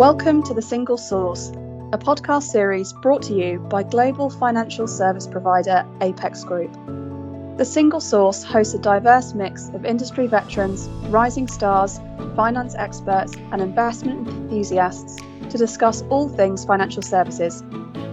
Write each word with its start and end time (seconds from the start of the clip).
Welcome 0.00 0.42
to 0.44 0.54
The 0.54 0.62
Single 0.62 0.96
Source, 0.96 1.50
a 1.92 1.98
podcast 1.98 2.44
series 2.44 2.94
brought 3.02 3.20
to 3.24 3.34
you 3.34 3.58
by 3.58 3.82
global 3.82 4.30
financial 4.30 4.86
service 4.88 5.26
provider 5.26 5.86
Apex 6.00 6.42
Group. 6.42 6.72
The 7.58 7.66
Single 7.66 8.00
Source 8.00 8.42
hosts 8.42 8.72
a 8.72 8.78
diverse 8.78 9.34
mix 9.34 9.68
of 9.74 9.84
industry 9.84 10.26
veterans, 10.26 10.88
rising 11.10 11.46
stars, 11.48 12.00
finance 12.34 12.74
experts, 12.76 13.34
and 13.52 13.60
investment 13.60 14.26
enthusiasts 14.26 15.16
to 15.50 15.58
discuss 15.58 16.00
all 16.08 16.30
things 16.30 16.64
financial 16.64 17.02
services, 17.02 17.62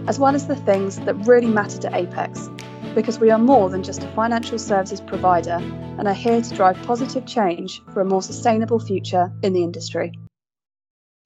as 0.10 0.20
well 0.20 0.36
as 0.36 0.46
the 0.46 0.58
things 0.58 1.00
that 1.00 1.14
really 1.26 1.48
matter 1.48 1.78
to 1.78 1.96
Apex, 1.96 2.50
because 2.96 3.18
we 3.18 3.32
are 3.32 3.40
more 3.40 3.70
than 3.70 3.82
just 3.82 4.04
a 4.04 4.08
financial 4.10 4.60
services 4.60 5.00
provider 5.00 5.62
and 5.62 6.06
are 6.06 6.14
here 6.14 6.42
to 6.42 6.54
drive 6.54 6.76
positive 6.84 7.26
change 7.26 7.82
for 7.94 8.02
a 8.02 8.06
more 8.06 8.22
sustainable 8.22 8.78
future 8.78 9.32
in 9.42 9.54
the 9.54 9.64
industry. 9.64 10.12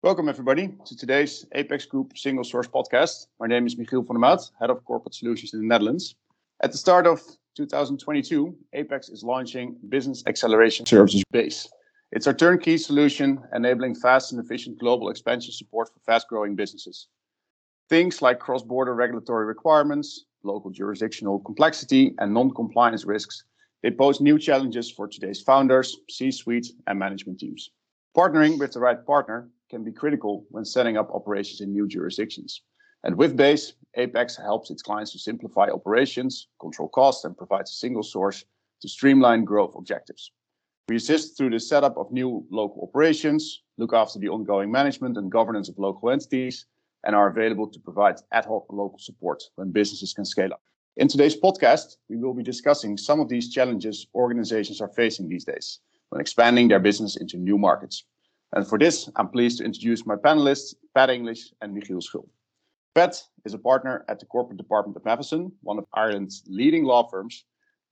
Welcome, 0.03 0.29
everybody, 0.29 0.73
to 0.85 0.97
today's 0.97 1.45
Apex 1.53 1.85
Group 1.85 2.17
Single 2.17 2.43
Source 2.43 2.67
podcast. 2.67 3.27
My 3.39 3.45
name 3.45 3.67
is 3.67 3.75
Michiel 3.75 4.03
van 4.03 4.15
der 4.15 4.19
Maat, 4.19 4.49
Head 4.59 4.71
of 4.71 4.83
Corporate 4.83 5.13
Solutions 5.13 5.53
in 5.53 5.59
the 5.59 5.65
Netherlands. 5.67 6.15
At 6.63 6.71
the 6.71 6.77
start 6.79 7.05
of 7.05 7.21
2022, 7.55 8.57
Apex 8.73 9.09
is 9.09 9.23
launching 9.23 9.77
Business 9.89 10.23
Acceleration 10.25 10.87
Services 10.87 11.23
Base. 11.29 11.69
It's 12.11 12.25
our 12.25 12.33
turnkey 12.33 12.79
solution 12.79 13.43
enabling 13.53 13.93
fast 13.93 14.31
and 14.31 14.43
efficient 14.43 14.79
global 14.79 15.09
expansion 15.09 15.53
support 15.53 15.89
for 15.93 15.99
fast 15.99 16.27
growing 16.27 16.55
businesses. 16.55 17.07
Things 17.87 18.23
like 18.23 18.39
cross 18.39 18.63
border 18.63 18.95
regulatory 18.95 19.45
requirements, 19.45 20.25
local 20.41 20.71
jurisdictional 20.71 21.41
complexity, 21.41 22.15
and 22.17 22.33
non 22.33 22.49
compliance 22.55 23.05
risks, 23.05 23.43
they 23.83 23.91
pose 23.91 24.19
new 24.19 24.39
challenges 24.39 24.89
for 24.89 25.07
today's 25.07 25.41
founders, 25.41 25.95
C 26.09 26.31
suite, 26.31 26.71
and 26.87 26.97
management 26.97 27.39
teams. 27.39 27.69
Partnering 28.15 28.59
with 28.59 28.73
the 28.73 28.79
right 28.81 29.05
partner 29.05 29.49
can 29.69 29.85
be 29.85 29.93
critical 29.93 30.45
when 30.49 30.65
setting 30.65 30.97
up 30.97 31.09
operations 31.13 31.61
in 31.61 31.71
new 31.71 31.87
jurisdictions. 31.87 32.61
And 33.05 33.15
with 33.15 33.37
Base, 33.37 33.71
Apex 33.95 34.35
helps 34.35 34.69
its 34.69 34.81
clients 34.81 35.13
to 35.13 35.19
simplify 35.19 35.69
operations, 35.69 36.49
control 36.59 36.89
costs, 36.89 37.23
and 37.23 37.37
provides 37.37 37.71
a 37.71 37.75
single 37.75 38.03
source 38.03 38.43
to 38.81 38.89
streamline 38.89 39.45
growth 39.45 39.75
objectives. 39.77 40.29
We 40.89 40.97
assist 40.97 41.37
through 41.37 41.51
the 41.51 41.59
setup 41.61 41.95
of 41.95 42.11
new 42.11 42.45
local 42.51 42.83
operations, 42.83 43.63
look 43.77 43.93
after 43.93 44.19
the 44.19 44.27
ongoing 44.27 44.69
management 44.69 45.15
and 45.15 45.31
governance 45.31 45.69
of 45.69 45.79
local 45.79 46.09
entities, 46.09 46.65
and 47.05 47.15
are 47.15 47.29
available 47.29 47.67
to 47.67 47.79
provide 47.79 48.17
ad 48.33 48.43
hoc 48.43 48.65
local 48.73 48.99
support 48.99 49.41
when 49.55 49.71
businesses 49.71 50.13
can 50.13 50.25
scale 50.25 50.51
up. 50.51 50.61
In 50.97 51.07
today's 51.07 51.39
podcast, 51.39 51.95
we 52.09 52.17
will 52.17 52.33
be 52.33 52.43
discussing 52.43 52.97
some 52.97 53.21
of 53.21 53.29
these 53.29 53.53
challenges 53.53 54.07
organizations 54.13 54.81
are 54.81 54.89
facing 54.89 55.29
these 55.29 55.45
days 55.45 55.79
when 56.11 56.19
expanding 56.19 56.67
their 56.67 56.79
business 56.79 57.15
into 57.15 57.37
new 57.37 57.57
markets. 57.57 58.03
And 58.53 58.67
for 58.67 58.77
this, 58.77 59.09
I'm 59.15 59.29
pleased 59.29 59.59
to 59.59 59.63
introduce 59.63 60.05
my 60.05 60.15
panelists, 60.15 60.75
Pat 60.93 61.09
English 61.09 61.53
and 61.61 61.73
Michiel 61.73 62.03
Schul. 62.03 62.27
Pat 62.93 63.23
is 63.45 63.53
a 63.53 63.57
partner 63.57 64.03
at 64.09 64.19
the 64.19 64.25
corporate 64.25 64.57
department 64.57 64.97
of 64.97 65.05
Matheson, 65.05 65.53
one 65.61 65.79
of 65.79 65.85
Ireland's 65.93 66.43
leading 66.47 66.83
law 66.83 67.07
firms, 67.07 67.45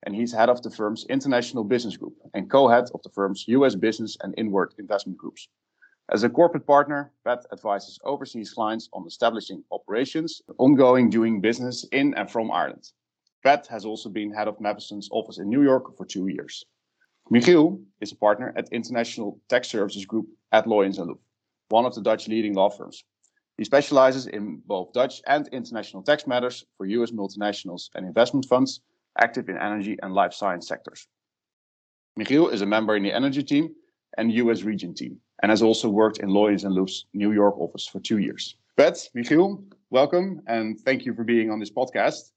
and 0.04 0.14
he's 0.14 0.34
head 0.34 0.50
of 0.50 0.62
the 0.62 0.70
firm's 0.70 1.06
international 1.06 1.64
business 1.64 1.96
group 1.96 2.16
and 2.34 2.52
co-head 2.52 2.90
of 2.94 3.02
the 3.04 3.10
firm's 3.10 3.46
US 3.48 3.76
business 3.76 4.18
and 4.22 4.34
inward 4.38 4.74
investment 4.78 5.18
groups. 5.18 5.48
As 6.12 6.24
a 6.24 6.30
corporate 6.30 6.68
partner, 6.68 7.14
Pat 7.24 7.46
advises 7.54 8.00
overseas 8.04 8.52
clients 8.52 8.90
on 8.92 9.08
establishing 9.08 9.64
operations, 9.72 10.42
ongoing 10.58 11.10
doing 11.10 11.40
business 11.40 11.86
in 11.94 12.14
and 12.16 12.30
from 12.30 12.52
Ireland. 12.52 12.92
Pat 13.46 13.66
has 13.68 13.86
also 13.86 14.10
been 14.10 14.34
head 14.34 14.50
of 14.50 14.60
Matheson's 14.60 15.08
office 15.14 15.38
in 15.38 15.48
New 15.48 15.64
York 15.64 15.96
for 15.96 16.06
two 16.06 16.28
years. 16.28 16.66
Michiel 17.32 17.80
is 18.02 18.12
a 18.12 18.16
partner 18.16 18.52
at 18.56 18.70
International 18.72 19.40
Tax 19.50 19.68
Services 19.68 20.04
Group 20.04 20.26
at 20.52 20.66
Loyens 20.66 20.98
& 20.98 21.00
Loeff, 21.00 21.20
one 21.70 21.86
of 21.86 21.94
the 21.94 22.02
Dutch 22.02 22.28
leading 22.28 22.56
law 22.56 22.72
firms. 22.72 23.04
He 23.60 23.64
specializes 23.64 24.26
in 24.26 24.64
both 24.66 24.94
Dutch 24.94 25.22
and 25.28 25.48
international 25.50 26.02
tax 26.02 26.26
matters 26.26 26.66
for 26.76 26.88
US 26.88 27.12
multinationals 27.12 27.90
and 27.94 28.08
investment 28.08 28.48
funds 28.48 28.82
active 29.22 29.48
in 29.48 29.60
energy 29.60 29.96
and 30.02 30.16
life 30.16 30.34
science 30.34 30.68
sectors. 30.68 31.08
Michiel 32.20 32.52
is 32.52 32.64
a 32.64 32.66
member 32.66 32.96
in 32.96 33.04
the 33.04 33.14
energy 33.14 33.44
team 33.44 33.76
and 34.18 34.34
US 34.34 34.64
region 34.64 34.96
team 34.96 35.20
and 35.44 35.52
has 35.52 35.62
also 35.62 35.88
worked 35.88 36.18
in 36.18 36.30
Loyens 36.30 36.64
& 36.64 36.66
Loeff's 36.66 37.06
New 37.14 37.32
York 37.32 37.60
office 37.60 37.86
for 37.86 38.00
two 38.00 38.18
years. 38.18 38.56
Pat, 38.76 39.08
Michiel, 39.16 39.64
welcome 39.92 40.42
and 40.48 40.80
thank 40.80 41.06
you 41.06 41.14
for 41.14 41.24
being 41.24 41.52
on 41.52 41.60
this 41.60 41.70
podcast 41.70 42.32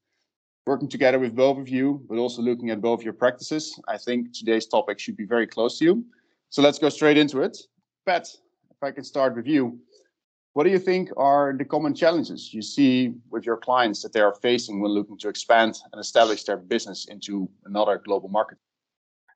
working 0.67 0.89
together 0.89 1.19
with 1.19 1.35
both 1.35 1.59
of 1.59 1.69
you, 1.69 2.05
but 2.09 2.19
also 2.19 2.43
looking 2.43 2.71
at 2.71 2.81
both 2.81 3.03
your 3.03 3.13
practices. 3.13 3.79
I 3.89 3.99
think 3.99 4.33
today's 4.33 4.67
topic 4.67 4.99
should 4.99 5.17
be 5.17 5.25
very 5.25 5.47
close 5.47 5.79
to 5.79 5.85
you. 5.85 6.05
So 6.51 6.63
let's 6.63 6.79
go 6.79 6.89
straight 6.89 7.19
into 7.19 7.43
it. 7.43 7.59
Pat, 8.07 8.29
if 8.71 8.83
I 8.83 8.91
can 8.91 9.05
start 9.05 9.35
with 9.35 9.47
you, 9.47 9.79
what 10.55 10.65
do 10.65 10.71
you 10.71 10.79
think 10.79 11.09
are 11.17 11.55
the 11.57 11.65
common 11.65 11.95
challenges 11.95 12.53
you 12.53 12.63
see 12.63 13.15
with 13.31 13.47
your 13.47 13.57
clients 13.57 14.03
that 14.03 14.13
they 14.13 14.21
are 14.21 14.35
facing 14.35 14.81
when 14.81 14.91
looking 14.93 15.17
to 15.19 15.29
expand 15.29 15.79
and 15.93 16.01
establish 16.01 16.45
their 16.45 16.59
business 16.59 17.07
into 17.07 17.49
another 17.65 18.01
global 18.05 18.29
market? 18.29 18.59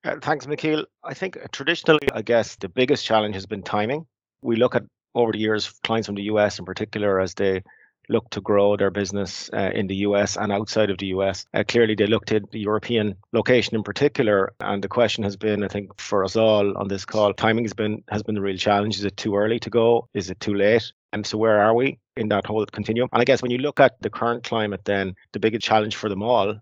Uh, 0.04 0.16
thanks, 0.20 0.47
Michiel. 0.47 0.84
I 1.04 1.14
think 1.14 1.38
traditionally, 1.53 2.06
I 2.12 2.22
guess 2.22 2.56
the 2.56 2.69
biggest 2.69 3.04
challenge 3.04 3.34
has 3.34 3.47
been 3.47 3.62
timing. 3.62 4.06
We 4.43 4.56
look 4.56 4.75
at 4.75 4.84
over 5.14 5.32
the 5.32 5.38
years, 5.38 5.70
clients 5.82 6.06
from 6.06 6.16
the 6.16 6.25
US 6.25 6.58
in 6.58 6.66
particular, 6.66 7.19
as 7.19 7.34
they 7.34 7.62
look 8.09 8.28
to 8.31 8.41
grow 8.41 8.77
their 8.77 8.91
business 8.91 9.50
uh, 9.53 9.71
in 9.75 9.87
the 9.87 9.97
US 9.97 10.37
and 10.37 10.53
outside 10.53 10.91
of 10.91 10.99
the 10.99 11.06
US. 11.06 11.47
Uh, 11.55 11.65
clearly, 11.67 11.94
they 11.94 12.06
looked 12.06 12.33
at 12.33 12.50
the 12.50 12.61
European 12.61 13.17
location 13.33 13.77
in 13.77 13.83
particular, 13.83 14.53
and 14.61 14.83
the 14.83 14.89
question 14.89 15.25
has 15.25 15.37
been, 15.37 15.65
I 15.65 15.69
think, 15.69 15.99
for 16.00 16.25
us 16.25 16.37
all 16.37 16.77
on 16.77 16.89
this 16.89 17.05
call, 17.05 17.34
timing 17.34 17.65
has 17.65 17.75
been 17.75 18.03
has 18.09 18.22
been 18.22 18.34
the 18.34 18.41
real 18.41 18.56
challenge. 18.56 18.99
Is 18.99 19.05
it 19.05 19.17
too 19.17 19.37
early 19.37 19.59
to 19.61 19.71
go? 19.71 20.09
Is 20.15 20.31
it 20.31 20.41
too 20.41 20.55
late? 20.55 20.93
And 21.12 21.27
so, 21.27 21.39
where 21.39 21.61
are 21.61 21.75
we 21.75 21.99
in 22.17 22.28
that 22.28 22.47
whole 22.47 22.67
continuum? 22.67 23.09
And 23.12 23.21
I 23.21 23.25
guess 23.25 23.43
when 23.43 23.50
you 23.50 23.59
look 23.59 23.81
at 23.81 24.00
the 24.00 24.11
current 24.11 24.44
climate, 24.44 24.84
then 24.84 25.15
the 25.33 25.41
biggest 25.41 25.65
challenge 25.65 25.97
for 25.97 26.09
them 26.09 26.23
all 26.23 26.56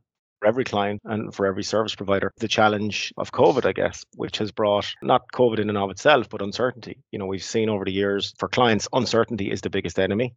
for 0.44 0.48
every 0.48 0.64
client 0.64 1.00
and 1.04 1.34
for 1.34 1.46
every 1.46 1.62
service 1.62 1.94
provider 1.94 2.30
the 2.36 2.48
challenge 2.48 3.12
of 3.16 3.32
covid 3.32 3.64
i 3.64 3.72
guess 3.72 4.04
which 4.16 4.36
has 4.38 4.52
brought 4.52 4.94
not 5.02 5.22
covid 5.32 5.58
in 5.58 5.70
and 5.70 5.78
of 5.78 5.90
itself 5.90 6.28
but 6.28 6.42
uncertainty 6.42 6.98
you 7.10 7.18
know 7.18 7.24
we've 7.24 7.42
seen 7.42 7.70
over 7.70 7.84
the 7.84 7.92
years 7.92 8.34
for 8.38 8.48
clients 8.48 8.86
uncertainty 8.92 9.50
is 9.50 9.62
the 9.62 9.70
biggest 9.70 9.98
enemy 9.98 10.34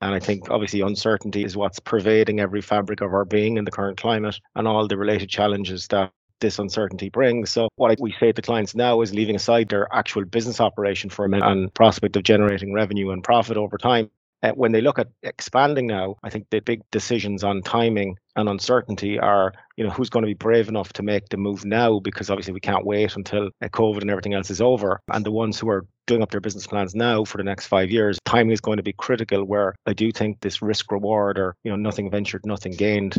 and 0.00 0.14
I 0.14 0.18
think 0.20 0.50
obviously 0.50 0.80
uncertainty 0.80 1.44
is 1.44 1.56
what's 1.56 1.80
pervading 1.80 2.40
every 2.40 2.60
fabric 2.60 3.00
of 3.00 3.12
our 3.12 3.24
being 3.24 3.56
in 3.56 3.64
the 3.64 3.70
current 3.70 3.98
climate 3.98 4.38
and 4.54 4.68
all 4.68 4.86
the 4.86 4.96
related 4.96 5.28
challenges 5.28 5.86
that 5.88 6.12
this 6.40 6.58
uncertainty 6.58 7.08
brings. 7.08 7.50
So 7.50 7.68
what 7.76 7.98
we 8.00 8.14
say 8.20 8.30
to 8.32 8.42
clients 8.42 8.74
now 8.74 9.00
is 9.00 9.12
leaving 9.12 9.34
aside 9.34 9.68
their 9.68 9.92
actual 9.92 10.24
business 10.24 10.60
operation 10.60 11.10
for 11.10 11.24
a 11.24 11.28
minute 11.28 11.50
and 11.50 11.74
prospect 11.74 12.16
of 12.16 12.22
generating 12.22 12.72
revenue 12.72 13.10
and 13.10 13.24
profit 13.24 13.56
over 13.56 13.76
time 13.76 14.10
when 14.54 14.72
they 14.72 14.80
look 14.80 14.98
at 14.98 15.08
expanding 15.22 15.86
now, 15.86 16.16
I 16.22 16.30
think 16.30 16.46
the 16.50 16.60
big 16.60 16.82
decisions 16.90 17.42
on 17.42 17.62
timing 17.62 18.16
and 18.36 18.48
uncertainty 18.48 19.18
are, 19.18 19.52
you 19.76 19.84
know, 19.84 19.90
who's 19.90 20.10
going 20.10 20.22
to 20.22 20.28
be 20.28 20.34
brave 20.34 20.68
enough 20.68 20.92
to 20.94 21.02
make 21.02 21.28
the 21.28 21.36
move 21.36 21.64
now 21.64 21.98
because 21.98 22.30
obviously 22.30 22.52
we 22.52 22.60
can't 22.60 22.86
wait 22.86 23.16
until 23.16 23.50
uh, 23.60 23.68
COVID 23.68 24.02
and 24.02 24.10
everything 24.10 24.34
else 24.34 24.50
is 24.50 24.60
over. 24.60 25.00
And 25.12 25.26
the 25.26 25.32
ones 25.32 25.58
who 25.58 25.68
are 25.70 25.86
doing 26.06 26.22
up 26.22 26.30
their 26.30 26.40
business 26.40 26.66
plans 26.66 26.94
now 26.94 27.24
for 27.24 27.38
the 27.38 27.44
next 27.44 27.66
five 27.66 27.90
years, 27.90 28.18
timing 28.24 28.52
is 28.52 28.60
going 28.60 28.76
to 28.76 28.82
be 28.82 28.92
critical. 28.92 29.44
Where 29.44 29.74
I 29.86 29.92
do 29.92 30.12
think 30.12 30.40
this 30.40 30.62
risk 30.62 30.92
reward 30.92 31.38
or 31.38 31.56
you 31.64 31.70
know 31.70 31.76
nothing 31.76 32.10
ventured, 32.10 32.46
nothing 32.46 32.72
gained 32.72 33.16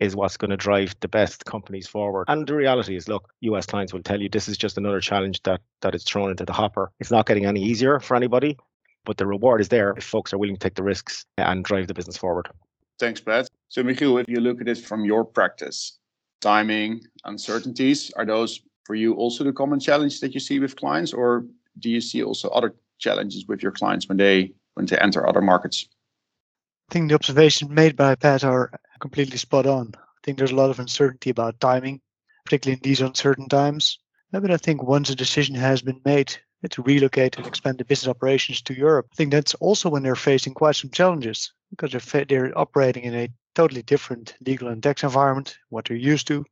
is 0.00 0.14
what's 0.14 0.36
going 0.36 0.50
to 0.50 0.56
drive 0.56 0.94
the 1.00 1.08
best 1.08 1.44
companies 1.44 1.88
forward. 1.88 2.26
And 2.28 2.46
the 2.46 2.54
reality 2.54 2.94
is, 2.94 3.08
look, 3.08 3.30
US 3.40 3.66
clients 3.66 3.92
will 3.92 4.02
tell 4.02 4.20
you 4.20 4.28
this 4.28 4.48
is 4.48 4.56
just 4.56 4.78
another 4.78 5.00
challenge 5.00 5.42
that 5.42 5.60
that 5.80 5.94
is 5.94 6.04
thrown 6.04 6.30
into 6.30 6.44
the 6.44 6.52
hopper. 6.52 6.92
It's 7.00 7.10
not 7.10 7.26
getting 7.26 7.46
any 7.46 7.62
easier 7.62 7.98
for 8.00 8.16
anybody 8.16 8.58
but 9.08 9.16
the 9.16 9.26
reward 9.26 9.58
is 9.62 9.70
there 9.70 9.94
if 9.96 10.04
folks 10.04 10.34
are 10.34 10.38
willing 10.38 10.54
to 10.54 10.60
take 10.60 10.74
the 10.74 10.82
risks 10.82 11.24
and 11.38 11.64
drive 11.64 11.86
the 11.86 11.94
business 11.94 12.18
forward. 12.18 12.46
Thanks, 12.98 13.22
Pat. 13.22 13.48
So, 13.68 13.82
Michiel, 13.82 14.20
if 14.20 14.28
you 14.28 14.38
look 14.38 14.60
at 14.60 14.68
it 14.68 14.76
from 14.76 15.06
your 15.06 15.24
practice, 15.24 15.98
timing, 16.42 17.00
uncertainties, 17.24 18.12
are 18.16 18.26
those 18.26 18.60
for 18.84 18.94
you 18.94 19.14
also 19.14 19.44
the 19.44 19.52
common 19.52 19.80
challenge 19.80 20.20
that 20.20 20.34
you 20.34 20.40
see 20.40 20.60
with 20.60 20.76
clients, 20.76 21.14
or 21.14 21.46
do 21.78 21.88
you 21.88 22.02
see 22.02 22.22
also 22.22 22.50
other 22.50 22.74
challenges 22.98 23.46
with 23.48 23.62
your 23.62 23.72
clients 23.72 24.08
when 24.08 24.18
they 24.18 24.52
when 24.74 24.84
they 24.84 24.98
enter 24.98 25.26
other 25.26 25.40
markets? 25.40 25.88
I 26.90 26.92
think 26.92 27.08
the 27.08 27.14
observations 27.14 27.70
made 27.70 27.96
by 27.96 28.14
Pat 28.14 28.44
are 28.44 28.78
completely 29.00 29.38
spot 29.38 29.66
on. 29.66 29.94
I 29.96 30.20
think 30.22 30.36
there's 30.36 30.52
a 30.52 30.56
lot 30.62 30.70
of 30.70 30.80
uncertainty 30.80 31.30
about 31.30 31.60
timing, 31.60 32.02
particularly 32.44 32.76
in 32.76 32.82
these 32.82 33.00
uncertain 33.00 33.48
times. 33.48 33.98
But 34.32 34.50
I 34.50 34.58
think 34.58 34.82
once 34.82 35.08
a 35.08 35.14
decision 35.14 35.54
has 35.54 35.80
been 35.80 36.00
made 36.04 36.36
to 36.70 36.82
relocate 36.82 37.36
and 37.36 37.46
expand 37.46 37.78
the 37.78 37.84
business 37.84 38.08
operations 38.08 38.60
to 38.62 38.74
Europe. 38.74 39.06
I 39.12 39.14
think 39.14 39.30
that's 39.30 39.54
also 39.54 39.88
when 39.88 40.02
they're 40.02 40.16
facing 40.16 40.54
quite 40.54 40.76
some 40.76 40.90
challenges 40.90 41.52
because 41.70 41.92
they're, 41.92 42.24
they're 42.24 42.58
operating 42.58 43.04
in 43.04 43.14
a 43.14 43.28
totally 43.54 43.82
different 43.82 44.34
legal 44.44 44.68
and 44.68 44.82
tax 44.82 45.02
environment, 45.02 45.56
what 45.68 45.84
they're 45.84 45.96
used 45.96 46.26
to. 46.28 46.44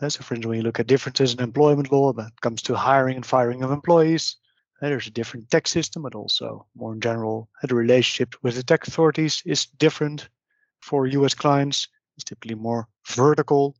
Uh, 0.00 0.08
so, 0.08 0.22
for 0.22 0.34
instance, 0.34 0.46
when 0.46 0.58
you 0.58 0.64
look 0.64 0.80
at 0.80 0.86
differences 0.86 1.34
in 1.34 1.40
employment 1.40 1.92
law 1.92 2.12
when 2.12 2.26
it 2.26 2.40
comes 2.40 2.62
to 2.62 2.74
hiring 2.74 3.16
and 3.16 3.26
firing 3.26 3.62
of 3.62 3.70
employees, 3.70 4.36
uh, 4.80 4.88
there's 4.88 5.06
a 5.06 5.12
different 5.12 5.48
tax 5.50 5.70
system, 5.70 6.02
but 6.02 6.14
also 6.14 6.66
more 6.74 6.92
in 6.92 7.00
general, 7.00 7.48
uh, 7.62 7.66
the 7.66 7.74
relationship 7.74 8.34
with 8.42 8.56
the 8.56 8.62
tax 8.62 8.88
authorities 8.88 9.42
is 9.46 9.66
different 9.66 10.28
for 10.80 11.06
US 11.06 11.34
clients. 11.34 11.88
It's 12.16 12.24
typically 12.24 12.56
more 12.56 12.88
vertical, 13.06 13.76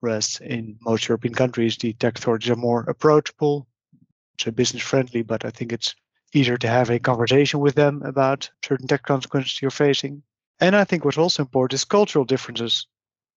whereas 0.00 0.40
in 0.44 0.76
most 0.82 1.08
European 1.08 1.34
countries, 1.34 1.76
the 1.76 1.92
tax 1.94 2.20
authorities 2.20 2.50
are 2.50 2.56
more 2.56 2.80
approachable, 2.82 3.66
business 4.52 4.82
friendly, 4.82 5.22
but 5.22 5.44
I 5.44 5.50
think 5.50 5.72
it's 5.72 5.94
easier 6.32 6.56
to 6.56 6.68
have 6.68 6.90
a 6.90 6.98
conversation 6.98 7.60
with 7.60 7.74
them 7.74 8.02
about 8.02 8.50
certain 8.64 8.86
tax 8.86 9.02
consequences 9.02 9.60
you're 9.60 9.70
facing. 9.70 10.22
And 10.60 10.74
I 10.76 10.84
think 10.84 11.04
what's 11.04 11.18
also 11.18 11.42
important 11.42 11.74
is 11.74 11.84
cultural 11.84 12.24
differences. 12.24 12.86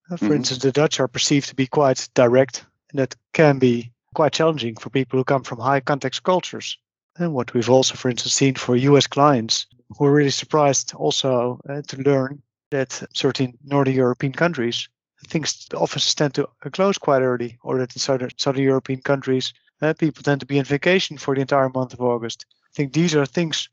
Uh, 0.09 0.17
for 0.17 0.25
mm-hmm. 0.25 0.35
instance, 0.35 0.61
the 0.61 0.71
Dutch 0.71 0.99
are 0.99 1.07
perceived 1.07 1.49
to 1.49 1.55
be 1.55 1.67
quite 1.67 2.07
direct, 2.13 2.65
and 2.91 2.99
that 2.99 3.15
can 3.33 3.59
be 3.59 3.91
quite 4.13 4.33
challenging 4.33 4.75
for 4.75 4.89
people 4.89 5.19
who 5.19 5.23
come 5.23 5.43
from 5.43 5.59
high 5.59 5.79
context 5.79 6.23
cultures. 6.23 6.77
And 7.17 7.33
what 7.33 7.53
we've 7.53 7.69
also, 7.69 7.95
for 7.95 8.09
instance, 8.09 8.33
seen 8.33 8.55
for 8.55 8.75
US 8.75 9.07
clients 9.07 9.67
who 9.97 10.05
are 10.05 10.11
really 10.11 10.31
surprised 10.31 10.93
also 10.93 11.59
uh, 11.69 11.81
to 11.87 11.97
learn 12.01 12.41
that 12.71 13.03
certain 13.13 13.57
Northern 13.63 13.93
European 13.93 14.33
countries, 14.33 14.89
things 15.27 15.67
offices 15.73 16.15
tend 16.15 16.33
to 16.35 16.47
close 16.71 16.97
quite 16.97 17.21
early, 17.21 17.57
or 17.63 17.77
that 17.77 17.95
in 17.95 17.99
Southern, 17.99 18.31
Southern 18.37 18.63
European 18.63 19.01
countries, 19.01 19.53
uh, 19.81 19.93
people 19.93 20.23
tend 20.23 20.39
to 20.41 20.45
be 20.45 20.59
on 20.59 20.65
vacation 20.65 21.17
for 21.17 21.35
the 21.35 21.41
entire 21.41 21.69
month 21.69 21.93
of 21.93 22.01
August. 22.01 22.45
I 22.63 22.71
think 22.73 22.93
these 22.93 23.15
are 23.15 23.25
things 23.25 23.69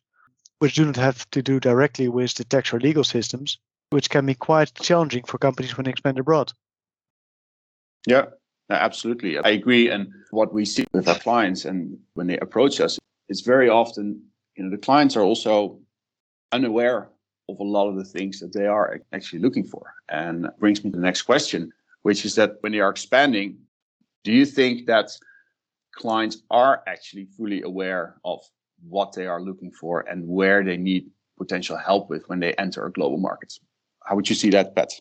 which 0.58 0.74
do 0.74 0.84
not 0.84 0.96
have 0.96 1.28
to 1.30 1.42
do 1.42 1.58
directly 1.58 2.08
with 2.08 2.34
the 2.34 2.44
tax 2.44 2.72
or 2.72 2.80
legal 2.80 3.04
systems, 3.04 3.58
which 3.90 4.10
can 4.10 4.26
be 4.26 4.34
quite 4.34 4.74
challenging 4.74 5.24
for 5.24 5.38
companies 5.38 5.76
when 5.76 5.84
they 5.84 5.90
expand 5.90 6.18
abroad. 6.18 6.52
Yeah, 8.06 8.26
absolutely. 8.70 9.38
I 9.38 9.50
agree. 9.50 9.88
And 9.88 10.08
what 10.30 10.52
we 10.52 10.64
see 10.64 10.84
with 10.92 11.08
our 11.08 11.18
clients 11.18 11.64
and 11.64 11.98
when 12.14 12.26
they 12.26 12.38
approach 12.38 12.80
us, 12.80 12.98
it's 13.28 13.40
very 13.40 13.68
often, 13.68 14.22
you 14.56 14.64
know, 14.64 14.70
the 14.70 14.78
clients 14.78 15.16
are 15.16 15.22
also 15.22 15.78
unaware 16.52 17.08
of 17.48 17.58
a 17.58 17.64
lot 17.64 17.88
of 17.88 17.96
the 17.96 18.04
things 18.04 18.40
that 18.40 18.52
they 18.52 18.66
are 18.66 19.00
actually 19.12 19.40
looking 19.40 19.64
for. 19.64 19.94
And 20.08 20.48
brings 20.58 20.84
me 20.84 20.90
to 20.90 20.96
the 20.96 21.02
next 21.02 21.22
question, 21.22 21.72
which 22.02 22.24
is 22.24 22.34
that 22.36 22.56
when 22.60 22.72
they 22.72 22.80
are 22.80 22.90
expanding, 22.90 23.58
do 24.24 24.32
you 24.32 24.46
think 24.46 24.86
that 24.86 25.10
clients 25.94 26.42
are 26.50 26.82
actually 26.86 27.26
fully 27.36 27.62
aware 27.62 28.16
of 28.24 28.40
what 28.88 29.12
they 29.12 29.26
are 29.26 29.40
looking 29.40 29.70
for 29.70 30.00
and 30.08 30.26
where 30.26 30.64
they 30.64 30.76
need 30.76 31.10
potential 31.38 31.76
help 31.76 32.10
with 32.10 32.28
when 32.28 32.40
they 32.40 32.52
enter 32.54 32.86
a 32.86 32.92
global 32.92 33.18
market? 33.18 33.58
How 34.04 34.16
would 34.16 34.28
you 34.28 34.34
see 34.34 34.50
that, 34.50 34.74
Pat? 34.74 34.92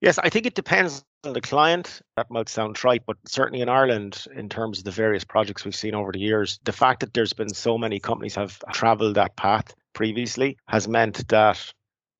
Yes, 0.00 0.18
I 0.18 0.28
think 0.28 0.46
it 0.46 0.54
depends 0.54 1.04
on 1.24 1.32
the 1.32 1.40
client. 1.40 2.02
That 2.16 2.30
might 2.30 2.48
sound 2.48 2.76
trite, 2.76 3.02
but 3.06 3.16
certainly 3.26 3.62
in 3.62 3.68
Ireland, 3.68 4.24
in 4.34 4.48
terms 4.48 4.78
of 4.78 4.84
the 4.84 4.90
various 4.90 5.24
projects 5.24 5.64
we've 5.64 5.74
seen 5.74 5.94
over 5.94 6.12
the 6.12 6.18
years, 6.18 6.60
the 6.64 6.72
fact 6.72 7.00
that 7.00 7.14
there's 7.14 7.32
been 7.32 7.48
so 7.48 7.78
many 7.78 7.98
companies 7.98 8.34
have 8.34 8.58
traveled 8.72 9.14
that 9.14 9.36
path 9.36 9.74
previously 9.94 10.58
has 10.68 10.86
meant 10.86 11.26
that 11.28 11.72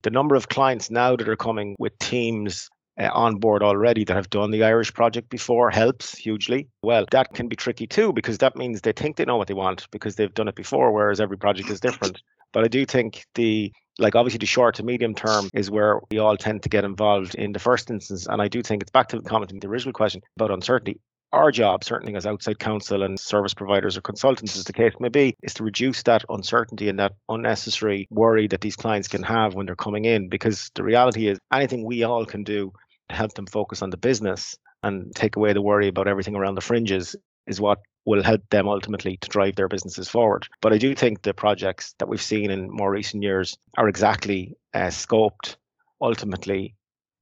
the 0.02 0.10
number 0.10 0.34
of 0.34 0.48
clients 0.48 0.90
now 0.90 1.16
that 1.16 1.28
are 1.28 1.36
coming 1.36 1.76
with 1.78 1.98
teams 1.98 2.70
uh, 2.98 3.10
on 3.12 3.36
board 3.36 3.62
already 3.62 4.04
that 4.04 4.16
have 4.16 4.30
done 4.30 4.50
the 4.50 4.64
Irish 4.64 4.92
project 4.94 5.28
before 5.28 5.70
helps 5.70 6.16
hugely. 6.16 6.68
Well, 6.82 7.06
that 7.10 7.34
can 7.34 7.48
be 7.48 7.56
tricky 7.56 7.86
too 7.86 8.12
because 8.12 8.38
that 8.38 8.56
means 8.56 8.80
they 8.80 8.92
think 8.92 9.16
they 9.16 9.24
know 9.24 9.36
what 9.36 9.48
they 9.48 9.54
want 9.54 9.86
because 9.90 10.16
they've 10.16 10.32
done 10.32 10.48
it 10.48 10.54
before, 10.54 10.92
whereas 10.92 11.20
every 11.20 11.38
project 11.38 11.70
is 11.70 11.80
different. 11.80 12.22
But 12.52 12.64
I 12.64 12.68
do 12.68 12.86
think 12.86 13.26
the 13.34 13.72
like 13.98 14.14
obviously 14.14 14.38
the 14.38 14.46
short 14.46 14.74
to 14.76 14.82
medium 14.82 15.14
term 15.14 15.48
is 15.54 15.70
where 15.70 16.00
we 16.10 16.18
all 16.18 16.36
tend 16.36 16.62
to 16.62 16.68
get 16.68 16.84
involved 16.84 17.34
in 17.34 17.52
the 17.52 17.58
first 17.58 17.90
instance. 17.90 18.26
And 18.26 18.40
I 18.40 18.48
do 18.48 18.62
think 18.62 18.82
it's 18.82 18.90
back 18.90 19.08
to 19.08 19.20
commenting 19.22 19.60
the 19.60 19.68
original 19.68 19.92
question 19.92 20.22
about 20.36 20.50
uncertainty 20.50 21.00
our 21.32 21.50
job, 21.50 21.84
certainly 21.84 22.14
as 22.14 22.26
outside 22.26 22.58
counsel 22.58 23.02
and 23.02 23.18
service 23.18 23.54
providers 23.54 23.96
or 23.96 24.00
consultants, 24.00 24.56
as 24.56 24.64
the 24.64 24.72
case 24.72 24.94
may 25.00 25.08
be, 25.08 25.36
is 25.42 25.54
to 25.54 25.64
reduce 25.64 26.02
that 26.04 26.24
uncertainty 26.28 26.88
and 26.88 26.98
that 26.98 27.14
unnecessary 27.28 28.06
worry 28.10 28.46
that 28.48 28.60
these 28.60 28.76
clients 28.76 29.08
can 29.08 29.22
have 29.22 29.54
when 29.54 29.66
they're 29.66 29.76
coming 29.76 30.04
in. 30.04 30.28
Because 30.28 30.70
the 30.74 30.84
reality 30.84 31.28
is, 31.28 31.38
anything 31.52 31.84
we 31.84 32.04
all 32.04 32.24
can 32.24 32.44
do 32.44 32.72
help 33.10 33.34
them 33.34 33.46
focus 33.46 33.82
on 33.82 33.90
the 33.90 33.96
business 33.96 34.56
and 34.82 35.14
take 35.14 35.36
away 35.36 35.52
the 35.52 35.62
worry 35.62 35.88
about 35.88 36.08
everything 36.08 36.36
around 36.36 36.54
the 36.54 36.60
fringes 36.60 37.16
is 37.46 37.60
what 37.60 37.78
will 38.04 38.22
help 38.22 38.42
them 38.50 38.68
ultimately 38.68 39.16
to 39.18 39.28
drive 39.28 39.56
their 39.56 39.68
businesses 39.68 40.08
forward. 40.08 40.46
But 40.60 40.72
I 40.72 40.78
do 40.78 40.94
think 40.94 41.22
the 41.22 41.34
projects 41.34 41.94
that 41.98 42.08
we've 42.08 42.22
seen 42.22 42.50
in 42.50 42.70
more 42.70 42.90
recent 42.90 43.22
years 43.22 43.56
are 43.76 43.88
exactly 43.88 44.56
uh, 44.74 44.88
scoped 44.88 45.56
ultimately 46.00 46.74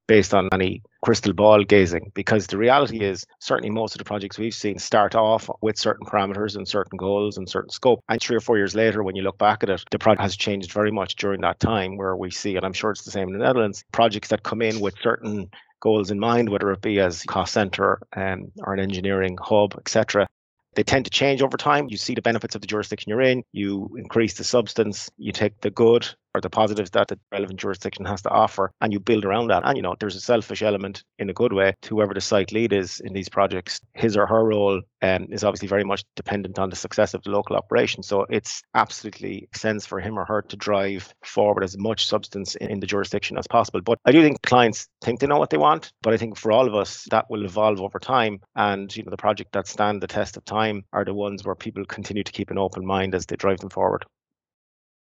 based 0.06 0.34
on 0.34 0.48
any 0.52 0.82
crystal 1.02 1.32
ball 1.32 1.64
gazing 1.64 2.10
because 2.14 2.46
the 2.46 2.58
reality 2.58 3.00
is 3.00 3.24
certainly 3.40 3.70
most 3.70 3.94
of 3.94 3.98
the 3.98 4.04
projects 4.04 4.38
we've 4.38 4.54
seen 4.54 4.78
start 4.78 5.14
off 5.14 5.48
with 5.62 5.78
certain 5.78 6.06
parameters 6.06 6.56
and 6.56 6.68
certain 6.68 6.96
goals 6.96 7.36
and 7.36 7.48
certain 7.48 7.70
scope 7.70 8.02
and 8.08 8.20
three 8.20 8.36
or 8.36 8.40
four 8.40 8.56
years 8.56 8.74
later 8.74 9.02
when 9.02 9.16
you 9.16 9.22
look 9.22 9.38
back 9.38 9.62
at 9.62 9.70
it 9.70 9.82
the 9.90 9.98
project 9.98 10.22
has 10.22 10.36
changed 10.36 10.72
very 10.72 10.90
much 10.90 11.16
during 11.16 11.40
that 11.40 11.60
time 11.60 11.96
where 11.96 12.16
we 12.16 12.30
see 12.30 12.56
and 12.56 12.64
i'm 12.64 12.72
sure 12.72 12.90
it's 12.90 13.04
the 13.04 13.10
same 13.10 13.28
in 13.28 13.38
the 13.38 13.44
netherlands 13.44 13.84
projects 13.92 14.28
that 14.28 14.42
come 14.42 14.62
in 14.62 14.80
with 14.80 14.94
certain 15.02 15.50
goals 15.80 16.10
in 16.10 16.18
mind 16.18 16.48
whether 16.48 16.70
it 16.72 16.80
be 16.80 17.00
as 17.00 17.22
cost 17.24 17.52
center 17.52 18.00
um, 18.16 18.52
or 18.58 18.72
an 18.72 18.80
engineering 18.80 19.36
hub 19.40 19.74
etc 19.78 20.26
they 20.74 20.82
tend 20.82 21.04
to 21.04 21.10
change 21.10 21.42
over 21.42 21.56
time. 21.56 21.88
You 21.88 21.96
see 21.96 22.14
the 22.14 22.22
benefits 22.22 22.54
of 22.54 22.60
the 22.60 22.66
jurisdiction 22.66 23.10
you're 23.10 23.20
in, 23.20 23.44
you 23.52 23.94
increase 23.96 24.34
the 24.34 24.44
substance, 24.44 25.10
you 25.16 25.32
take 25.32 25.60
the 25.60 25.70
good 25.70 26.08
or 26.34 26.40
the 26.40 26.50
positives 26.50 26.90
that 26.90 27.08
the 27.08 27.18
relevant 27.30 27.60
jurisdiction 27.60 28.04
has 28.04 28.22
to 28.22 28.30
offer, 28.30 28.72
and 28.80 28.92
you 28.92 29.00
build 29.00 29.24
around 29.24 29.48
that. 29.48 29.62
And 29.64 29.76
you 29.76 29.82
know, 29.82 29.94
there's 30.00 30.16
a 30.16 30.20
selfish 30.20 30.62
element 30.62 31.04
in 31.18 31.30
a 31.30 31.32
good 31.32 31.52
way 31.52 31.74
to 31.82 31.88
whoever 31.94 32.14
the 32.14 32.20
site 32.20 32.52
lead 32.52 32.72
is 32.72 33.00
in 33.00 33.12
these 33.12 33.28
projects. 33.28 33.80
His 33.94 34.16
or 34.16 34.26
her 34.26 34.44
role 34.44 34.82
um, 35.02 35.26
is 35.30 35.44
obviously 35.44 35.68
very 35.68 35.84
much 35.84 36.04
dependent 36.16 36.58
on 36.58 36.70
the 36.70 36.76
success 36.76 37.14
of 37.14 37.22
the 37.22 37.30
local 37.30 37.56
operation. 37.56 38.02
So 38.02 38.26
it's 38.30 38.62
absolutely 38.74 39.48
sense 39.54 39.86
for 39.86 40.00
him 40.00 40.18
or 40.18 40.24
her 40.24 40.42
to 40.42 40.56
drive 40.56 41.14
forward 41.24 41.62
as 41.62 41.78
much 41.78 42.06
substance 42.06 42.56
in, 42.56 42.70
in 42.70 42.80
the 42.80 42.86
jurisdiction 42.86 43.38
as 43.38 43.46
possible. 43.46 43.80
But 43.80 43.98
I 44.04 44.12
do 44.12 44.22
think 44.22 44.42
clients 44.42 44.88
think 45.02 45.20
they 45.20 45.26
know 45.26 45.38
what 45.38 45.50
they 45.50 45.58
want, 45.58 45.92
but 46.02 46.12
I 46.12 46.16
think 46.16 46.36
for 46.36 46.50
all 46.50 46.66
of 46.66 46.74
us 46.74 47.06
that 47.10 47.30
will 47.30 47.44
evolve 47.44 47.80
over 47.80 47.98
time. 47.98 48.40
And 48.56 48.94
you 48.96 49.04
know, 49.04 49.10
the 49.10 49.16
project 49.16 49.52
that 49.52 49.68
stand 49.68 50.02
the 50.02 50.06
test 50.06 50.36
of 50.36 50.44
time 50.44 50.84
are 50.92 51.04
the 51.04 51.14
ones 51.14 51.44
where 51.44 51.54
people 51.54 51.84
continue 51.84 52.24
to 52.24 52.32
keep 52.32 52.50
an 52.50 52.58
open 52.58 52.84
mind 52.84 53.14
as 53.14 53.26
they 53.26 53.36
drive 53.36 53.58
them 53.58 53.70
forward. 53.70 54.04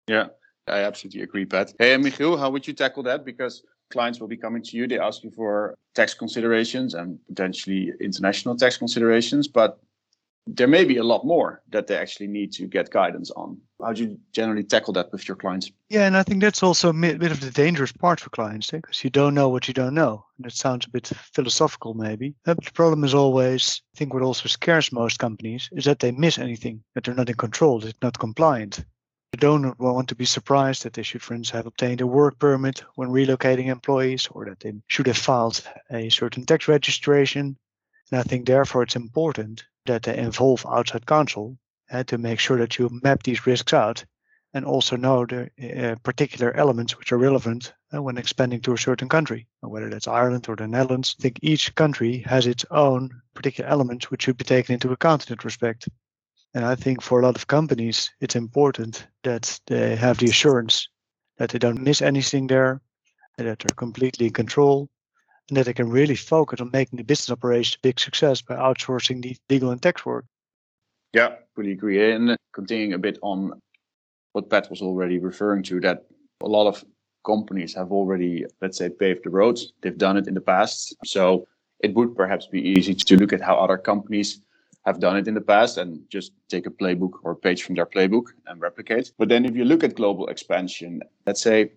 Yeah, 0.07 0.28
I 0.71 0.79
absolutely 0.83 1.21
agree, 1.21 1.45
Pat. 1.45 1.73
Hey, 1.77 1.95
Michiel, 1.97 2.39
how 2.39 2.50
would 2.50 2.65
you 2.65 2.73
tackle 2.73 3.03
that? 3.03 3.25
Because 3.25 3.63
clients 3.91 4.19
will 4.19 4.27
be 4.27 4.38
coming 4.38 4.63
to 4.63 4.77
you, 4.77 4.88
they 4.88 5.00
ask 5.00 5.23
you 5.23 5.31
for 5.31 5.75
tax 5.94 6.13
considerations 6.13 6.94
and 6.94 7.19
potentially 7.27 7.91
international 8.00 8.56
tax 8.56 8.77
considerations, 8.77 9.47
but 9.47 9.79
there 10.47 10.68
may 10.68 10.83
be 10.83 10.97
a 10.97 11.03
lot 11.03 11.23
more 11.25 11.62
that 11.69 11.85
they 11.85 11.95
actually 11.95 12.27
need 12.27 12.51
to 12.51 12.65
get 12.65 12.89
guidance 12.89 13.29
on. 13.31 13.57
How 13.81 13.94
do 13.94 14.03
you 14.03 14.19
generally 14.31 14.63
tackle 14.63 14.94
that 14.94 15.12
with 15.12 15.27
your 15.27 15.38
clients? 15.38 15.71
Yeah, 15.89 16.07
and 16.07 16.18
I 16.18 16.23
think 16.23 16.41
that's 16.41 16.63
also 16.63 16.89
a 16.89 16.94
bit 16.94 17.31
of 17.31 17.41
the 17.41 17.51
dangerous 17.51 17.91
part 17.91 18.19
for 18.19 18.29
clients 18.31 18.71
because 18.71 18.97
eh? 18.97 19.01
you 19.03 19.09
don't 19.12 19.35
know 19.35 19.50
what 19.50 19.68
you 19.68 19.73
don't 19.73 19.94
know. 19.94 20.25
And 20.38 20.47
it 20.47 20.53
sounds 20.53 20.85
a 20.85 20.89
bit 20.89 21.07
philosophical, 21.07 21.94
maybe. 21.94 22.33
But 22.44 22.63
the 22.63 22.71
problem 22.71 23.03
is 23.03 23.13
always, 23.13 23.81
I 23.94 23.97
think 23.97 24.13
what 24.13 24.23
also 24.23 24.47
scares 24.47 24.91
most 24.91 25.19
companies 25.19 25.69
is 25.73 25.85
that 25.85 26.00
they 26.00 26.12
miss 26.12 26.39
anything, 26.39 26.83
that 26.95 27.03
they're 27.03 27.13
not 27.13 27.29
in 27.29 27.35
control, 27.35 27.79
that 27.79 27.85
they're 27.85 28.07
not 28.07 28.19
compliant. 28.19 28.83
The 29.31 29.38
donor 29.38 29.73
will 29.78 29.95
want 29.95 30.09
to 30.09 30.16
be 30.16 30.26
surprised 30.26 30.83
that 30.83 30.92
they 30.92 31.04
should, 31.04 31.21
have 31.52 31.66
obtained 31.66 32.02
a 32.02 32.07
work 32.07 32.38
permit 32.38 32.83
when 32.95 33.07
relocating 33.07 33.68
employees, 33.68 34.28
or 34.28 34.44
that 34.44 34.59
they 34.59 34.73
should 34.88 35.07
have 35.07 35.18
filed 35.18 35.64
a 35.90 36.09
certain 36.09 36.45
tax 36.45 36.68
registration. 36.68 37.57
And 38.11 38.19
I 38.19 38.23
think, 38.23 38.45
therefore, 38.45 38.83
it's 38.83 38.97
important 38.97 39.64
that 39.85 40.04
they 40.04 40.18
involve 40.18 40.66
outside 40.66 41.06
counsel 41.06 41.57
uh, 41.90 42.04
to 42.04 42.18
make 42.18 42.42
sure 42.42 42.57
that 42.57 42.78
you 42.78 42.90
map 43.04 43.23
these 43.23 43.47
risks 43.47 43.73
out 43.73 44.04
and 44.54 44.66
also 44.66 44.97
know 44.97 45.26
the 45.26 45.50
uh, 45.61 45.95
particular 46.04 46.54
elements 46.57 46.97
which 47.00 47.14
are 47.14 47.18
relevant 47.18 47.73
uh, 47.94 48.02
when 48.02 48.18
expanding 48.18 48.59
to 48.59 48.73
a 48.73 48.78
certain 48.78 49.07
country, 49.07 49.47
whether 49.61 49.90
that's 49.90 50.09
Ireland 50.09 50.50
or 50.50 50.57
the 50.57 50.68
Netherlands. 50.68 51.16
I 51.18 51.21
think 51.21 51.40
each 51.42 51.73
country 51.76 52.18
has 52.28 52.47
its 52.47 52.66
own 52.69 53.21
particular 53.33 53.69
elements 53.69 54.11
which 54.11 54.23
should 54.23 54.38
be 54.38 54.44
taken 54.44 54.73
into 54.73 54.92
account 54.92 55.30
in 55.30 55.35
that 55.35 55.45
respect. 55.45 55.88
And 56.54 56.66
I 56.66 56.76
think 56.76 57.02
for 57.02 57.20
a 57.20 57.24
lot 57.24 57.36
of 57.36 57.48
companies, 57.48 58.12
it's 58.20 58.36
important 58.36 59.08
that 59.24 59.60
they 59.68 59.96
have 59.96 60.18
the 60.18 60.26
assurance 60.26 60.90
that 61.38 61.50
they 61.50 61.60
don't 61.60 61.81
miss 61.81 62.02
anything 62.02 62.48
there, 62.48 62.81
and 63.38 63.48
that 63.48 63.60
they're 63.60 63.76
completely 63.76 64.28
in 64.28 64.34
control, 64.34 64.90
and 65.50 65.58
that 65.58 65.66
they 65.66 65.74
can 65.74 65.90
really 65.90 66.16
focus 66.16 66.62
on 66.62 66.70
making 66.72 66.98
the 66.98 67.04
business 67.04 67.31
operation 67.31 67.80
a 67.80 67.88
big 67.88 68.00
success 68.00 68.42
by 68.42 68.56
outsourcing 68.56 69.22
the 69.22 69.36
legal 69.50 69.72
and 69.72 69.81
tax 69.81 70.06
work. 70.06 70.26
Yeah, 71.14 71.36
fully 71.56 71.72
agree. 71.72 72.12
And 72.12 72.38
continuing 72.54 72.94
a 72.94 73.00
bit 73.00 73.18
on 73.22 73.60
what 74.34 74.50
Pat 74.50 74.70
was 74.70 74.81
already 74.81 75.20
referring 75.20 75.64
to, 75.64 75.80
that 75.81 76.06
a 76.42 76.48
lot 76.48 76.68
of 76.68 76.84
companies 77.26 77.74
have 77.76 77.92
already, 77.92 78.46
let's 78.62 78.78
say, 78.78 78.90
paved 78.90 79.24
the 79.24 79.30
roads. 79.30 79.74
They've 79.81 79.98
done 79.98 80.18
it 80.18 80.28
in 80.28 80.34
the 80.34 80.42
past. 80.42 80.96
So 81.06 81.48
it 81.80 81.94
would 81.96 82.16
perhaps 82.16 82.48
be 82.48 82.62
easy 82.62 82.94
to 82.94 83.18
look 83.18 83.34
at 83.34 83.42
how 83.42 83.56
other 83.56 83.78
companies 83.78 84.42
have 84.85 85.00
done 85.00 85.18
it 85.18 85.28
in 85.28 85.33
the 85.33 85.42
past 85.42 85.78
and 85.78 86.02
just 86.09 86.31
take 86.50 86.66
a 86.66 86.71
playbook 86.71 87.11
or 87.23 87.31
a 87.31 87.35
page 87.35 87.64
from 87.64 87.76
their 87.76 87.85
playbook 87.85 88.26
and 88.47 88.59
replicate. 88.59 89.11
But 89.18 89.30
then 89.30 89.45
if 89.45 89.56
you 89.56 89.64
look 89.64 89.83
at 89.83 89.95
global 89.95 90.28
expansion, 90.28 91.02
let's 91.26 91.42
say 91.42 91.73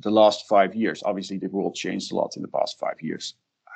the 0.00 0.10
last 0.10 0.48
five 0.48 0.74
years, 0.74 1.02
obviously 1.04 1.38
the 1.38 1.48
world 1.48 1.74
changed 1.74 2.12
a 2.12 2.16
lot 2.16 2.36
in 2.36 2.42
the 2.42 2.48
past 2.48 2.78
five 2.78 3.00
years. 3.00 3.34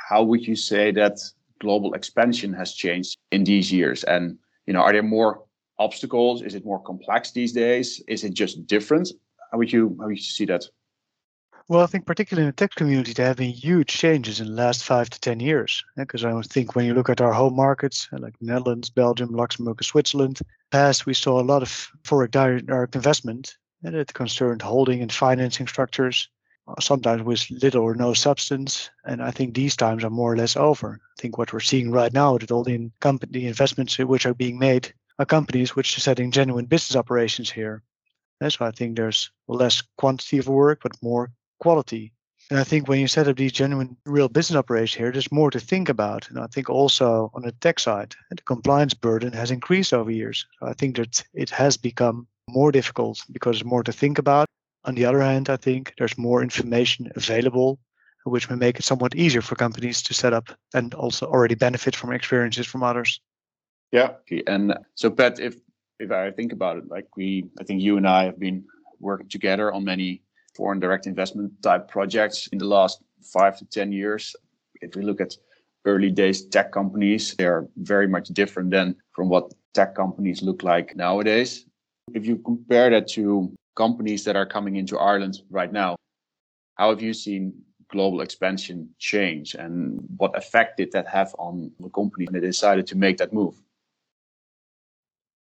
How 0.08 0.22
would 0.22 0.46
you 0.46 0.56
say 0.56 0.90
that 0.92 1.18
global 1.60 1.94
expansion 1.94 2.52
has 2.54 2.74
changed 2.74 3.16
in 3.30 3.44
these 3.44 3.72
years? 3.72 4.02
And, 4.04 4.36
you 4.66 4.72
know, 4.72 4.80
are 4.80 4.92
there 4.92 5.02
more 5.02 5.44
obstacles? 5.78 6.42
Is 6.42 6.54
it 6.54 6.64
more 6.64 6.82
complex 6.82 7.30
these 7.30 7.52
days? 7.52 8.02
Is 8.08 8.24
it 8.24 8.34
just 8.34 8.66
different? 8.66 9.12
How 9.50 9.58
would 9.58 9.72
you, 9.72 9.96
how 10.00 10.06
would 10.06 10.16
you 10.16 10.22
see 10.22 10.46
that? 10.46 10.64
Well, 11.68 11.82
I 11.82 11.86
think 11.86 12.06
particularly 12.06 12.44
in 12.44 12.48
the 12.48 12.56
tech 12.56 12.74
community, 12.74 13.12
there 13.12 13.26
have 13.26 13.36
been 13.36 13.50
huge 13.50 13.86
changes 13.88 14.40
in 14.40 14.48
the 14.48 14.52
last 14.52 14.84
five 14.84 15.08
to 15.10 15.20
10 15.20 15.40
years. 15.40 15.82
Because 15.96 16.24
I 16.24 16.40
think 16.42 16.74
when 16.74 16.84
you 16.86 16.94
look 16.94 17.08
at 17.08 17.20
our 17.20 17.32
home 17.32 17.54
markets, 17.54 18.08
uh, 18.12 18.18
like 18.18 18.34
Netherlands, 18.40 18.90
Belgium, 18.90 19.30
Luxembourg, 19.30 19.76
and 19.78 19.86
Switzerland, 19.86 20.40
past 20.70 21.06
we 21.06 21.14
saw 21.14 21.40
a 21.40 21.42
lot 21.42 21.62
of 21.62 21.88
foreign 22.04 22.30
direct 22.30 22.96
investment 22.96 23.56
and 23.84 23.94
it 23.94 24.12
concerned 24.12 24.60
holding 24.62 25.02
and 25.02 25.12
financing 25.12 25.66
structures, 25.66 26.28
uh, 26.66 26.80
sometimes 26.80 27.22
with 27.22 27.48
little 27.50 27.82
or 27.82 27.94
no 27.94 28.12
substance. 28.12 28.90
And 29.04 29.22
I 29.22 29.30
think 29.30 29.54
these 29.54 29.76
times 29.76 30.04
are 30.04 30.10
more 30.10 30.32
or 30.32 30.36
less 30.36 30.56
over. 30.56 31.00
I 31.00 31.20
think 31.20 31.38
what 31.38 31.52
we're 31.52 31.60
seeing 31.60 31.90
right 31.90 32.12
now 32.12 32.38
that 32.38 32.50
all 32.50 32.64
the 32.64 32.90
company 33.00 33.46
investments 33.46 33.98
which 33.98 34.26
are 34.26 34.34
being 34.34 34.58
made 34.58 34.92
are 35.18 35.26
companies 35.26 35.76
which 35.76 35.96
are 35.96 36.00
setting 36.00 36.32
genuine 36.32 36.66
business 36.66 36.96
operations 36.96 37.50
here. 37.50 37.82
So 38.48 38.64
I 38.64 38.72
think 38.72 38.96
there's 38.96 39.30
less 39.46 39.82
quantity 39.96 40.38
of 40.38 40.48
work, 40.48 40.80
but 40.82 41.00
more 41.00 41.30
quality. 41.62 42.12
And 42.50 42.58
I 42.58 42.64
think 42.64 42.88
when 42.88 43.00
you 43.00 43.06
set 43.06 43.28
up 43.28 43.36
these 43.36 43.52
genuine, 43.52 43.96
real 44.04 44.28
business 44.28 44.58
operations 44.58 44.98
here, 44.98 45.12
there's 45.12 45.32
more 45.32 45.50
to 45.50 45.60
think 45.60 45.88
about. 45.88 46.28
And 46.28 46.38
I 46.38 46.48
think 46.48 46.68
also 46.68 47.30
on 47.34 47.42
the 47.42 47.52
tech 47.52 47.78
side, 47.78 48.14
the 48.30 48.42
compliance 48.42 48.94
burden 48.94 49.32
has 49.32 49.50
increased 49.50 49.94
over 49.94 50.10
years. 50.10 50.44
So 50.58 50.66
I 50.66 50.74
think 50.74 50.96
that 50.96 51.24
it 51.32 51.50
has 51.50 51.76
become 51.76 52.26
more 52.48 52.72
difficult 52.72 53.24
because 53.30 53.56
there's 53.56 53.72
more 53.74 53.84
to 53.84 53.92
think 53.92 54.18
about. 54.18 54.46
On 54.84 54.94
the 54.96 55.04
other 55.04 55.20
hand, 55.20 55.48
I 55.48 55.56
think 55.56 55.94
there's 55.96 56.18
more 56.18 56.42
information 56.42 57.12
available, 57.14 57.78
which 58.24 58.50
may 58.50 58.56
make 58.56 58.78
it 58.78 58.84
somewhat 58.84 59.14
easier 59.14 59.42
for 59.42 59.54
companies 59.54 60.02
to 60.02 60.12
set 60.12 60.32
up 60.32 60.48
and 60.74 60.94
also 60.94 61.26
already 61.26 61.54
benefit 61.54 61.94
from 61.96 62.12
experiences 62.12 62.66
from 62.66 62.82
others. 62.82 63.20
Yeah. 63.92 64.14
And 64.46 64.74
so, 64.94 65.10
Pat, 65.10 65.38
if 65.38 65.54
if 66.00 66.10
I 66.10 66.32
think 66.32 66.52
about 66.52 66.78
it, 66.78 66.88
like 66.88 67.06
we, 67.16 67.44
I 67.60 67.64
think 67.64 67.80
you 67.80 67.96
and 67.96 68.08
I 68.08 68.24
have 68.24 68.38
been 68.38 68.64
working 68.98 69.28
together 69.28 69.72
on 69.72 69.84
many 69.84 70.22
foreign 70.54 70.80
direct 70.80 71.06
investment 71.06 71.50
type 71.62 71.88
projects 71.88 72.48
in 72.48 72.58
the 72.58 72.64
last 72.64 73.02
five 73.22 73.56
to 73.58 73.64
10 73.66 73.92
years. 73.92 74.34
If 74.80 74.96
we 74.96 75.02
look 75.02 75.20
at 75.20 75.36
early 75.84 76.10
days 76.10 76.46
tech 76.46 76.72
companies, 76.72 77.34
they 77.34 77.46
are 77.46 77.68
very 77.76 78.06
much 78.06 78.28
different 78.28 78.70
than 78.70 78.96
from 79.14 79.28
what 79.28 79.52
tech 79.74 79.94
companies 79.94 80.42
look 80.42 80.62
like 80.62 80.96
nowadays. 80.96 81.66
If 82.14 82.26
you 82.26 82.38
compare 82.38 82.90
that 82.90 83.08
to 83.08 83.52
companies 83.76 84.24
that 84.24 84.36
are 84.36 84.46
coming 84.46 84.76
into 84.76 84.98
Ireland 84.98 85.42
right 85.50 85.72
now, 85.72 85.96
how 86.76 86.90
have 86.90 87.02
you 87.02 87.14
seen 87.14 87.54
global 87.88 88.22
expansion 88.22 88.88
change 88.98 89.54
and 89.54 90.00
what 90.16 90.36
effect 90.36 90.78
did 90.78 90.90
that 90.92 91.06
have 91.06 91.34
on 91.38 91.70
the 91.78 91.90
company 91.90 92.26
when 92.26 92.40
they 92.40 92.46
decided 92.46 92.86
to 92.88 92.96
make 92.96 93.18
that 93.18 93.32
move? 93.32 93.54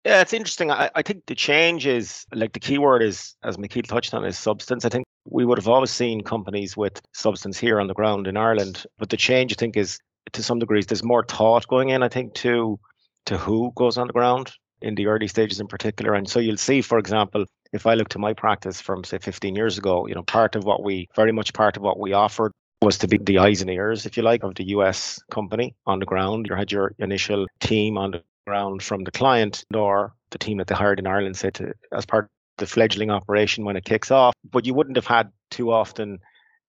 Yeah, 0.05 0.21
it's 0.21 0.33
interesting. 0.33 0.71
I, 0.71 0.91
I 0.97 1.03
think 1.03 1.27
the 1.27 1.35
change 1.35 1.87
is 1.87 2.27
like 2.35 2.53
the 2.53 2.61
key 2.61 2.79
word 2.79 3.03
is, 3.03 3.37
as 3.45 3.57
Michiel 3.57 3.87
touched 3.87 4.15
on, 4.15 4.25
is 4.25 4.37
substance. 4.37 4.85
I 4.85 4.89
think 4.89 5.07
we 5.31 5.45
would 5.45 5.59
have 5.59 5.69
always 5.69 5.93
seen 5.93 6.23
companies 6.23 6.77
with 6.77 7.01
substance 7.13 7.57
here 7.57 7.81
on 7.81 7.87
the 7.87 7.95
ground 7.95 8.27
in 8.27 8.37
Ireland, 8.37 8.85
but 8.99 9.11
the 9.11 9.17
change 9.17 9.53
I 9.53 9.59
think 9.59 9.77
is 9.77 9.99
to 10.33 10.43
some 10.43 10.59
degrees 10.59 10.87
there's 10.87 11.05
more 11.05 11.25
thought 11.25 11.69
going 11.69 11.91
in. 11.91 12.03
I 12.03 12.09
think 12.09 12.35
to 12.35 12.81
to 13.27 13.39
who 13.39 13.73
goes 13.77 13.97
on 13.97 14.09
the 14.09 14.13
ground 14.13 14.53
in 14.81 14.97
the 14.97 15.07
early 15.07 15.29
stages 15.29 15.61
in 15.61 15.69
particular. 15.69 16.15
And 16.15 16.29
so 16.29 16.41
you'll 16.41 16.57
see, 16.57 16.83
for 16.83 16.99
example, 16.99 17.45
if 17.73 17.87
I 17.87 17.95
look 17.95 18.09
to 18.11 18.19
my 18.19 18.33
practice 18.33 18.81
from 18.81 19.05
say 19.05 19.19
15 19.19 19.55
years 19.55 19.79
ago, 19.79 20.09
you 20.09 20.15
know, 20.15 20.25
part 20.25 20.57
of 20.57 20.65
what 20.65 20.83
we 20.83 21.09
very 21.15 21.31
much 21.31 21.53
part 21.53 21.77
of 21.77 21.83
what 21.85 22.01
we 22.01 22.13
offered 22.13 22.51
was 22.83 22.99
to 22.99 23.07
be 23.07 23.19
the 23.19 23.39
eyes 23.39 23.61
and 23.61 23.71
ears, 23.71 24.07
if 24.07 24.17
you 24.17 24.25
like, 24.25 24.43
of 24.43 24.57
the 24.57 24.65
US 24.65 25.21
company 25.31 25.77
on 25.87 26.01
the 26.01 26.07
ground. 26.07 26.47
You 26.49 26.57
had 26.57 26.73
your 26.73 26.93
initial 26.99 27.47
team 27.61 27.97
on 27.97 28.11
the 28.11 28.23
ground 28.47 28.83
from 28.83 29.05
the 29.05 29.11
client 29.11 29.65
or 29.75 30.15
the 30.31 30.39
team 30.39 30.59
that 30.59 30.67
they 30.67 30.75
hired 30.75 30.99
in 30.99 31.07
Ireland, 31.07 31.37
say, 31.37 31.51
to, 31.51 31.73
as 31.93 32.07
part 32.07 32.25
of 32.25 32.31
the 32.59 32.67
fledgling 32.67 33.11
operation 33.11 33.65
when 33.65 33.77
it 33.77 33.85
kicks 33.85 34.11
off. 34.11 34.35
But 34.51 34.67
you 34.67 34.75
wouldn't 34.75 34.97
have 34.97 35.07
had 35.07 35.31
too 35.51 35.73
often, 35.73 36.19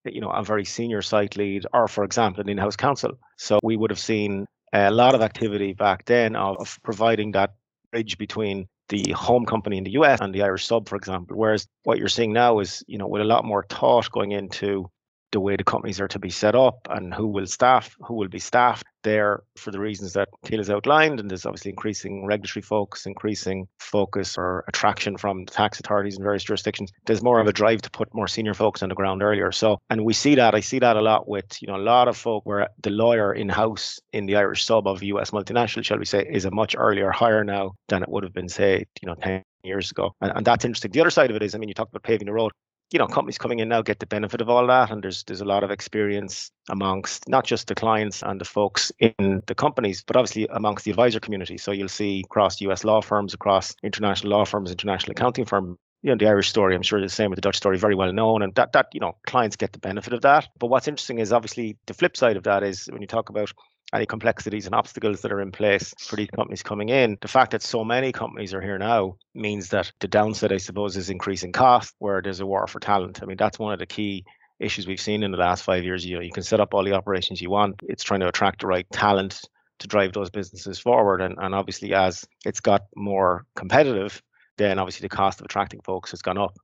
you 0.06 0.22
know, 0.22 0.30
a 0.30 0.44
very 0.44 0.65
senior 0.65 1.01
site 1.01 1.38
lead 1.38 1.65
or, 1.74 1.88
for 1.88 2.03
example, 2.03 2.42
an 2.42 2.50
in-house 2.50 2.75
counsel. 2.75 3.13
So 3.38 3.60
we 3.63 3.77
would 3.77 3.92
have 3.92 4.00
seen 4.00 4.46
a 4.74 4.92
lot 4.92 5.15
of 5.15 5.22
activity 5.22 5.74
back 5.74 6.06
then 6.06 6.36
of, 6.36 6.58
of 6.58 6.80
providing 6.84 7.32
that 7.32 7.51
bridge 7.92 8.18
between 8.18 8.68
the 8.89 9.12
home 9.12 9.46
company 9.46 9.77
in 9.77 9.84
the 9.84 9.92
US 9.92 10.20
and 10.22 10.34
the 10.34 10.42
Irish 10.42 10.65
sub, 10.65 10.89
for 10.89 10.96
example. 10.96 11.38
Whereas 11.38 11.68
what 11.84 11.98
you're 11.98 12.08
seeing 12.08 12.34
now 12.34 12.60
is, 12.60 12.84
you 12.88 12.98
know, 12.98 13.08
with 13.08 13.22
a 13.22 13.25
lot 13.25 13.46
more 13.46 13.65
thought 13.70 14.12
going 14.12 14.32
into 14.32 14.89
the 15.34 15.40
way 15.40 15.58
the 15.58 15.63
companies 15.63 16.00
are 16.00 16.08
to 16.08 16.20
be 16.20 16.30
set 16.30 16.56
up 16.56 16.88
and 16.90 17.13
who 17.13 17.28
will 17.28 17.46
staff, 17.46 17.96
who 18.00 18.13
will 18.13 18.30
be 18.30 18.40
staffed 18.40 18.86
there 19.04 19.44
for 19.58 19.72
the 19.72 19.80
reasons 19.80 20.13
that 20.13 20.30
Keil 20.46 20.60
has 20.60 20.70
outlined. 20.70 21.20
And 21.20 21.30
there's 21.30 21.46
obviously 21.46 21.72
increasing 21.72 22.25
regulatory 22.25 22.62
focus, 22.62 23.06
increasing 23.06 23.68
focus 23.80 24.38
or 24.38 24.63
attraction 24.68 25.18
from 25.18 25.46
tax 25.46 25.80
authorities 25.80 26.18
in 26.18 26.24
various 26.24 26.44
jurisdictions. 26.44 26.92
There's 27.06 27.22
more 27.22 27.42
of 27.42 27.48
a 27.48 27.52
drive 27.52 27.82
to 27.82 27.92
put 27.92 28.13
more 28.13 28.28
senior 28.28 28.54
folks 28.54 28.82
on 28.82 28.90
the 28.90 28.96
ground 28.96 29.22
earlier. 29.22 29.52
So, 29.52 29.80
and 29.90 30.06
we 30.06 30.13
see 30.13 30.36
that, 30.36 30.56
I 30.56 30.62
see 30.62 30.80
that 30.80 30.96
a 30.96 31.02
lot 31.02 31.28
with, 31.28 31.62
you 31.62 31.68
know, 31.68 31.75
a 31.75 31.84
lot 31.84 32.08
of 32.08 32.16
folk 32.16 32.46
where 32.46 32.70
the 32.82 32.92
lawyer 32.92 33.34
in 33.34 33.50
house 33.50 34.00
in 34.13 34.25
the 34.25 34.38
Irish 34.38 34.63
sub 34.63 34.88
of 34.88 35.04
US 35.04 35.32
multinational, 35.32 35.84
shall 35.84 36.00
we 36.00 36.06
say, 36.06 36.25
is 36.30 36.46
a 36.46 36.52
much 36.52 36.75
earlier 36.78 37.12
hire 37.12 37.44
now 37.44 37.74
than 37.90 38.04
it 38.04 38.10
would 38.10 38.24
have 38.24 38.34
been, 38.34 38.50
say, 38.50 38.86
you 39.02 39.08
know, 39.08 39.16
10 39.16 39.44
years 39.63 39.92
ago. 39.92 40.13
And, 40.22 40.32
and 40.36 40.46
that's 40.46 40.63
interesting. 40.63 40.92
The 40.92 41.02
other 41.02 41.10
side 41.10 41.32
of 41.32 41.36
it 41.36 41.44
is, 41.44 41.56
I 41.56 41.58
mean, 41.58 41.70
you 41.70 41.75
talked 41.75 41.92
about 41.92 42.04
paving 42.04 42.28
the 42.28 42.34
road 42.34 42.52
you 42.93 43.00
know 43.00 43.07
companies 43.07 43.39
coming 43.39 43.59
in 43.59 43.67
now 43.67 43.81
get 43.81 44.00
the 44.00 44.05
benefit 44.05 44.39
of 44.39 44.50
all 44.50 44.67
that 44.67 44.91
and 44.91 45.03
there's 45.03 45.23
there's 45.23 45.41
a 45.41 45.45
lot 45.45 45.63
of 45.63 45.71
experience 45.71 46.51
amongst 46.69 47.27
not 47.27 47.43
just 47.43 47.67
the 47.67 47.75
clients 47.75 48.21
and 48.21 48.39
the 48.39 48.45
folks 48.45 48.91
in 49.00 49.41
the 49.47 49.55
companies 49.55 50.03
but 50.05 50.15
obviously 50.15 50.47
amongst 50.51 50.85
the 50.85 50.91
advisor 50.91 51.19
community. 51.19 51.57
So 51.57 51.71
you'll 51.71 51.89
see 51.89 52.21
across 52.23 52.62
US 52.62 52.83
law 52.83 53.01
firms 53.01 53.33
across 53.33 53.75
international 53.83 54.31
law 54.31 54.45
firms 54.45 54.71
international 54.71 55.12
accounting 55.12 55.45
firms 55.45 55.77
you 56.03 56.12
know 56.12 56.17
the 56.17 56.27
Irish 56.27 56.50
story 56.50 56.75
I'm 56.75 56.83
sure 56.83 57.01
the 57.01 57.09
same 57.09 57.31
with 57.31 57.38
the 57.38 57.41
Dutch 57.41 57.57
story 57.57 57.79
very 57.79 57.95
well 57.95 58.13
known 58.13 58.43
and 58.43 58.53
that 58.55 58.73
that 58.73 58.88
you 58.93 59.00
know 59.00 59.17
clients 59.25 59.55
get 59.55 59.73
the 59.73 59.79
benefit 59.79 60.13
of 60.13 60.21
that. 60.21 60.50
But 60.59 60.67
what's 60.67 60.88
interesting 60.88 61.17
is 61.17 61.33
obviously 61.33 61.77
the 61.88 61.95
flip 61.95 62.15
side 62.15 62.38
of 62.38 62.43
that 62.43 62.62
is 62.62 62.85
when 62.91 63.01
you 63.01 63.07
talk 63.07 63.29
about 63.29 63.51
any 63.93 64.05
complexities 64.05 64.65
and 64.65 64.73
obstacles 64.73 65.21
that 65.21 65.31
are 65.31 65.41
in 65.41 65.51
place 65.51 65.93
for 66.00 66.15
these 66.15 66.29
companies 66.29 66.63
coming 66.63 66.89
in. 66.89 67.17
The 67.21 67.27
fact 67.27 67.51
that 67.51 67.62
so 67.62 67.83
many 67.83 68.12
companies 68.12 68.53
are 68.53 68.62
here 68.62 68.77
now 68.77 69.17
means 69.35 69.69
that 69.69 69.91
the 70.00 70.07
downside, 70.07 70.51
I 70.51 70.57
suppose, 70.57 70.97
is 70.97 71.09
increasing 71.09 71.51
cost 71.51 71.93
where 72.00 72.21
there's 72.21 72.39
a 72.39 72.45
war 72.45 72.65
for 72.67 72.79
talent. 72.79 73.21
I 73.21 73.25
mean, 73.25 73.38
that's 73.38 73.59
one 73.59 73.73
of 73.73 73.79
the 73.79 73.85
key 73.85 74.25
issues 74.59 74.88
we've 74.88 75.00
seen 75.00 75.23
in 75.23 75.31
the 75.31 75.38
last 75.38 75.63
five 75.63 75.83
years. 75.83 76.05
You 76.05 76.15
know, 76.15 76.21
you 76.21 76.31
can 76.31 76.43
set 76.43 76.59
up 76.59 76.73
all 76.73 76.83
the 76.83 76.93
operations 76.93 77.41
you 77.41 77.50
want. 77.50 77.75
It's 77.83 78.03
trying 78.03 78.21
to 78.21 78.27
attract 78.27 78.62
the 78.62 78.67
right 78.67 78.88
talent 78.91 79.41
to 79.79 79.88
drive 79.88 80.13
those 80.13 80.29
businesses 80.29 80.79
forward. 80.79 81.21
And, 81.21 81.35
and 81.38 81.53
obviously, 81.53 81.93
as 81.93 82.25
it's 82.45 82.62
got 82.62 82.83
more 82.95 83.45
competitive, 83.55 84.21
then 84.57 84.79
obviously 84.79 85.05
the 85.05 85.15
cost 85.15 85.39
of 85.39 85.45
attracting 85.45 85.81
folks 85.81 86.12
has 86.12 86.21
gone 86.21 86.38
up 86.38 86.57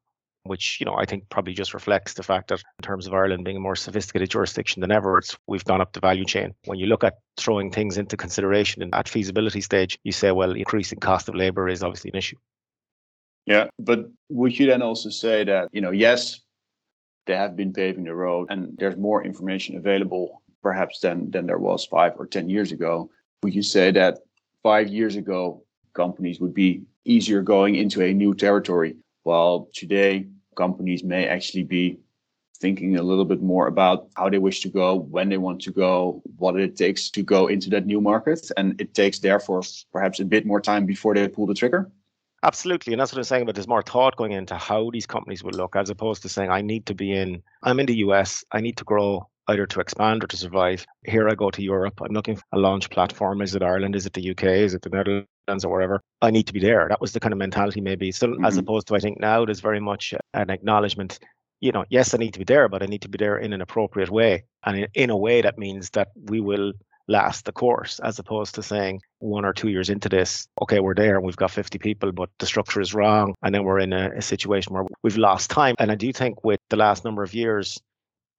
which 0.43 0.79
you 0.79 0.85
know 0.85 0.95
I 0.95 1.05
think 1.05 1.29
probably 1.29 1.53
just 1.53 1.73
reflects 1.73 2.13
the 2.13 2.23
fact 2.23 2.49
that 2.49 2.63
in 2.79 2.83
terms 2.83 3.07
of 3.07 3.13
Ireland 3.13 3.45
being 3.45 3.57
a 3.57 3.59
more 3.59 3.75
sophisticated 3.75 4.29
jurisdiction 4.29 4.81
than 4.81 4.91
ever, 4.91 5.17
it's 5.17 5.37
we've 5.47 5.65
gone 5.65 5.81
up 5.81 5.93
the 5.93 5.99
value 5.99 6.25
chain. 6.25 6.53
When 6.65 6.79
you 6.79 6.87
look 6.87 7.03
at 7.03 7.19
throwing 7.37 7.71
things 7.71 7.97
into 7.97 8.17
consideration 8.17 8.81
and 8.81 8.93
at 8.95 9.09
feasibility 9.09 9.61
stage, 9.61 9.99
you 10.03 10.11
say, 10.11 10.31
well, 10.31 10.51
increasing 10.51 10.99
cost 10.99 11.29
of 11.29 11.35
labour 11.35 11.69
is 11.69 11.83
obviously 11.83 12.11
an 12.11 12.17
issue. 12.17 12.37
Yeah, 13.45 13.67
but 13.79 14.09
would 14.29 14.57
you 14.57 14.67
then 14.67 14.81
also 14.81 15.09
say 15.09 15.43
that 15.43 15.69
you 15.71 15.81
know, 15.81 15.91
yes, 15.91 16.41
they 17.25 17.35
have 17.35 17.55
been 17.55 17.73
paving 17.73 18.05
the 18.05 18.15
road, 18.15 18.47
and 18.49 18.75
there's 18.77 18.97
more 18.97 19.23
information 19.23 19.77
available 19.77 20.41
perhaps 20.61 20.99
than 20.99 21.31
than 21.31 21.45
there 21.45 21.57
was 21.59 21.85
five 21.85 22.13
or 22.17 22.25
ten 22.25 22.49
years 22.49 22.71
ago. 22.71 23.09
Would 23.43 23.55
you 23.55 23.63
say 23.63 23.91
that 23.91 24.19
five 24.63 24.89
years 24.89 25.15
ago 25.15 25.63
companies 25.93 26.39
would 26.39 26.53
be 26.53 26.83
easier 27.05 27.41
going 27.41 27.75
into 27.75 28.03
a 28.03 28.13
new 28.13 28.33
territory 28.33 28.95
while 29.23 29.69
today, 29.73 30.27
companies 30.55 31.03
may 31.03 31.27
actually 31.27 31.63
be 31.63 31.99
thinking 32.59 32.97
a 32.97 33.03
little 33.03 33.25
bit 33.25 33.41
more 33.41 33.67
about 33.67 34.09
how 34.15 34.29
they 34.29 34.37
wish 34.37 34.61
to 34.61 34.69
go, 34.69 34.95
when 34.95 35.29
they 35.29 35.37
want 35.37 35.61
to 35.61 35.71
go, 35.71 36.21
what 36.37 36.59
it 36.59 36.75
takes 36.75 37.09
to 37.09 37.23
go 37.23 37.47
into 37.47 37.69
that 37.69 37.85
new 37.85 38.01
market. 38.01 38.51
And 38.57 38.79
it 38.81 38.93
takes, 38.93 39.19
therefore, 39.19 39.63
perhaps 39.93 40.19
a 40.19 40.25
bit 40.25 40.45
more 40.45 40.59
time 40.59 40.85
before 40.85 41.15
they 41.15 41.27
pull 41.27 41.47
the 41.47 41.53
trigger. 41.53 41.89
Absolutely. 42.43 42.93
And 42.93 42.99
that's 42.99 43.11
what 43.11 43.17
I'm 43.17 43.23
saying. 43.23 43.45
But 43.45 43.55
there's 43.55 43.67
more 43.67 43.81
thought 43.81 44.15
going 44.15 44.31
into 44.31 44.55
how 44.55 44.89
these 44.91 45.05
companies 45.05 45.43
will 45.43 45.53
look 45.53 45.75
as 45.75 45.89
opposed 45.89 46.21
to 46.23 46.29
saying, 46.29 46.49
I 46.49 46.61
need 46.61 46.85
to 46.87 46.95
be 46.95 47.11
in, 47.11 47.41
I'm 47.63 47.79
in 47.79 47.85
the 47.85 47.97
US, 47.97 48.43
I 48.51 48.61
need 48.61 48.77
to 48.77 48.83
grow 48.83 49.27
either 49.47 49.65
to 49.65 49.79
expand 49.79 50.23
or 50.23 50.27
to 50.27 50.37
survive. 50.37 50.85
Here 51.05 51.27
I 51.27 51.35
go 51.35 51.49
to 51.49 51.63
Europe. 51.63 52.01
I'm 52.01 52.13
looking 52.13 52.35
for 52.35 52.43
a 52.53 52.59
launch 52.59 52.89
platform. 52.89 53.41
Is 53.41 53.55
it 53.55 53.63
Ireland? 53.63 53.95
Is 53.95 54.05
it 54.05 54.13
the 54.13 54.31
UK? 54.31 54.43
Is 54.43 54.73
it 54.73 54.83
the 54.83 54.89
Netherlands 54.89 55.27
or 55.49 55.71
wherever? 55.71 56.01
I 56.21 56.31
need 56.31 56.47
to 56.47 56.53
be 56.53 56.59
there. 56.59 56.87
That 56.89 57.01
was 57.01 57.13
the 57.13 57.19
kind 57.19 57.33
of 57.33 57.39
mentality 57.39 57.81
maybe. 57.81 58.11
So 58.11 58.27
mm-hmm. 58.27 58.45
as 58.45 58.57
opposed 58.57 58.87
to 58.87 58.95
I 58.95 58.99
think 58.99 59.19
now 59.19 59.45
there's 59.45 59.59
very 59.59 59.79
much 59.79 60.13
an 60.33 60.49
acknowledgement. 60.49 61.19
You 61.61 61.71
know, 61.71 61.85
yes, 61.89 62.13
I 62.13 62.17
need 62.17 62.33
to 62.33 62.39
be 62.39 62.45
there, 62.45 62.69
but 62.69 62.83
I 62.83 62.85
need 62.85 63.01
to 63.01 63.09
be 63.09 63.17
there 63.17 63.37
in 63.37 63.51
an 63.53 63.61
appropriate 63.61 64.09
way. 64.09 64.43
And 64.65 64.77
in, 64.77 64.87
in 64.93 65.09
a 65.09 65.17
way 65.17 65.41
that 65.41 65.57
means 65.57 65.89
that 65.91 66.09
we 66.15 66.39
will 66.39 66.73
last 67.09 67.45
the 67.45 67.51
course 67.51 67.99
as 67.99 68.19
opposed 68.19 68.53
to 68.55 68.63
saying 68.63 69.01
one 69.17 69.43
or 69.43 69.51
two 69.51 69.67
years 69.69 69.89
into 69.89 70.07
this, 70.07 70.47
okay, 70.61 70.79
we're 70.79 70.93
there 70.93 71.15
and 71.15 71.25
we've 71.25 71.35
got 71.35 71.51
50 71.51 71.79
people, 71.79 72.11
but 72.11 72.29
the 72.37 72.45
structure 72.45 72.79
is 72.79 72.93
wrong. 72.93 73.33
And 73.41 73.53
then 73.53 73.63
we're 73.63 73.79
in 73.79 73.91
a, 73.91 74.11
a 74.15 74.21
situation 74.21 74.73
where 74.73 74.85
we've 75.03 75.17
lost 75.17 75.49
time. 75.49 75.75
And 75.79 75.91
I 75.91 75.95
do 75.95 76.13
think 76.13 76.43
with 76.43 76.59
the 76.69 76.77
last 76.77 77.03
number 77.03 77.23
of 77.23 77.33
years, 77.33 77.79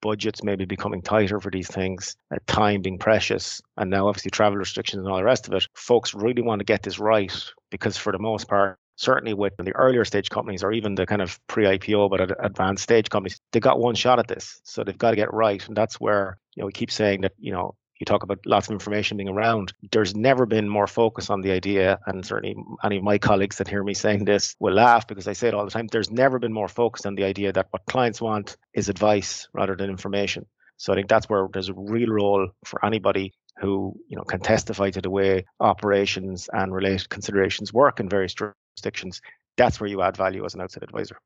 budgets 0.01 0.43
maybe 0.43 0.65
becoming 0.65 1.03
tighter 1.03 1.41
for 1.41 1.51
these 1.51 1.69
things, 1.69 2.17
uh, 2.33 2.39
time 2.47 2.83
being 2.83 2.99
precious, 2.99 3.61
and 3.77 3.91
now 3.91 4.09
obviously 4.09 4.31
travel 4.31 4.59
restrictions 4.59 5.01
and 5.01 5.11
all 5.11 5.19
the 5.19 5.25
rest 5.25 5.47
of 5.47 5.55
it. 5.55 5.67
Folks 5.75 6.15
really 6.15 6.43
want 6.43 6.61
to 6.61 6.65
get 6.65 6.83
this 6.83 6.99
right 6.99 7.33
because, 7.71 7.97
for 7.97 8.13
the 8.13 8.19
most 8.19 8.49
part, 8.49 8.79
certainly 8.97 9.33
with 9.33 9.55
the 9.57 9.73
earlier 9.73 10.05
stage 10.05 10.29
companies 10.29 10.63
or 10.63 10.73
even 10.73 10.95
the 10.95 11.07
kind 11.07 11.23
of 11.23 11.41
pre-IPO 11.47 12.11
but 12.11 12.45
advanced 12.45 12.83
stage 12.83 13.09
companies, 13.09 13.41
they 13.53 13.61
got 13.61 13.81
one 13.81 13.95
shot 13.95 14.19
at 14.19 14.29
this. 14.29 14.61
So 14.65 14.85
they've 14.85 14.99
got 14.99 15.11
to 15.11 15.17
get 15.17 15.33
right. 15.33 15.67
And 15.67 15.77
that's 15.77 15.99
where, 15.99 16.39
you 16.55 16.61
know, 16.61 16.67
we 16.67 16.73
keep 16.73 16.91
saying 16.91 17.23
that, 17.23 17.33
you 17.39 17.53
know, 17.53 17.75
you 18.01 18.07
talk 18.07 18.23
about 18.23 18.45
lots 18.47 18.67
of 18.67 18.73
information 18.73 19.19
being 19.19 19.29
around. 19.29 19.75
There's 19.93 20.17
never 20.17 20.47
been 20.47 20.69
more 20.69 20.87
focus 20.87 21.29
on 21.29 21.43
the 21.43 21.53
idea, 21.53 22.01
and 22.07 22.25
certainly 22.25 22.57
any 22.83 22.97
of 22.97 23.05
my 23.05 23.19
colleagues 23.19 23.59
that 23.59 23.69
hear 23.69 23.85
me 23.85 23.93
saying 23.93 24.25
this 24.25 24.57
will 24.59 24.73
laugh 24.73 25.07
because 25.07 25.29
I 25.29 25.35
say 25.35 25.49
it 25.49 25.55
all 25.55 25.67
the 25.67 25.71
time. 25.71 25.87
There's 25.87 26.11
never 26.11 26.39
been 26.39 26.53
more 26.53 26.69
focus 26.69 27.05
on 27.05 27.15
the 27.15 27.25
idea 27.25 27.53
that 27.53 27.69
what 27.71 27.85
clients 27.85 28.21
want 28.21 28.57
is 28.73 28.89
advice 28.89 29.49
rather 29.53 29.77
than 29.77 29.91
information. 29.91 30.47
So 30.79 30.95
I 30.95 30.97
think 30.97 31.09
that's 31.09 31.29
where 31.29 31.47
there's 31.53 31.69
a 31.69 31.75
real 31.75 32.09
role 32.09 32.49
for 32.65 32.83
anybody 32.85 33.35
who 33.59 33.95
you 34.09 34.17
know 34.17 34.25
can 34.25 34.41
testify 34.41 34.89
to 34.91 35.03
the 35.03 35.11
way 35.11 35.45
operations 35.61 36.49
and 36.55 36.73
related 36.75 37.11
considerations 37.11 37.71
work 37.71 38.01
in 38.01 38.09
various 38.09 38.33
jurisdictions. 38.33 39.21
That's 39.59 39.79
where 39.79 39.91
you 39.91 40.01
add 40.01 40.17
value 40.17 40.47
as 40.47 40.55
an 40.55 40.63
outside 40.63 40.85
advisor. 40.85 41.19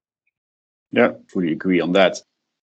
Yeah, 0.90 1.12
fully 1.28 1.52
agree 1.52 1.80
on 1.80 1.92
that. 1.92 2.20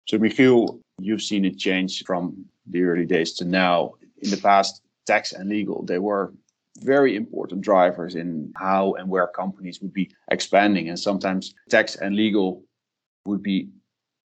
So 0.06 0.18
Michiel, 0.18 0.80
you've 1.00 1.22
seen 1.22 1.46
a 1.46 1.50
change 1.50 2.04
from 2.04 2.44
the 2.66 2.82
early 2.82 3.06
days 3.06 3.32
to 3.34 3.44
now. 3.44 3.94
In 4.18 4.30
the 4.30 4.36
past, 4.36 4.82
tax 5.06 5.32
and 5.32 5.48
legal, 5.48 5.84
they 5.84 5.98
were 5.98 6.32
very 6.80 7.14
important 7.14 7.60
drivers 7.60 8.14
in 8.14 8.52
how 8.56 8.94
and 8.94 9.08
where 9.08 9.26
companies 9.26 9.80
would 9.80 9.92
be 9.92 10.10
expanding. 10.30 10.88
And 10.88 10.98
sometimes 10.98 11.54
tax 11.68 11.94
and 11.96 12.16
legal 12.16 12.64
would 13.26 13.42
be 13.42 13.68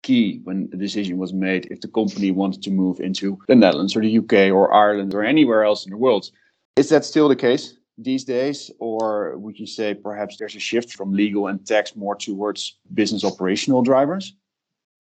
key 0.03 0.41
when 0.45 0.69
the 0.71 0.77
decision 0.77 1.19
was 1.19 1.33
made 1.33 1.67
if 1.71 1.81
the 1.81 1.89
company 1.89 2.31
wanted 2.31 2.63
to 2.63 2.71
move 2.71 3.01
into 3.01 3.39
the 3.49 3.57
Netherlands 3.57 3.97
or 3.97 4.01
the 4.01 4.19
UK 4.19 4.53
or 4.53 4.73
Ireland 4.73 5.15
or 5.15 5.25
anywhere 5.25 5.65
else 5.65 5.85
in 5.85 5.91
the 5.91 5.97
world. 5.97 6.31
Is 6.77 6.89
that 6.91 7.05
still 7.05 7.29
the 7.29 7.37
case 7.37 7.77
these 7.97 8.25
days? 8.25 8.71
Or 8.79 9.37
would 9.39 9.59
you 9.59 9.67
say 9.67 9.95
perhaps 9.95 10.37
there's 10.37 10.55
a 10.55 10.61
shift 10.61 10.93
from 10.93 11.13
legal 11.13 11.49
and 11.49 11.67
tax 11.67 11.97
more 11.97 12.15
towards 12.15 12.79
business 12.95 13.25
operational 13.25 13.83
drivers? 13.83 14.35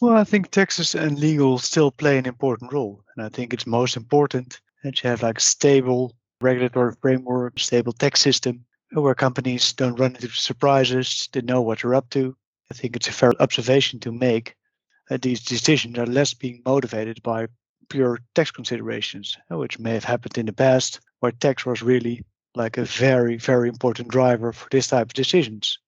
Well, 0.00 0.17
I 0.17 0.23
think 0.23 0.50
taxes 0.50 0.95
and 0.95 1.19
legal 1.19 1.59
still 1.59 1.90
play 1.90 2.19
an 2.19 2.26
important 2.26 2.73
role. 2.73 3.02
And 3.17 3.26
I 3.26 3.28
think 3.28 3.52
it's 3.52 3.67
most 3.67 3.97
important 3.97 4.61
that 4.85 5.02
you 5.02 5.11
have 5.11 5.23
like 5.23 5.40
stable 5.40 6.14
regulatory 6.40 6.95
framework, 7.00 7.59
stable 7.59 7.93
tax 7.93 8.21
system 8.21 8.64
where 8.93 9.14
companies 9.14 9.73
don't 9.73 9.99
run 9.99 10.14
into 10.14 10.28
surprises, 10.28 11.28
they 11.33 11.43
know 11.43 11.61
what 11.61 11.83
you're 11.83 11.97
up 11.97 12.09
to. 12.11 12.37
I 12.71 12.75
think 12.75 12.97
it's 12.97 13.09
a 13.09 13.12
fair 13.12 13.33
observation 13.40 13.99
to 14.00 14.12
make 14.12 14.55
that 15.09 15.23
these 15.23 15.45
decisions 15.45 15.99
are 15.99 16.07
less 16.07 16.33
being 16.33 16.62
motivated 16.64 17.23
by 17.23 17.49
pure 17.88 18.21
tax 18.35 18.50
considerations, 18.50 19.37
which 19.50 19.78
may 19.78 19.95
have 19.95 20.05
happened 20.05 20.38
in 20.38 20.47
the 20.47 20.52
past, 20.52 21.00
where 21.21 21.33
tax 21.33 21.67
was 21.67 21.83
really 21.83 22.25
like 22.55 22.78
a 22.78 22.85
very, 22.85 23.37
very 23.37 23.69
important 23.69 24.09
driver 24.09 24.52
for 24.52 24.69
this 24.71 24.88
type 24.88 25.07
of 25.07 25.14
decisions. 25.14 25.78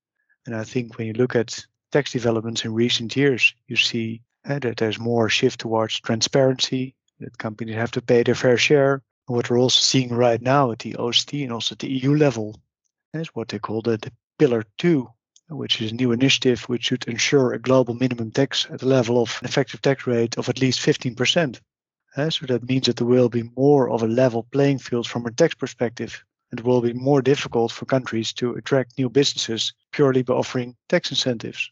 And 0.46 0.56
I 0.56 0.64
think 0.64 0.98
when 0.98 1.06
you 1.06 1.12
look 1.12 1.36
at 1.36 1.64
tax 1.90 2.12
developments 2.12 2.64
in 2.64 2.72
recent 2.72 3.16
years, 3.16 3.54
you 3.66 3.76
see 3.76 4.22
uh, 4.48 4.58
that 4.60 4.76
there's 4.76 4.98
more 4.98 5.28
shift 5.28 5.60
towards 5.60 6.00
transparency, 6.00 6.94
that 7.20 7.38
companies 7.38 7.74
have 7.74 7.90
to 7.92 8.02
pay 8.02 8.22
their 8.22 8.34
fair 8.34 8.56
share. 8.56 9.02
What 9.26 9.50
we're 9.50 9.60
also 9.60 9.80
seeing 9.80 10.12
right 10.12 10.40
now 10.40 10.72
at 10.72 10.80
the 10.80 10.94
OECD 10.94 11.44
and 11.44 11.52
also 11.52 11.74
at 11.74 11.78
the 11.80 11.90
EU 11.90 12.14
level 12.16 12.60
is 13.14 13.28
what 13.28 13.48
they 13.48 13.58
call 13.58 13.82
the, 13.82 13.96
the 13.96 14.12
Pillar 14.38 14.64
2, 14.78 15.08
which 15.50 15.80
is 15.82 15.92
a 15.92 15.94
new 15.94 16.12
initiative 16.12 16.62
which 16.62 16.84
should 16.84 17.06
ensure 17.06 17.52
a 17.52 17.58
global 17.58 17.94
minimum 17.94 18.30
tax 18.30 18.66
at 18.70 18.80
the 18.80 18.86
level 18.86 19.20
of 19.20 19.38
an 19.40 19.48
effective 19.48 19.82
tax 19.82 20.06
rate 20.06 20.38
of 20.38 20.48
at 20.48 20.60
least 20.60 20.80
15%. 20.80 21.60
Uh, 22.16 22.30
so 22.30 22.46
that 22.46 22.68
means 22.68 22.86
that 22.86 22.96
there 22.96 23.06
will 23.06 23.28
be 23.28 23.50
more 23.56 23.90
of 23.90 24.02
a 24.02 24.08
level 24.08 24.44
playing 24.50 24.78
field 24.78 25.06
from 25.06 25.26
a 25.26 25.30
tax 25.30 25.54
perspective. 25.54 26.24
And 26.50 26.58
it 26.58 26.66
will 26.66 26.80
be 26.80 26.92
more 26.92 27.22
difficult 27.22 27.70
for 27.70 27.84
countries 27.84 28.32
to 28.34 28.54
attract 28.54 28.98
new 28.98 29.08
businesses 29.08 29.72
purely 29.92 30.22
by 30.22 30.34
offering 30.34 30.76
tax 30.88 31.10
incentives. 31.10 31.70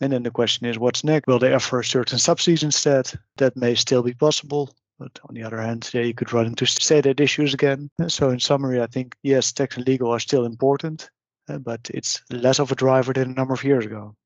And 0.00 0.12
then 0.12 0.22
the 0.22 0.30
question 0.30 0.66
is, 0.66 0.78
what's 0.78 1.02
next? 1.02 1.26
Will 1.26 1.38
they 1.38 1.52
offer 1.52 1.82
certain 1.82 2.18
subsidies 2.18 2.62
instead? 2.62 3.12
That 3.36 3.56
may 3.56 3.74
still 3.74 4.02
be 4.02 4.14
possible. 4.14 4.70
But 4.98 5.18
on 5.28 5.34
the 5.34 5.42
other 5.42 5.60
hand, 5.60 5.88
yeah, 5.92 6.02
you 6.02 6.14
could 6.14 6.32
run 6.32 6.46
into 6.46 6.66
state 6.66 7.06
aid 7.06 7.20
issues 7.20 7.54
again. 7.54 7.88
So, 8.08 8.30
in 8.30 8.40
summary, 8.40 8.82
I 8.82 8.86
think 8.86 9.16
yes, 9.22 9.52
tax 9.52 9.76
and 9.76 9.86
legal 9.86 10.10
are 10.10 10.18
still 10.18 10.44
important, 10.44 11.08
uh, 11.48 11.58
but 11.58 11.88
it's 11.94 12.20
less 12.30 12.58
of 12.58 12.72
a 12.72 12.74
driver 12.74 13.12
than 13.12 13.30
a 13.30 13.34
number 13.34 13.54
of 13.54 13.62
years 13.62 13.86
ago. 13.86 14.16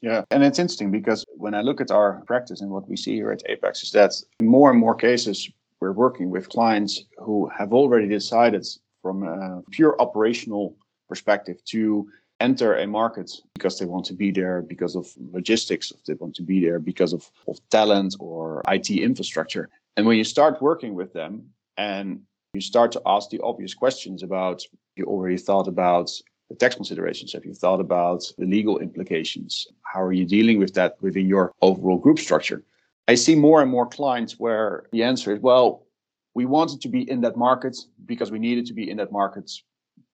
Yeah, 0.00 0.24
and 0.30 0.42
it's 0.44 0.58
interesting 0.58 0.90
because 0.90 1.24
when 1.36 1.54
I 1.54 1.60
look 1.60 1.80
at 1.80 1.90
our 1.90 2.22
practice 2.26 2.60
and 2.60 2.70
what 2.70 2.88
we 2.88 2.96
see 2.96 3.14
here 3.14 3.30
at 3.30 3.42
Apex 3.46 3.82
is 3.82 3.92
that 3.92 4.12
more 4.40 4.70
and 4.70 4.78
more 4.78 4.94
cases 4.94 5.50
we're 5.80 5.92
working 5.92 6.30
with 6.30 6.48
clients 6.48 7.04
who 7.18 7.48
have 7.48 7.72
already 7.72 8.08
decided 8.08 8.66
from 9.02 9.24
a 9.24 9.62
pure 9.70 9.96
operational 10.00 10.76
perspective 11.08 11.62
to 11.66 12.08
enter 12.40 12.76
a 12.76 12.86
market 12.86 13.30
because 13.54 13.78
they 13.78 13.86
want 13.86 14.04
to 14.06 14.14
be 14.14 14.30
there 14.30 14.62
because 14.62 14.94
of 14.94 15.08
logistics, 15.32 15.90
if 15.90 16.04
they 16.04 16.14
want 16.14 16.34
to 16.36 16.42
be 16.42 16.60
there 16.60 16.78
because 16.78 17.12
of, 17.12 17.28
of 17.48 17.58
talent 17.70 18.14
or 18.20 18.62
IT 18.68 18.90
infrastructure. 18.90 19.68
And 19.96 20.06
when 20.06 20.16
you 20.16 20.24
start 20.24 20.62
working 20.62 20.94
with 20.94 21.12
them 21.12 21.50
and 21.76 22.20
you 22.54 22.60
start 22.60 22.92
to 22.92 23.02
ask 23.06 23.30
the 23.30 23.40
obvious 23.40 23.74
questions 23.74 24.22
about 24.22 24.62
you 24.96 25.04
already 25.04 25.36
thought 25.36 25.68
about 25.68 26.10
the 26.48 26.54
tax 26.54 26.74
considerations? 26.74 27.32
Have 27.32 27.44
you 27.44 27.52
thought 27.52 27.80
about 27.80 28.24
the 28.38 28.46
legal 28.46 28.78
implications? 28.78 29.66
How 29.82 30.02
are 30.02 30.12
you 30.12 30.24
dealing 30.24 30.58
with 30.58 30.74
that 30.74 30.96
within 31.00 31.26
your 31.26 31.52
overall 31.60 31.98
group 31.98 32.18
structure? 32.18 32.64
I 33.06 33.16
see 33.16 33.34
more 33.34 33.60
and 33.62 33.70
more 33.70 33.86
clients 33.86 34.38
where 34.38 34.86
the 34.92 35.02
answer 35.02 35.34
is, 35.34 35.40
well, 35.40 35.86
we 36.34 36.46
wanted 36.46 36.80
to 36.82 36.88
be 36.88 37.08
in 37.10 37.20
that 37.22 37.36
market 37.36 37.76
because 38.06 38.30
we 38.30 38.38
needed 38.38 38.66
to 38.66 38.74
be 38.74 38.88
in 38.88 38.96
that 38.98 39.12
market 39.12 39.50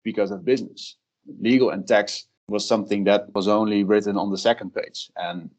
because 0.03 0.31
of 0.31 0.45
business 0.45 0.95
legal 1.39 1.69
and 1.69 1.87
tax 1.87 2.27
was 2.47 2.67
something 2.67 3.03
that 3.05 3.33
was 3.33 3.47
only 3.47 3.83
written 3.83 4.17
on 4.17 4.31
the 4.31 4.37
second 4.37 4.73
page 4.73 5.09
and 5.15 5.49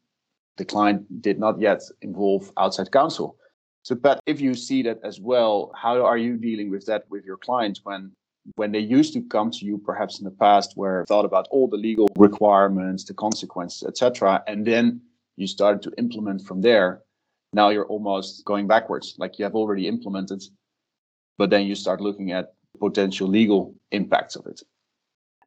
the 0.57 0.65
client 0.65 1.21
did 1.21 1.39
not 1.39 1.59
yet 1.59 1.81
involve 2.01 2.51
outside 2.57 2.91
counsel. 2.91 3.37
So, 3.83 3.95
Pat, 3.95 4.19
if 4.25 4.39
you 4.39 4.53
see 4.53 4.81
that 4.83 4.99
as 5.03 5.19
well, 5.19 5.71
how 5.75 6.05
are 6.05 6.17
you 6.17 6.37
dealing 6.37 6.69
with 6.69 6.85
that 6.85 7.03
with 7.09 7.25
your 7.25 7.37
clients 7.37 7.81
when 7.83 8.11
when 8.55 8.71
they 8.71 8.79
used 8.79 9.13
to 9.13 9.21
come 9.21 9.49
to 9.51 9.65
you 9.65 9.77
perhaps 9.77 10.19
in 10.19 10.25
the 10.25 10.31
past 10.31 10.73
where 10.75 11.05
thought 11.07 11.25
about 11.25 11.47
all 11.49 11.67
the 11.67 11.77
legal 11.77 12.09
requirements, 12.17 13.05
the 13.05 13.13
consequences, 13.13 13.83
etc., 13.87 14.43
and 14.47 14.67
then 14.67 15.01
you 15.37 15.47
started 15.47 15.81
to 15.81 15.91
implement 15.97 16.41
from 16.45 16.61
there. 16.61 17.01
Now 17.53 17.69
you're 17.69 17.85
almost 17.85 18.43
going 18.45 18.67
backwards, 18.67 19.15
like 19.17 19.39
you 19.39 19.45
have 19.45 19.55
already 19.55 19.87
implemented, 19.87 20.43
but 21.37 21.49
then 21.49 21.65
you 21.65 21.75
start 21.75 22.01
looking 22.01 22.31
at 22.31 22.53
potential 22.79 23.27
legal 23.27 23.75
impacts 23.91 24.35
of 24.35 24.45
it. 24.47 24.61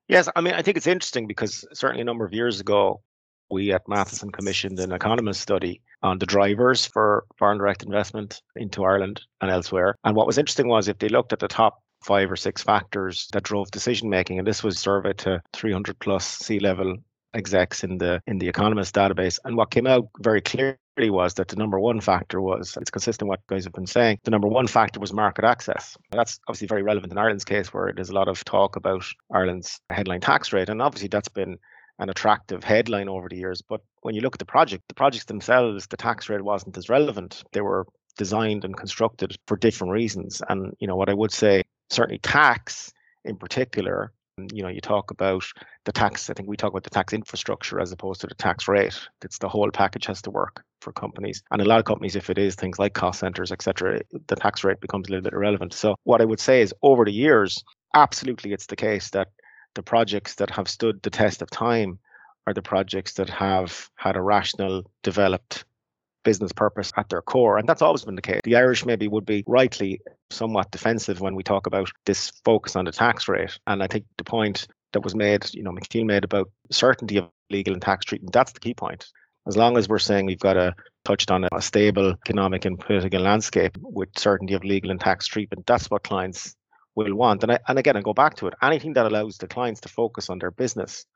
Yes, 0.08 0.28
I 0.36 0.40
mean, 0.40 0.54
I 0.54 0.62
think 0.62 0.76
it's 0.76 0.86
interesting 0.86 1.26
because 1.26 1.64
certainly 1.72 2.02
a 2.02 2.04
number 2.04 2.24
of 2.24 2.32
years 2.32 2.60
ago, 2.60 3.02
we 3.50 3.72
at 3.72 3.88
Matheson 3.88 4.30
commissioned 4.30 4.78
an 4.78 4.92
economist 4.92 5.40
study 5.40 5.80
on 6.02 6.18
the 6.18 6.26
drivers 6.26 6.86
for 6.86 7.24
foreign 7.38 7.58
direct 7.58 7.82
investment 7.82 8.42
into 8.54 8.84
Ireland 8.84 9.22
and 9.40 9.50
elsewhere. 9.50 9.96
And 10.04 10.16
what 10.16 10.26
was 10.26 10.38
interesting 10.38 10.68
was 10.68 10.88
if 10.88 10.98
they 10.98 11.08
looked 11.08 11.32
at 11.32 11.40
the 11.40 11.48
top 11.48 11.82
five 12.04 12.30
or 12.30 12.36
six 12.36 12.62
factors 12.62 13.28
that 13.32 13.42
drove 13.42 13.70
decision 13.70 14.08
making, 14.08 14.38
and 14.38 14.46
this 14.46 14.62
was 14.62 14.78
surveyed 14.78 15.18
to 15.18 15.42
300 15.52 15.98
plus 15.98 16.26
C 16.26 16.60
level 16.60 16.96
execs 17.34 17.84
in 17.84 17.98
the 17.98 18.20
in 18.26 18.38
the 18.38 18.48
economist 18.48 18.94
database 18.94 19.38
and 19.44 19.56
what 19.56 19.70
came 19.70 19.86
out 19.86 20.08
very 20.20 20.40
clearly 20.40 20.76
was 21.04 21.35
that 21.35 21.48
the 21.48 21.56
number 21.56 21.78
one 21.78 22.00
factor 22.00 22.40
was 22.40 22.76
it's 22.80 22.90
consistent 22.90 23.28
what 23.28 23.46
guys 23.48 23.64
have 23.64 23.72
been 23.72 23.87
saying 23.87 24.18
the 24.24 24.30
number 24.30 24.48
one 24.48 24.66
factor 24.66 24.98
was 24.98 25.12
market 25.12 25.44
access 25.44 25.96
that's 26.11 26.40
obviously 26.48 26.66
very 26.66 26.82
relevant 26.82 27.12
in 27.12 27.18
ireland's 27.18 27.44
case 27.44 27.72
where 27.72 27.92
there's 27.94 28.09
a 28.09 28.14
lot 28.14 28.28
of 28.28 28.42
talk 28.44 28.76
about 28.76 29.04
ireland's 29.32 29.80
headline 29.90 30.20
tax 30.20 30.52
rate 30.52 30.68
and 30.68 30.80
obviously 30.80 31.09
that's 31.09 31.28
been 31.28 31.56
an 31.98 32.09
attractive 32.11 32.64
headline 32.64 33.09
over 33.09 33.28
the 33.28 33.37
years 33.37 33.62
but 33.62 33.82
when 34.00 34.14
you 34.14 34.20
look 34.20 34.35
at 34.35 34.38
the 34.38 34.46
project 34.46 34.82
the 34.88 34.94
projects 34.94 35.26
themselves 35.26 35.87
the 35.87 35.96
tax 35.96 36.28
rate 36.28 36.42
wasn't 36.42 36.76
as 36.76 36.88
relevant 36.88 37.44
they 37.52 37.61
were 37.61 37.87
designed 38.16 38.64
and 38.64 38.76
constructed 38.76 39.37
for 39.46 39.56
different 39.56 39.92
reasons 39.92 40.42
and 40.48 40.74
you 40.80 40.87
know 40.87 40.96
what 40.96 41.11
i 41.11 41.14
would 41.14 41.32
say 41.32 41.62
certainly 41.90 42.18
tax 42.18 42.92
in 43.24 43.37
particular 43.37 44.12
you 44.52 44.62
know, 44.62 44.68
you 44.68 44.82
talk 44.82 45.11
about 45.11 45.44
the 45.87 45.92
tax. 45.92 46.28
I 46.28 46.35
think 46.35 46.46
we 46.46 46.59
talk 46.59 46.70
about 46.70 46.82
the 46.82 46.90
tax 46.90 47.14
infrastructure 47.14 47.80
as 47.80 47.90
opposed 47.90 48.20
to 48.20 48.26
the 48.26 48.35
tax 48.35 48.68
rate. 48.68 48.94
It's 49.24 49.38
the 49.38 49.48
whole 49.48 49.70
package 49.70 50.04
has 50.04 50.20
to 50.22 50.30
work 50.30 50.62
for 50.87 50.92
companies. 50.92 51.42
And 51.51 51.61
a 51.61 51.64
lot 51.64 51.81
of 51.81 51.85
companies, 51.85 52.14
if 52.14 52.31
it 52.31 52.38
is 52.38 52.55
things 52.55 52.79
like 52.79 52.94
cost 52.94 53.18
centers, 53.18 53.51
etc., 53.51 54.01
the 54.29 54.37
tax 54.37 54.62
rate 54.62 54.81
becomes 54.81 55.09
a 55.09 55.11
little 55.11 55.25
bit 55.25 55.33
irrelevant. 55.33 55.75
So 55.75 55.96
what 56.05 56.20
I 56.20 56.25
would 56.25 56.38
say 56.38 56.62
is 56.62 56.72
over 56.83 57.05
the 57.05 57.12
years, 57.12 57.64
absolutely 57.92 58.53
it's 58.53 58.66
the 58.66 58.77
case 58.77 59.11
that 59.11 59.29
the 59.75 59.83
projects 59.83 60.37
that 60.37 60.51
have 60.51 60.68
stood 60.68 61.03
the 61.03 61.11
test 61.11 61.42
of 61.42 61.51
time 61.51 61.99
are 62.46 62.55
the 62.55 62.62
projects 62.62 63.14
that 63.14 63.29
have 63.29 63.90
had 63.96 64.16
a 64.16 64.22
rational, 64.22 64.88
developed 65.03 65.64
business 66.22 66.53
purpose 66.53 66.92
at 66.96 67.09
their 67.09 67.22
core. 67.22 67.59
And 67.59 67.68
that's 67.68 67.83
always 67.83 68.05
been 68.05 68.14
the 68.14 68.22
case. 68.22 68.40
The 68.44 68.57
Irish 68.57 68.87
maybe 68.87 69.09
would 69.09 69.27
be 69.27 69.42
rightly 69.46 70.01
somewhat 70.31 70.70
defensive 70.70 71.20
when 71.20 71.35
we 71.35 71.42
talk 71.42 71.66
about 71.66 71.90
this 72.05 72.31
focus 72.44 72.77
on 72.77 72.85
the 72.85 72.92
tax 72.92 73.27
rate. 73.29 73.59
And 73.66 73.83
I 73.83 73.88
think 73.88 74.05
the 74.18 74.25
point 74.25 74.68
that 74.92 75.03
was 75.03 75.16
made, 75.16 75.53
you 75.53 75.64
know, 75.64 75.72
Michiel 75.72 76.07
made 76.07 76.25
about 76.25 76.49
certainty 76.70 77.16
of 77.16 77.29
legal 77.51 77.75
and 77.75 77.83
tax 77.83 78.05
treatment, 78.05 78.33
that's 78.33 78.53
the 78.53 78.61
key 78.61 78.75
point. 78.75 79.07
As 79.46 79.56
long 79.56 79.76
as 79.76 79.88
we're 79.88 79.98
saying 79.98 80.26
we've 80.26 80.38
got 80.38 80.56
a 80.56 80.74
touched 81.04 81.30
on 81.30 81.46
a 81.52 81.62
stable 81.62 82.11
economic 82.11 82.64
and 82.64 82.78
political 82.78 83.20
landscape 83.20 83.78
with 83.80 84.09
certainty 84.18 84.54
of 84.54 84.64
legal 84.64 84.90
and 84.90 85.00
tax 85.00 85.26
treatment, 85.26 85.66
that's 85.66 85.88
what 85.88 86.02
clients 86.02 86.56
will 86.96 87.14
want. 87.14 87.44
And 87.44 87.52
I, 87.52 87.59
and 87.68 87.78
again, 87.78 87.96
I 87.96 88.00
go 88.00 88.12
back 88.12 88.35
to 88.37 88.48
it. 88.48 88.54
Anything 88.62 88.94
that 88.94 89.06
allows 89.06 89.38
the 89.38 89.46
clients 89.46 89.80
to 89.82 89.88
focus 89.88 90.28
on 90.30 90.40
their 90.40 90.50
business 90.50 91.06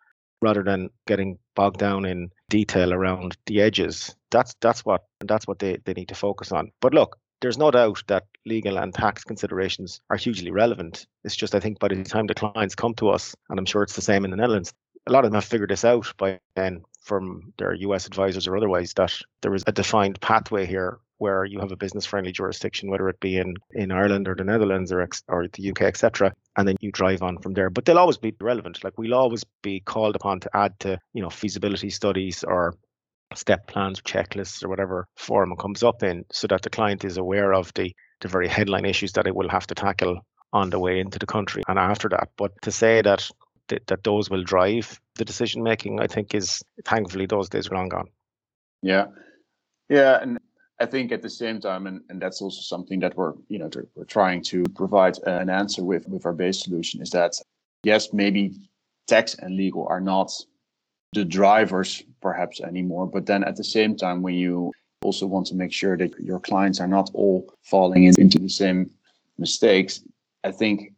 rather 0.43 0.63
than 0.63 0.91
getting 1.07 1.39
bogged 1.55 1.79
down 1.79 2.05
in 2.05 2.31
detail 2.49 2.93
around 2.93 3.37
the 3.47 3.61
edges. 3.61 4.15
That's 4.31 4.55
that's 4.61 4.85
what 4.85 5.05
that's 5.21 5.47
what 5.47 5.59
they, 5.59 5.79
they 5.85 5.95
need 5.95 6.09
to 6.09 6.15
focus 6.15 6.53
on. 6.53 6.71
But 6.81 6.95
look, 6.95 7.19
there's 7.41 7.59
no 7.59 7.71
doubt 7.71 8.03
that 8.07 8.27
legal 8.47 8.79
and 8.79 8.95
tax 8.95 9.25
considerations 9.25 10.01
are 10.11 10.17
hugely 10.17 10.51
relevant. 10.51 11.07
It's 11.25 11.37
just 11.37 11.55
I 11.55 11.61
think 11.61 11.79
by 11.79 11.89
the 11.89 12.03
time 12.05 12.27
the 12.27 12.35
clients 12.35 12.75
come 12.75 12.95
to 12.95 13.09
us, 13.09 13.35
and 13.49 13.59
I'm 13.59 13.67
sure 13.67 13.83
it's 13.83 13.97
the 13.97 14.03
same 14.03 14.25
in 14.25 14.31
the 14.31 14.37
Netherlands, 14.37 14.73
a 15.07 15.13
lot 15.13 15.25
of 15.25 15.31
them 15.31 15.37
have 15.37 15.45
figured 15.45 15.71
this 15.71 15.85
out 15.85 16.13
by 16.17 16.39
then 16.55 16.83
from 17.01 17.53
their 17.59 17.75
US 17.75 18.07
advisors 18.07 18.47
or 18.47 18.57
otherwise 18.57 18.93
that 18.95 19.17
there 19.43 19.55
is 19.55 19.65
a 19.67 19.73
defined 19.73 20.21
pathway 20.21 20.67
here 20.67 21.01
where 21.19 21.45
you 21.45 21.61
have 21.61 21.71
a 21.71 21.77
business 21.77 22.07
friendly 22.07 22.33
jurisdiction, 22.33 22.91
whether 22.91 23.09
it 23.11 23.21
be 23.21 23.37
in, 23.37 23.55
in 23.73 23.93
Ireland 23.93 24.27
or 24.27 24.35
the 24.35 24.45
Netherlands 24.45 24.91
or, 24.91 25.03
ex, 25.03 25.23
or 25.29 25.47
the 25.53 25.71
UK, 25.71 25.83
etc. 25.83 26.33
And 26.57 26.67
then 26.67 26.77
you 26.81 26.91
drive 26.91 27.23
on 27.23 27.39
from 27.39 27.53
there. 27.53 27.69
But 27.69 27.85
they'll 27.85 27.99
always 27.99 28.17
be 28.17 28.35
relevant. 28.41 28.83
Like 28.83 28.97
we'll 28.97 29.15
always 29.15 29.45
be 29.63 29.81
called 29.81 30.17
upon 30.17 30.41
to 30.41 30.51
add 30.57 30.79
to, 30.81 30.99
you 31.13 31.23
know, 31.23 31.29
feasibility 31.29 31.91
studies 31.91 32.43
or 32.43 32.75
step 33.35 33.67
plans, 33.67 34.01
checklists, 34.01 34.65
or 34.65 34.69
whatever 34.69 35.07
form 35.17 35.53
it 35.53 35.59
comes 35.59 35.83
up 35.83 36.03
in, 36.03 36.25
so 36.33 36.47
that 36.47 36.63
the 36.63 36.71
client 36.71 37.05
is 37.05 37.19
aware 37.19 37.53
of 37.53 37.73
the 37.75 37.95
the 38.21 38.29
very 38.29 38.49
headline 38.49 38.85
issues 38.85 39.13
that 39.13 39.27
it 39.27 39.35
will 39.35 39.49
have 39.49 39.67
to 39.67 39.75
tackle 39.75 40.21
on 40.53 40.71
the 40.71 40.79
way 40.79 41.01
into 41.01 41.19
the 41.19 41.27
country 41.27 41.63
and 41.69 41.79
after 41.79 42.09
that. 42.09 42.29
But 42.37 42.53
to 42.63 42.73
say 42.73 43.03
that 43.03 43.31
that, 43.87 44.05
those 44.05 44.31
will 44.31 44.43
drive 44.43 45.01
the 45.17 45.25
decision 45.25 45.63
making, 45.63 46.01
I 46.01 46.07
think 46.07 46.35
is 46.35 46.63
thankfully 46.85 47.27
those 47.27 47.49
days 47.49 47.69
are 47.69 47.75
long 47.75 47.89
gone. 47.89 48.09
Yeah, 48.83 49.07
yeah, 49.89 50.21
and 50.23 50.39
I 50.81 50.87
think 50.87 51.13
at 51.13 51.23
the 51.23 51.31
same 51.31 51.61
time, 51.61 51.87
and, 51.87 52.01
and 52.09 52.21
that's 52.21 52.41
also 52.41 52.61
something 52.63 53.01
that 53.01 53.17
we're 53.17 53.35
you 53.49 53.59
know 53.59 53.69
we're 53.95 54.05
trying 54.05 54.43
to 54.45 54.65
provide 54.75 55.19
an 55.27 55.51
answer 55.51 55.85
with 55.85 56.09
with 56.09 56.25
our 56.27 56.33
base 56.33 56.63
solution 56.63 57.03
is 57.03 57.11
that 57.11 57.35
yes, 57.83 58.13
maybe 58.13 58.55
tax 59.07 59.35
and 59.35 59.57
legal 59.57 59.87
are 59.89 60.01
not 60.01 60.33
the 61.13 61.25
drivers 61.25 62.03
perhaps 62.23 62.61
anymore. 62.61 63.07
But 63.07 63.27
then 63.27 63.45
at 63.45 63.57
the 63.57 63.65
same 63.65 63.97
time, 63.97 64.23
when 64.23 64.35
you 64.35 64.73
also 65.03 65.27
want 65.27 65.47
to 65.49 65.55
make 65.55 65.73
sure 65.73 65.97
that 65.97 66.19
your 66.19 66.41
clients 66.41 66.81
are 66.81 66.89
not 66.89 67.11
all 67.15 67.53
falling 67.63 68.05
in, 68.05 68.15
into 68.19 68.39
the 68.39 68.49
same 68.49 68.91
mistakes, 69.39 70.03
I 70.45 70.53
think 70.53 70.93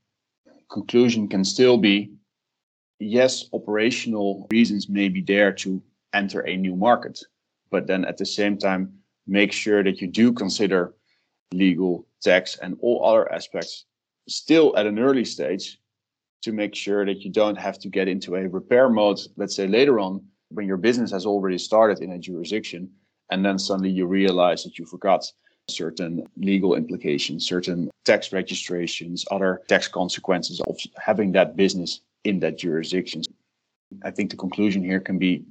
conclusion 0.70 1.28
can 1.28 1.44
still 1.44 1.78
be 1.78 2.10
yes, 3.02 3.48
operational 3.52 4.46
reasons 4.50 4.88
may 4.88 5.08
be 5.08 5.20
there 5.20 5.52
to 5.52 5.82
enter 6.14 6.40
a 6.40 6.56
new 6.56 6.76
market, 6.76 7.20
but 7.70 7.86
then 7.86 8.04
at 8.04 8.18
the 8.18 8.26
same 8.26 8.56
time, 8.56 8.92
make 9.26 9.52
sure 9.52 9.82
that 9.82 10.00
you 10.00 10.06
do 10.06 10.32
consider 10.32 10.94
legal, 11.52 12.06
tax, 12.22 12.56
and 12.58 12.76
all 12.80 13.04
other 13.04 13.30
aspects 13.32 13.84
still 14.28 14.76
at 14.76 14.86
an 14.86 14.98
early 14.98 15.24
stage 15.24 15.78
to 16.42 16.52
make 16.52 16.74
sure 16.74 17.04
that 17.04 17.22
you 17.22 17.30
don't 17.30 17.58
have 17.58 17.78
to 17.78 17.88
get 17.88 18.08
into 18.08 18.34
a 18.34 18.48
repair 18.48 18.88
mode, 18.88 19.20
let's 19.36 19.54
say 19.54 19.66
later 19.66 20.00
on, 20.00 20.24
when 20.50 20.66
your 20.66 20.76
business 20.76 21.10
has 21.10 21.24
already 21.24 21.58
started 21.58 22.00
in 22.02 22.12
a 22.12 22.18
jurisdiction, 22.18 22.90
and 23.30 23.44
then 23.44 23.58
suddenly 23.58 23.90
you 23.90 24.06
realize 24.06 24.64
that 24.64 24.78
you 24.78 24.84
forgot 24.84 25.24
certain 25.68 26.26
legal 26.36 26.74
implications, 26.74 27.46
certain 27.46 27.90
tax 28.04 28.32
registrations, 28.32 29.24
other 29.30 29.62
tax 29.68 29.88
consequences 29.88 30.60
of 30.66 30.76
having 30.98 31.32
that 31.32 31.56
business 31.56 32.00
in 32.24 32.40
that 32.40 32.58
jurisdiction. 32.58 33.22
I 34.04 34.10
think 34.10 34.30
the 34.30 34.36
conclusion 34.36 34.82
here 34.82 35.00
can 35.00 35.18
be 35.18 35.44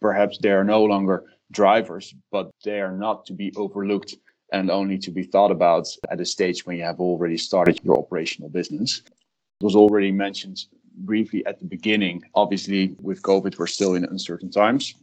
perhaps 0.00 0.38
they 0.38 0.50
are 0.50 0.64
no 0.64 0.84
longer 0.84 1.24
drivers, 1.52 2.14
but 2.30 2.50
they 2.64 2.80
are 2.80 2.96
not 2.96 3.24
to 3.26 3.32
be 3.32 3.52
overlooked 3.56 4.14
and 4.52 4.70
only 4.70 4.98
to 4.98 5.10
be 5.10 5.22
thought 5.22 5.50
about 5.50 5.88
at 6.10 6.20
a 6.20 6.24
stage 6.24 6.66
when 6.66 6.76
you 6.76 6.84
have 6.84 7.00
already 7.00 7.36
started 7.36 7.80
your 7.82 7.98
operational 7.98 8.48
business. 8.48 9.02
It 9.60 9.64
was 9.64 9.74
already 9.74 10.12
mentioned 10.12 10.66
briefly 10.98 11.44
at 11.46 11.58
the 11.58 11.64
beginning. 11.64 12.22
Obviously, 12.34 12.94
with 13.00 13.22
COVID, 13.22 13.58
we're 13.58 13.66
still 13.66 13.94
in 13.94 14.04
uncertain 14.04 14.50
times. 14.50 14.94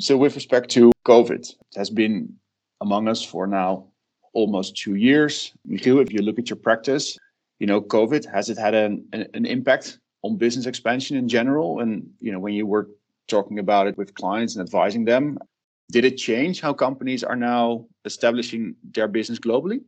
So, 0.00 0.16
with 0.16 0.34
respect 0.34 0.70
to 0.70 0.92
COVID, 1.06 1.50
it 1.50 1.76
has 1.76 1.90
been 1.90 2.34
among 2.80 3.08
us 3.08 3.24
for 3.24 3.46
now 3.46 3.86
almost 4.32 4.76
two 4.76 4.94
years. 4.94 5.52
Michiel, 5.68 6.02
if 6.02 6.12
you 6.12 6.22
look 6.22 6.38
at 6.38 6.48
your 6.50 6.56
practice, 6.56 7.18
you 7.58 7.66
know, 7.66 7.80
COVID, 7.80 8.30
has 8.32 8.48
it 8.50 8.58
had 8.58 8.74
an, 8.74 9.04
an, 9.12 9.26
an 9.34 9.46
impact 9.46 9.98
on 10.22 10.36
business 10.36 10.66
expansion 10.66 11.16
in 11.16 11.28
general? 11.28 11.80
And, 11.80 12.10
you 12.20 12.32
know, 12.32 12.38
when 12.38 12.54
you 12.54 12.66
were 12.66 12.88
talking 13.28 13.58
about 13.58 13.86
it 13.86 13.96
with 13.96 14.14
clients 14.14 14.56
and 14.56 14.64
advising 14.64 15.04
them, 15.04 15.38
did 15.90 16.04
it 16.04 16.16
change 16.16 16.60
how 16.60 16.72
companies 16.72 17.24
are 17.24 17.36
now 17.36 17.86
establishing 18.04 18.74
their 18.92 19.08
business 19.08 19.38
globally? 19.38 19.82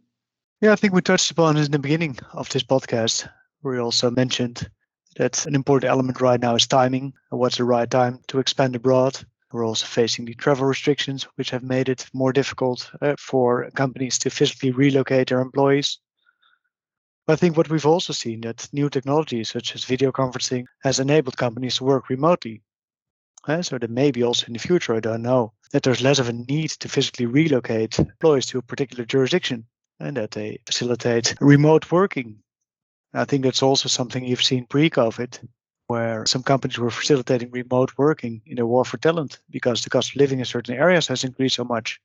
Yeah, 0.60 0.72
I 0.72 0.76
think 0.76 0.94
we 0.94 1.00
touched 1.00 1.30
upon 1.30 1.56
it 1.56 1.66
in 1.66 1.72
the 1.72 1.78
beginning 1.78 2.18
of 2.32 2.48
this 2.50 2.62
podcast 2.62 3.28
we 3.62 3.78
also 3.78 4.10
mentioned 4.10 4.70
that 5.16 5.44
an 5.46 5.54
important 5.54 5.90
element 5.90 6.20
right 6.20 6.40
now 6.40 6.54
is 6.54 6.66
timing. 6.66 7.12
What's 7.30 7.58
the 7.58 7.64
right 7.64 7.90
time 7.90 8.20
to 8.28 8.38
expand 8.38 8.76
abroad? 8.76 9.18
We're 9.52 9.66
also 9.66 9.86
facing 9.86 10.24
the 10.24 10.34
travel 10.34 10.66
restrictions, 10.66 11.24
which 11.34 11.50
have 11.50 11.62
made 11.62 11.88
it 11.88 12.06
more 12.14 12.32
difficult 12.32 12.90
uh, 13.02 13.16
for 13.18 13.70
companies 13.72 14.18
to 14.20 14.30
physically 14.30 14.70
relocate 14.70 15.28
their 15.28 15.40
employees. 15.40 15.98
I 17.30 17.36
think 17.36 17.56
what 17.56 17.70
we've 17.70 17.86
also 17.86 18.12
seen 18.12 18.40
that 18.42 18.68
new 18.72 18.88
technologies 18.88 19.50
such 19.50 19.74
as 19.74 19.84
video 19.84 20.12
conferencing 20.12 20.66
has 20.82 21.00
enabled 21.00 21.36
companies 21.36 21.76
to 21.76 21.84
work 21.84 22.08
remotely. 22.08 22.62
Uh, 23.48 23.62
so 23.62 23.78
that 23.78 23.90
maybe 23.90 24.22
also 24.22 24.46
in 24.46 24.52
the 24.52 24.58
future, 24.58 24.94
I 24.94 25.00
don't 25.00 25.22
know, 25.22 25.54
that 25.72 25.82
there's 25.82 26.02
less 26.02 26.18
of 26.18 26.28
a 26.28 26.32
need 26.32 26.70
to 26.70 26.88
physically 26.88 27.24
relocate 27.24 27.98
employees 27.98 28.46
to 28.46 28.58
a 28.58 28.62
particular 28.62 29.06
jurisdiction 29.06 29.66
and 29.98 30.16
that 30.18 30.32
they 30.32 30.58
facilitate 30.66 31.34
remote 31.40 31.90
working 31.90 32.42
I 33.12 33.24
think 33.24 33.42
that's 33.42 33.62
also 33.62 33.88
something 33.88 34.24
you've 34.24 34.42
seen 34.42 34.66
pre-COVID, 34.66 35.48
where 35.88 36.24
some 36.26 36.44
companies 36.44 36.78
were 36.78 36.90
facilitating 36.90 37.50
remote 37.50 37.92
working 37.98 38.40
in 38.46 38.60
a 38.60 38.66
war 38.66 38.84
for 38.84 38.98
talent 38.98 39.40
because 39.50 39.82
the 39.82 39.90
cost 39.90 40.10
of 40.10 40.16
living 40.16 40.38
in 40.38 40.44
certain 40.44 40.76
areas 40.76 41.08
has 41.08 41.24
increased 41.24 41.56
so 41.56 41.64
much. 41.64 42.00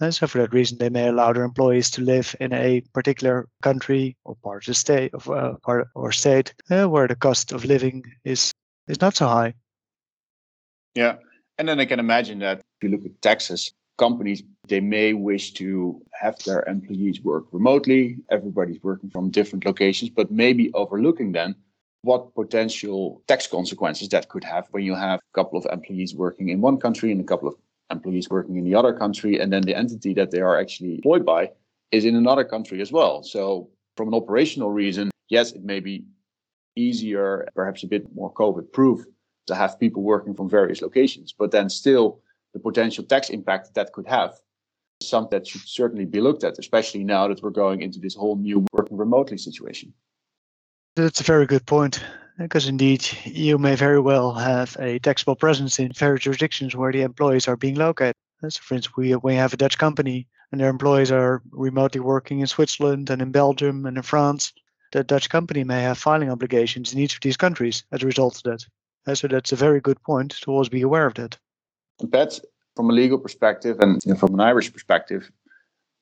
And 0.00 0.14
so 0.14 0.26
for 0.26 0.38
that 0.38 0.52
reason, 0.52 0.78
they 0.78 0.90
may 0.90 1.08
allow 1.08 1.32
their 1.32 1.44
employees 1.44 1.90
to 1.92 2.02
live 2.02 2.36
in 2.38 2.52
a 2.52 2.82
particular 2.92 3.48
country 3.62 4.16
or 4.24 4.36
part 4.36 4.62
of 4.62 4.66
the 4.66 4.74
state 4.74 5.14
of 5.14 5.30
uh, 5.30 5.54
or 5.94 6.12
state 6.12 6.54
uh, 6.70 6.86
where 6.86 7.08
the 7.08 7.16
cost 7.16 7.52
of 7.52 7.64
living 7.64 8.04
is 8.24 8.52
is 8.88 9.00
not 9.00 9.16
so 9.16 9.26
high. 9.26 9.54
Yeah, 10.94 11.16
and 11.58 11.68
then 11.68 11.80
I 11.80 11.86
can 11.86 11.98
imagine 11.98 12.38
that 12.40 12.58
if 12.58 12.82
you 12.82 12.90
look 12.90 13.06
at 13.06 13.22
taxes, 13.22 13.72
companies 13.96 14.42
they 14.68 14.80
may 14.80 15.12
wish 15.12 15.52
to 15.54 16.00
have 16.12 16.38
their 16.44 16.62
employees 16.64 17.20
work 17.22 17.46
remotely 17.52 18.16
everybody's 18.30 18.82
working 18.82 19.10
from 19.10 19.30
different 19.30 19.64
locations 19.64 20.10
but 20.10 20.30
maybe 20.30 20.72
overlooking 20.74 21.32
then 21.32 21.54
what 22.02 22.34
potential 22.34 23.22
tax 23.26 23.46
consequences 23.46 24.08
that 24.10 24.28
could 24.28 24.44
have 24.44 24.66
when 24.70 24.84
you 24.84 24.94
have 24.94 25.18
a 25.18 25.34
couple 25.34 25.58
of 25.58 25.66
employees 25.72 26.14
working 26.14 26.50
in 26.50 26.60
one 26.60 26.78
country 26.78 27.10
and 27.10 27.20
a 27.20 27.24
couple 27.24 27.48
of 27.48 27.56
employees 27.90 28.28
working 28.28 28.56
in 28.56 28.64
the 28.64 28.74
other 28.74 28.92
country 28.92 29.38
and 29.40 29.52
then 29.52 29.62
the 29.62 29.76
entity 29.76 30.12
that 30.14 30.30
they 30.30 30.40
are 30.40 30.58
actually 30.58 30.96
employed 30.96 31.24
by 31.24 31.50
is 31.92 32.04
in 32.04 32.16
another 32.16 32.44
country 32.44 32.80
as 32.80 32.90
well 32.90 33.22
so 33.22 33.68
from 33.96 34.08
an 34.08 34.14
operational 34.14 34.70
reason 34.70 35.10
yes 35.28 35.52
it 35.52 35.64
may 35.64 35.80
be 35.80 36.04
easier 36.74 37.48
perhaps 37.54 37.82
a 37.82 37.86
bit 37.86 38.04
more 38.14 38.32
covid 38.32 38.70
proof 38.72 39.04
to 39.46 39.54
have 39.54 39.78
people 39.78 40.02
working 40.02 40.34
from 40.34 40.48
various 40.48 40.82
locations 40.82 41.32
but 41.32 41.52
then 41.52 41.68
still 41.68 42.20
the 42.56 42.60
potential 42.60 43.04
tax 43.04 43.28
impact 43.28 43.74
that 43.74 43.92
could 43.92 44.06
have. 44.06 44.34
Something 45.02 45.38
that 45.38 45.46
should 45.46 45.60
certainly 45.66 46.06
be 46.06 46.20
looked 46.20 46.42
at, 46.42 46.58
especially 46.58 47.04
now 47.04 47.28
that 47.28 47.42
we're 47.42 47.50
going 47.50 47.82
into 47.82 48.00
this 48.00 48.14
whole 48.14 48.36
new 48.36 48.64
working 48.72 48.96
remotely 48.96 49.36
situation. 49.36 49.92
That's 50.94 51.20
a 51.20 51.24
very 51.24 51.44
good 51.44 51.66
point. 51.66 52.02
Because 52.38 52.68
indeed, 52.68 53.06
you 53.24 53.56
may 53.56 53.76
very 53.76 54.00
well 54.00 54.34
have 54.34 54.76
a 54.78 54.98
taxable 54.98 55.36
presence 55.36 55.78
in 55.78 55.92
various 55.92 56.24
jurisdictions 56.24 56.76
where 56.76 56.92
the 56.92 57.02
employees 57.02 57.48
are 57.48 57.56
being 57.56 57.76
located. 57.76 58.14
So, 58.42 58.60
for 58.60 58.74
instance, 58.74 58.96
we, 58.96 59.14
we 59.16 59.34
have 59.34 59.54
a 59.54 59.56
Dutch 59.56 59.78
company 59.78 60.26
and 60.52 60.60
their 60.60 60.68
employees 60.68 61.10
are 61.10 61.42
remotely 61.50 62.00
working 62.00 62.40
in 62.40 62.46
Switzerland 62.46 63.08
and 63.08 63.22
in 63.22 63.32
Belgium 63.32 63.86
and 63.86 63.96
in 63.96 64.02
France. 64.02 64.52
The 64.92 65.02
Dutch 65.02 65.30
company 65.30 65.64
may 65.64 65.80
have 65.82 65.98
filing 65.98 66.30
obligations 66.30 66.92
in 66.92 66.98
each 66.98 67.14
of 67.14 67.22
these 67.22 67.36
countries 67.38 67.84
as 67.90 68.02
a 68.02 68.06
result 68.06 68.36
of 68.36 68.42
that. 68.44 68.66
Uh, 69.06 69.14
so, 69.14 69.28
that's 69.28 69.52
a 69.52 69.56
very 69.56 69.80
good 69.80 70.02
point 70.02 70.32
to 70.42 70.50
always 70.50 70.68
be 70.68 70.82
aware 70.82 71.06
of 71.06 71.14
that. 71.14 71.38
But 72.04 72.38
from 72.74 72.90
a 72.90 72.92
legal 72.92 73.18
perspective 73.18 73.80
and 73.80 74.02
from 74.18 74.34
an 74.34 74.40
Irish 74.40 74.70
perspective, 74.70 75.30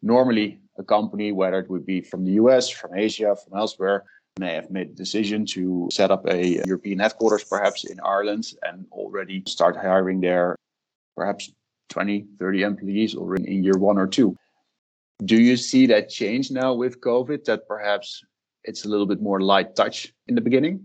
normally 0.03 0.61
a 0.79 0.83
company, 0.83 1.31
whether 1.31 1.61
it 1.61 1.71
would 1.71 1.87
be 1.87 2.01
from 2.01 2.25
the 2.25 2.33
US, 2.33 2.69
from 2.69 2.95
Asia, 2.95 3.37
from 3.37 3.57
elsewhere, 3.57 4.05
may 4.39 4.55
have 4.55 4.71
made 4.71 4.91
a 4.91 4.95
decision 4.95 5.47
to 5.47 5.89
set 5.93 6.11
up 6.11 6.27
a 6.27 6.63
European 6.67 6.99
headquarters, 6.99 7.45
perhaps 7.45 7.85
in 7.85 8.01
Ireland, 8.01 8.53
and 8.63 8.87
already 8.91 9.43
start 9.47 9.77
hiring 9.77 10.21
there 10.21 10.57
perhaps 11.17 11.53
20, 11.91 12.27
30 12.39 12.63
employees 12.63 13.15
already 13.15 13.57
in 13.57 13.63
year 13.63 13.79
one 13.79 13.99
or 13.99 14.07
two. 14.07 14.37
Do 15.25 15.37
you 15.37 15.57
see 15.57 15.87
that 15.87 16.09
change 16.09 16.51
now 16.51 16.75
with 16.75 17.01
COVID 17.01 17.45
that 17.45 17.69
perhaps 17.69 18.25
it's 18.65 18.85
a 18.85 18.89
little 18.89 19.07
bit 19.07 19.23
more 19.23 19.41
light 19.41 19.77
touch 19.77 20.13
in 20.27 20.35
the 20.35 20.41
beginning 20.41 20.85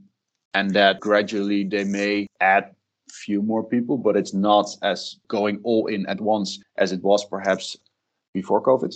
and 0.53 0.71
that 0.75 0.99
gradually 0.99 1.63
they 1.63 1.83
may 1.83 2.27
add 2.39 2.75
few 3.11 3.41
more 3.41 3.63
people, 3.63 3.97
but 3.97 4.15
it's 4.15 4.33
not 4.33 4.67
as 4.83 5.17
going 5.27 5.59
all 5.63 5.87
in 5.87 6.05
at 6.05 6.21
once 6.21 6.59
as 6.77 6.91
it 6.91 7.01
was 7.01 7.25
perhaps 7.25 7.75
before 8.35 8.61
COVID? 8.61 8.95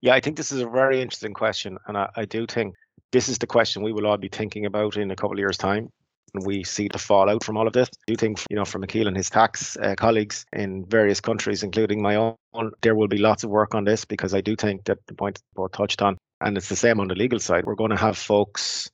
Yeah, 0.00 0.14
I 0.14 0.20
think 0.20 0.36
this 0.36 0.52
is 0.52 0.60
a 0.60 0.68
very 0.68 1.02
interesting 1.02 1.34
question. 1.34 1.78
And 1.88 1.98
I, 1.98 2.08
I 2.14 2.24
do 2.24 2.46
think 2.46 2.76
this 3.12 3.28
is 3.28 3.38
the 3.38 3.46
question 3.46 3.82
we 3.82 3.92
will 3.92 4.06
all 4.06 4.16
be 4.16 4.28
thinking 4.28 4.66
about 4.66 4.96
in 4.96 5.10
a 5.10 5.16
couple 5.16 5.32
of 5.32 5.38
years' 5.38 5.58
time. 5.58 5.90
And 6.34 6.44
we 6.44 6.64
see 6.64 6.88
the 6.88 6.98
fallout 6.98 7.44
from 7.44 7.56
all 7.56 7.66
of 7.66 7.72
this. 7.72 7.88
I 7.88 8.12
do 8.12 8.16
think, 8.16 8.42
you 8.50 8.56
know, 8.56 8.64
from 8.64 8.82
Michiel 8.82 9.06
and 9.06 9.16
his 9.16 9.30
tax 9.30 9.76
uh, 9.76 9.94
colleagues 9.96 10.44
in 10.52 10.84
various 10.84 11.20
countries, 11.20 11.62
including 11.62 12.02
my 12.02 12.16
own, 12.16 12.34
there 12.82 12.94
will 12.94 13.08
be 13.08 13.18
lots 13.18 13.44
of 13.44 13.50
work 13.50 13.74
on 13.74 13.84
this 13.84 14.04
because 14.04 14.34
I 14.34 14.40
do 14.40 14.56
think 14.56 14.84
that 14.84 14.98
the 15.06 15.14
point 15.14 15.40
both 15.54 15.72
touched 15.72 16.02
on, 16.02 16.18
and 16.40 16.56
it's 16.56 16.68
the 16.68 16.76
same 16.76 17.00
on 17.00 17.08
the 17.08 17.14
legal 17.14 17.38
side, 17.38 17.64
we're 17.64 17.76
going 17.76 17.92
to 17.92 17.96
have 17.96 18.18
folks 18.18 18.90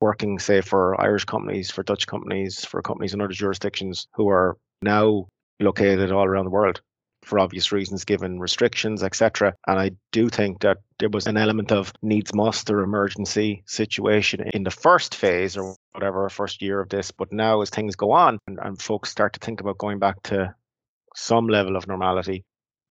working, 0.00 0.38
say, 0.38 0.60
for 0.60 1.00
Irish 1.00 1.24
companies, 1.24 1.70
for 1.70 1.82
Dutch 1.82 2.06
companies, 2.06 2.64
for 2.64 2.82
companies 2.82 3.14
in 3.14 3.20
other 3.20 3.32
jurisdictions 3.32 4.06
who 4.14 4.28
are 4.28 4.56
now 4.82 5.26
located 5.58 6.12
all 6.12 6.26
around 6.26 6.44
the 6.44 6.50
world 6.50 6.82
for 7.24 7.38
obvious 7.38 7.72
reasons, 7.72 8.04
given 8.04 8.38
restrictions, 8.38 9.02
etc. 9.02 9.54
And 9.66 9.78
I 9.78 9.92
do 10.12 10.28
think 10.28 10.60
that 10.60 10.78
there 10.98 11.08
was 11.08 11.26
an 11.26 11.36
element 11.36 11.72
of 11.72 11.92
needs 12.02 12.34
must 12.34 12.70
or 12.70 12.80
emergency 12.80 13.62
situation 13.66 14.48
in 14.52 14.62
the 14.62 14.70
first 14.70 15.14
phase 15.14 15.56
or 15.56 15.74
whatever, 15.92 16.28
first 16.28 16.62
year 16.62 16.80
of 16.80 16.88
this. 16.88 17.10
But 17.10 17.32
now, 17.32 17.62
as 17.62 17.70
things 17.70 17.96
go 17.96 18.12
on 18.12 18.38
and, 18.46 18.58
and 18.62 18.80
folks 18.80 19.10
start 19.10 19.32
to 19.34 19.40
think 19.40 19.60
about 19.60 19.78
going 19.78 19.98
back 19.98 20.22
to 20.24 20.54
some 21.14 21.48
level 21.48 21.76
of 21.76 21.86
normality, 21.86 22.44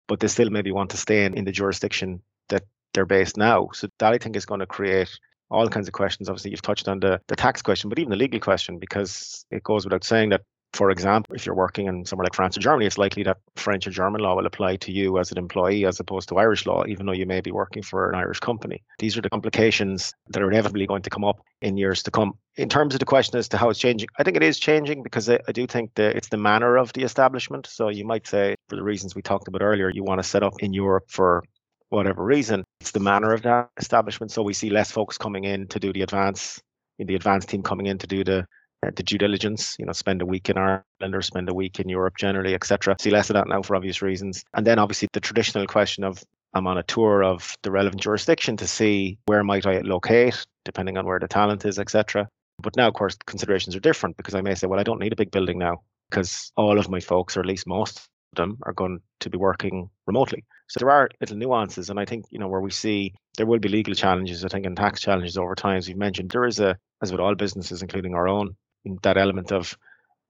but 0.08 0.20
they 0.20 0.28
still 0.28 0.50
maybe 0.50 0.72
want 0.72 0.92
to 0.92 0.98
stay 0.98 1.26
in, 1.26 1.38
in 1.38 1.46
the 1.46 1.52
jurisdiction 1.52 2.22
that 2.50 2.64
they're 2.94 3.06
based 3.06 3.38
now. 3.38 3.70
So 3.74 3.88
that 4.00 4.14
I 4.14 4.18
think 4.18 4.36
is 4.36 4.46
going 4.46 4.62
to 4.62 4.66
create 4.66 5.20
all 5.52 5.70
kinds 5.70 5.88
of 5.88 5.94
questions. 5.94 6.30
Obviously, 6.30 6.52
you've 6.52 6.62
touched 6.62 6.88
on 6.88 7.00
the, 7.00 7.22
the 7.28 7.36
tax 7.36 7.62
question, 7.62 7.90
but 7.90 8.00
even 8.00 8.10
the 8.10 8.18
legal 8.18 8.40
question, 8.40 8.80
because 8.80 9.46
it 9.52 9.64
goes 9.64 9.86
without 9.86 10.04
saying 10.04 10.30
that 10.30 10.42
for 10.76 10.92
example, 10.92 11.34
if 11.34 11.46
you're 11.46 11.56
working 11.56 11.88
in 11.88 12.06
somewhere 12.06 12.26
like 12.26 12.36
France 12.36 12.58
or 12.58 12.60
Germany, 12.60 12.86
it's 12.86 12.98
likely 12.98 13.24
that 13.24 13.38
French 13.56 13.88
or 13.88 13.92
German 13.92 14.22
law 14.22 14.36
will 14.36 14.46
apply 14.46 14.76
to 14.76 14.92
you 14.92 15.18
as 15.20 15.32
an 15.32 15.38
employee 15.38 15.86
as 15.86 16.00
opposed 16.02 16.28
to 16.30 16.38
Irish 16.38 16.66
law, 16.66 16.84
even 16.86 17.06
though 17.06 17.14
you 17.14 17.26
may 17.26 17.40
be 17.40 17.52
working 17.52 17.82
for 17.82 18.10
an 18.10 18.16
Irish 18.16 18.42
company. 18.42 18.84
These 19.00 19.18
are 19.18 19.22
the 19.22 19.30
complications 19.30 20.14
that 20.30 20.42
are 20.42 20.52
inevitably 20.52 20.86
going 20.86 21.02
to 21.04 21.10
come 21.10 21.24
up 21.24 21.40
in 21.62 21.78
years 21.78 22.04
to 22.04 22.12
come. 22.12 22.34
In 22.58 22.68
terms 22.68 22.94
of 22.94 23.00
the 23.00 23.06
question 23.06 23.40
as 23.40 23.48
to 23.50 23.58
how 23.58 23.70
it's 23.70 23.80
changing, 23.80 24.10
I 24.20 24.24
think 24.24 24.36
it 24.36 24.44
is 24.44 24.60
changing 24.60 25.02
because 25.02 25.30
I, 25.30 25.40
I 25.48 25.54
do 25.54 25.66
think 25.66 25.92
that 25.96 26.18
it's 26.18 26.28
the 26.28 26.38
manner 26.38 26.76
of 26.76 26.92
the 26.92 27.04
establishment. 27.04 27.68
So 27.68 27.88
you 27.88 28.06
might 28.06 28.28
say, 28.28 28.56
for 28.68 28.76
the 28.76 28.84
reasons 28.84 29.16
we 29.16 29.22
talked 29.22 29.48
about 29.48 29.62
earlier, 29.62 29.90
you 29.90 30.04
want 30.04 30.22
to 30.22 30.28
set 30.28 30.44
up 30.44 30.54
in 30.60 30.74
Europe 30.74 31.06
for 31.08 31.42
whatever 31.88 32.24
reason. 32.24 32.66
It's 32.82 32.92
the 32.92 33.00
manner 33.00 33.34
of 33.34 33.44
that 33.44 33.70
establishment. 33.78 34.32
So 34.32 34.44
we 34.44 34.54
see 34.54 34.70
less 34.70 34.92
folks 34.92 35.18
coming 35.18 35.46
in 35.46 35.68
to 35.68 35.80
do 35.80 35.94
the 35.94 36.02
advance 36.02 36.60
the 36.98 37.16
advance 37.16 37.46
team 37.46 37.62
coming 37.62 37.88
in 37.88 37.98
to 37.98 38.08
do 38.08 38.24
the 38.24 38.46
uh, 38.86 38.92
the 38.96 39.04
due 39.04 39.18
diligence, 39.18 39.76
you 39.80 39.86
know, 39.86 39.94
spend 39.94 40.22
a 40.22 40.26
week 40.26 40.50
in 40.50 40.58
Ireland 40.58 40.84
or 41.02 41.22
spend 41.22 41.50
a 41.50 41.54
week 41.54 41.80
in 41.80 41.90
Europe 41.90 42.18
generally, 42.18 42.54
etc. 42.54 42.96
See 43.00 43.10
less 43.10 43.30
of 43.30 43.36
that 43.36 43.48
now 43.48 43.62
for 43.62 43.76
obvious 43.76 44.02
reasons. 44.02 44.44
And 44.54 44.66
then 44.66 44.80
obviously 44.80 45.08
the 45.14 45.20
traditional 45.20 45.66
question 45.68 46.04
of 46.04 46.24
I'm 46.54 46.68
on 46.68 46.78
a 46.78 46.84
tour 46.84 47.24
of 47.24 47.56
the 47.64 47.72
relevant 47.72 48.02
jurisdiction 48.02 48.56
to 48.58 48.68
see 48.68 49.18
where 49.26 49.44
might 49.44 49.66
I 49.66 49.80
locate, 49.80 50.46
depending 50.64 50.98
on 50.98 51.06
where 51.06 51.20
the 51.20 51.28
talent 51.28 51.66
is, 51.66 51.78
etc. 51.80 52.30
But 52.62 52.78
now, 52.78 52.88
of 52.88 52.94
course, 52.94 53.18
considerations 53.26 53.76
are 53.76 53.82
different 53.82 54.16
because 54.16 54.36
I 54.36 54.42
may 54.42 54.56
say, 54.56 54.68
well, 54.68 54.80
I 54.80 54.84
don't 54.84 55.02
need 55.02 55.12
a 55.12 55.18
big 55.18 55.32
building 55.32 55.60
now 55.60 55.82
because 56.10 56.52
all 56.56 56.80
of 56.80 56.90
my 56.90 57.02
folks, 57.02 57.36
or 57.36 57.42
at 57.42 57.46
least 57.46 57.68
most 57.68 57.98
of 57.98 58.08
them, 58.36 58.58
are 58.64 58.74
going 58.74 59.02
to 59.20 59.30
be 59.30 59.38
working 59.38 59.90
remotely. 60.08 60.46
So 60.68 60.80
there 60.80 60.92
are 60.92 61.10
little 61.20 61.36
nuances, 61.36 61.90
and 61.90 62.00
I 62.00 62.06
think 62.06 62.26
you 62.32 62.40
know 62.40 62.48
where 62.48 62.62
we 62.62 62.72
see 62.72 63.14
there 63.38 63.46
will 63.46 63.60
be 63.60 63.70
legal 63.70 63.94
challenges. 63.94 64.46
I 64.46 64.48
think 64.48 64.66
and 64.66 64.78
tax 64.78 65.02
challenges 65.02 65.38
over 65.38 65.56
time, 65.56 65.78
as 65.78 65.90
you've 65.90 65.98
mentioned, 65.98 66.30
there 66.32 66.46
is 66.46 66.60
a, 66.60 66.78
as 67.02 67.12
with 67.12 67.20
all 67.20 67.36
businesses, 67.36 67.82
including 67.82 68.16
our 68.16 68.28
own, 68.28 68.56
that 69.04 69.18
element 69.18 69.52
of 69.52 69.78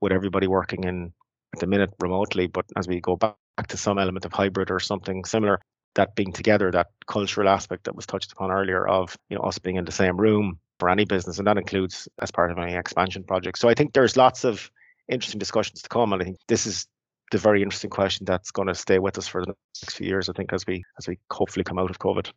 with 0.01 0.11
everybody 0.11 0.47
working 0.47 0.83
in 0.83 1.13
at 1.53 1.59
the 1.59 1.67
minute 1.67 1.91
remotely, 1.99 2.47
but 2.47 2.65
as 2.75 2.87
we 2.87 2.99
go 2.99 3.15
back 3.15 3.35
to 3.67 3.77
some 3.77 3.97
element 3.97 4.25
of 4.25 4.33
hybrid 4.33 4.69
or 4.69 4.79
something 4.79 5.23
similar, 5.25 5.59
that 5.95 6.15
being 6.15 6.31
together, 6.31 6.71
that 6.71 6.87
cultural 7.07 7.49
aspect 7.49 7.85
that 7.85 7.95
was 7.95 8.05
touched 8.05 8.31
upon 8.31 8.51
earlier 8.51 8.87
of 8.87 9.17
you 9.29 9.37
know 9.37 9.43
us 9.43 9.57
being 9.57 9.77
in 9.77 9.85
the 9.85 9.91
same 9.91 10.17
room 10.17 10.59
for 10.79 10.89
any 10.89 11.05
business, 11.05 11.37
and 11.37 11.47
that 11.47 11.57
includes 11.57 12.07
as 12.21 12.31
part 12.31 12.51
of 12.51 12.57
any 12.57 12.75
expansion 12.75 13.23
project. 13.23 13.57
So 13.57 13.69
I 13.69 13.73
think 13.73 13.93
there's 13.93 14.17
lots 14.17 14.43
of 14.43 14.69
interesting 15.09 15.39
discussions 15.39 15.81
to 15.81 15.89
come, 15.89 16.13
and 16.13 16.21
I 16.21 16.25
think 16.25 16.37
this 16.47 16.67
is 16.67 16.87
the 17.31 17.37
very 17.37 17.63
interesting 17.63 17.89
question 17.89 18.25
that's 18.25 18.51
going 18.51 18.67
to 18.67 18.75
stay 18.75 18.99
with 18.99 19.17
us 19.17 19.27
for 19.27 19.43
the 19.45 19.53
next 19.81 19.95
few 19.95 20.07
years. 20.07 20.29
I 20.29 20.33
think 20.33 20.53
as 20.53 20.65
we 20.67 20.83
as 20.99 21.07
we 21.07 21.17
hopefully 21.31 21.63
come 21.63 21.79
out 21.79 21.89
of 21.89 21.99
COVID. 21.99 22.29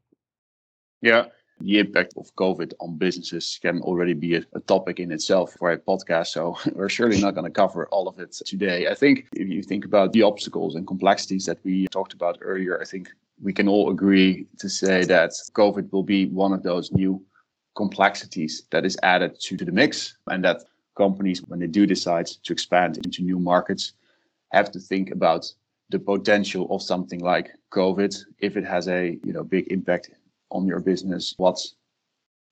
Yeah, 1.02 1.26
the 1.60 1.78
impact 1.78 2.14
of 2.16 2.34
COVID 2.36 2.72
on 2.80 2.96
businesses 2.96 3.58
can 3.60 3.80
already 3.82 4.14
be 4.14 4.36
a, 4.36 4.42
a, 4.54 4.60
topic 4.60 5.00
in 5.00 5.10
itself 5.12 5.54
for 5.58 5.72
a 5.72 5.78
podcast. 5.78 6.28
So 6.28 6.56
we're 6.74 6.88
surely 6.88 7.20
not 7.20 7.34
going 7.34 7.44
to 7.44 7.50
cover 7.50 7.86
all 7.88 8.08
of 8.08 8.18
it 8.18 8.32
today. 8.32 8.88
I 8.88 8.94
think 8.94 9.26
if 9.34 9.48
you 9.48 9.62
think 9.62 9.84
about 9.84 10.12
the 10.12 10.22
obstacles 10.22 10.74
and 10.74 10.86
complexities 10.86 11.46
that 11.46 11.58
we 11.64 11.86
talked 11.88 12.12
about 12.12 12.38
earlier, 12.40 12.80
I 12.80 12.84
think 12.84 13.10
we 13.42 13.52
can 13.52 13.68
all 13.68 13.90
agree 13.90 14.46
to 14.58 14.68
say 14.68 15.04
that 15.04 15.30
COVID 15.52 15.92
will 15.92 16.02
be 16.02 16.26
one 16.26 16.52
of 16.52 16.62
those 16.62 16.92
new 16.92 17.22
complexities 17.76 18.64
that 18.70 18.84
is 18.84 18.98
added 19.02 19.38
to, 19.40 19.56
to 19.56 19.64
the 19.64 19.72
mix 19.72 20.16
and 20.28 20.44
that 20.44 20.62
companies, 20.96 21.42
when 21.46 21.60
they 21.60 21.66
do 21.66 21.86
decide 21.86 22.26
to 22.26 22.52
expand 22.52 22.98
into 22.98 23.22
new 23.22 23.38
markets, 23.38 23.92
have 24.52 24.70
to 24.72 24.80
think 24.80 25.10
about 25.10 25.46
the 25.90 25.98
potential 25.98 26.66
of 26.74 26.82
something 26.82 27.20
like 27.20 27.50
COVID 27.72 28.14
if 28.40 28.56
it 28.56 28.64
has 28.64 28.88
a 28.88 29.18
you 29.24 29.32
know 29.32 29.44
big 29.44 29.68
impact 29.68 30.10
on 30.50 30.66
your 30.66 30.80
business, 30.80 31.34
what 31.37 31.58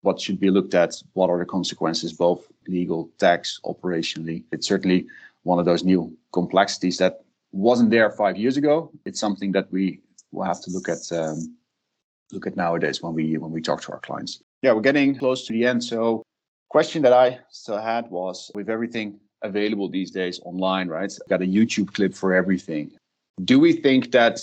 what 0.02 0.20
should 0.20 0.38
be 0.38 0.50
looked 0.50 0.74
at, 0.74 0.94
what 1.14 1.30
are 1.30 1.38
the 1.38 1.44
consequences, 1.44 2.12
both 2.12 2.46
legal, 2.68 3.10
tax, 3.18 3.60
operationally. 3.64 4.44
It's 4.52 4.68
certainly 4.68 5.06
one 5.42 5.58
of 5.58 5.64
those 5.64 5.82
new 5.82 6.16
complexities 6.32 6.98
that 6.98 7.24
wasn't 7.52 7.90
there 7.90 8.10
five 8.10 8.36
years 8.36 8.56
ago. 8.56 8.90
It's 9.04 9.18
something 9.18 9.50
that 9.52 9.70
we 9.72 10.00
will 10.30 10.44
have 10.44 10.60
to 10.62 10.70
look 10.70 10.88
at 10.88 11.10
um, 11.12 11.56
look 12.32 12.46
at 12.46 12.56
nowadays 12.56 13.02
when 13.02 13.14
we 13.14 13.38
when 13.38 13.50
we 13.50 13.60
talk 13.60 13.80
to 13.82 13.92
our 13.92 14.00
clients. 14.00 14.42
Yeah, 14.62 14.72
we're 14.72 14.80
getting 14.80 15.16
close 15.16 15.46
to 15.46 15.52
the 15.52 15.64
end. 15.64 15.82
So, 15.82 16.22
question 16.68 17.02
that 17.02 17.12
I 17.12 17.40
still 17.50 17.78
had 17.78 18.10
was 18.10 18.50
with 18.54 18.68
everything 18.68 19.18
available 19.42 19.88
these 19.88 20.10
days 20.10 20.40
online, 20.44 20.88
right? 20.88 21.12
Got 21.28 21.42
a 21.42 21.46
YouTube 21.46 21.92
clip 21.94 22.14
for 22.14 22.34
everything. 22.34 22.92
Do 23.44 23.60
we 23.60 23.72
think 23.72 24.12
that 24.12 24.40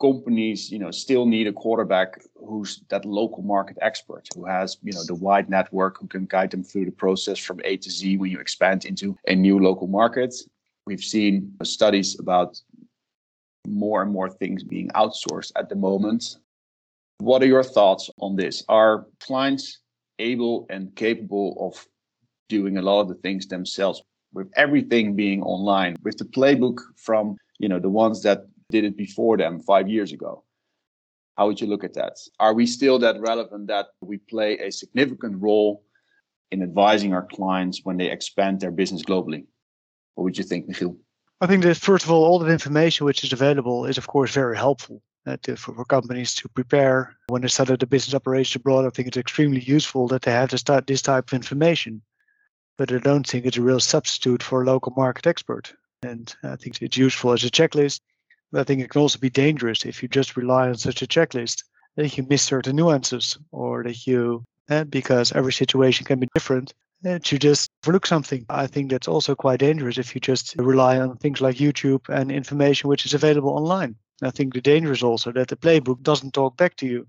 companies, 0.00 0.70
you 0.70 0.78
know, 0.78 0.90
still 0.90 1.26
need 1.26 1.46
a 1.46 1.52
quarterback 1.52 2.20
who's 2.36 2.82
that 2.88 3.04
local 3.04 3.42
market 3.42 3.76
expert, 3.80 4.26
who 4.34 4.44
has, 4.44 4.76
you 4.82 4.92
know, 4.92 5.04
the 5.04 5.14
wide 5.14 5.48
network, 5.48 5.98
who 6.00 6.06
can 6.06 6.26
guide 6.26 6.50
them 6.50 6.64
through 6.64 6.84
the 6.84 6.90
process 6.90 7.38
from 7.38 7.60
A 7.64 7.76
to 7.76 7.90
Z 7.90 8.16
when 8.16 8.30
you 8.30 8.40
expand 8.40 8.84
into 8.84 9.16
a 9.28 9.34
new 9.34 9.58
local 9.58 9.86
market. 9.86 10.34
We've 10.86 11.02
seen 11.02 11.52
studies 11.62 12.18
about 12.18 12.60
more 13.66 14.02
and 14.02 14.12
more 14.12 14.28
things 14.28 14.62
being 14.62 14.88
outsourced 14.90 15.52
at 15.56 15.68
the 15.68 15.76
moment. 15.76 16.36
What 17.18 17.42
are 17.42 17.46
your 17.46 17.64
thoughts 17.64 18.10
on 18.18 18.36
this? 18.36 18.64
Are 18.68 19.06
clients 19.20 19.78
able 20.18 20.66
and 20.68 20.94
capable 20.96 21.56
of 21.60 21.86
doing 22.48 22.76
a 22.76 22.82
lot 22.82 23.00
of 23.00 23.08
the 23.08 23.14
things 23.14 23.46
themselves 23.46 24.02
with 24.34 24.50
everything 24.56 25.16
being 25.16 25.42
online, 25.42 25.96
with 26.02 26.18
the 26.18 26.24
playbook 26.24 26.80
from, 26.96 27.36
you 27.58 27.68
know, 27.68 27.78
the 27.78 27.88
ones 27.88 28.22
that 28.22 28.46
did 28.74 28.84
it 28.84 28.96
before 28.96 29.36
them 29.36 29.60
five 29.60 29.88
years 29.88 30.10
ago. 30.12 30.42
How 31.36 31.46
would 31.46 31.60
you 31.60 31.68
look 31.68 31.84
at 31.84 31.94
that? 31.94 32.14
Are 32.40 32.54
we 32.54 32.66
still 32.66 32.98
that 32.98 33.20
relevant 33.20 33.68
that 33.68 33.86
we 34.00 34.16
play 34.18 34.58
a 34.58 34.70
significant 34.72 35.40
role 35.40 35.84
in 36.50 36.60
advising 36.62 37.14
our 37.14 37.26
clients 37.36 37.80
when 37.84 37.96
they 37.98 38.10
expand 38.10 38.60
their 38.60 38.72
business 38.72 39.02
globally? 39.02 39.46
What 40.14 40.24
would 40.24 40.38
you 40.38 40.44
think, 40.44 40.68
Michiel? 40.68 40.96
I 41.40 41.46
think 41.46 41.62
that 41.62 41.76
first 41.76 42.04
of 42.04 42.10
all, 42.10 42.24
all 42.24 42.38
the 42.40 42.52
information 42.52 43.06
which 43.06 43.22
is 43.24 43.32
available 43.32 43.86
is 43.86 43.98
of 43.98 44.06
course 44.06 44.32
very 44.32 44.56
helpful 44.56 45.02
uh, 45.26 45.36
for, 45.56 45.84
companies 45.84 46.34
to 46.34 46.48
prepare 46.48 47.16
when 47.28 47.42
they 47.42 47.48
start 47.48 47.78
the 47.78 47.86
business 47.86 48.14
operation 48.14 48.60
abroad. 48.60 48.86
I 48.86 48.90
think 48.90 49.08
it's 49.08 49.24
extremely 49.24 49.60
useful 49.60 50.08
that 50.08 50.22
they 50.22 50.32
have 50.32 50.50
to 50.50 50.58
start 50.58 50.86
this 50.86 51.02
type 51.02 51.26
of 51.28 51.36
information, 51.42 52.02
but 52.78 52.92
I 52.92 52.98
don't 52.98 53.26
think 53.26 53.46
it's 53.46 53.56
a 53.56 53.68
real 53.70 53.80
substitute 53.80 54.42
for 54.42 54.62
a 54.62 54.66
local 54.66 54.92
market 54.96 55.26
expert. 55.26 55.74
And 56.02 56.34
I 56.42 56.56
think 56.56 56.82
it's 56.82 56.96
useful 56.96 57.32
as 57.32 57.44
a 57.44 57.50
checklist 57.50 58.00
I 58.54 58.64
think 58.64 58.80
it 58.80 58.90
can 58.90 59.00
also 59.00 59.18
be 59.18 59.30
dangerous 59.30 59.84
if 59.84 60.02
you 60.02 60.08
just 60.08 60.36
rely 60.36 60.68
on 60.68 60.76
such 60.76 61.02
a 61.02 61.06
checklist 61.06 61.64
that 61.96 62.16
you 62.16 62.26
miss 62.28 62.42
certain 62.42 62.76
nuances 62.76 63.38
or 63.52 63.82
that 63.84 64.06
you, 64.06 64.44
uh, 64.70 64.84
because 64.84 65.32
every 65.32 65.52
situation 65.52 66.06
can 66.06 66.20
be 66.20 66.28
different, 66.34 66.74
that 67.02 67.30
you 67.30 67.38
just 67.38 67.70
overlook 67.84 68.06
something. 68.06 68.46
I 68.48 68.66
think 68.66 68.90
that's 68.90 69.08
also 69.08 69.34
quite 69.34 69.60
dangerous 69.60 69.98
if 69.98 70.14
you 70.14 70.20
just 70.20 70.56
rely 70.56 70.98
on 70.98 71.16
things 71.16 71.40
like 71.40 71.56
YouTube 71.56 72.08
and 72.08 72.32
information 72.32 72.88
which 72.88 73.04
is 73.04 73.14
available 73.14 73.50
online. 73.50 73.96
I 74.22 74.30
think 74.30 74.54
the 74.54 74.60
danger 74.60 74.92
is 74.92 75.02
also 75.02 75.32
that 75.32 75.48
the 75.48 75.56
playbook 75.56 76.02
doesn't 76.02 76.34
talk 76.34 76.56
back 76.56 76.76
to 76.76 76.86
you. 76.86 77.06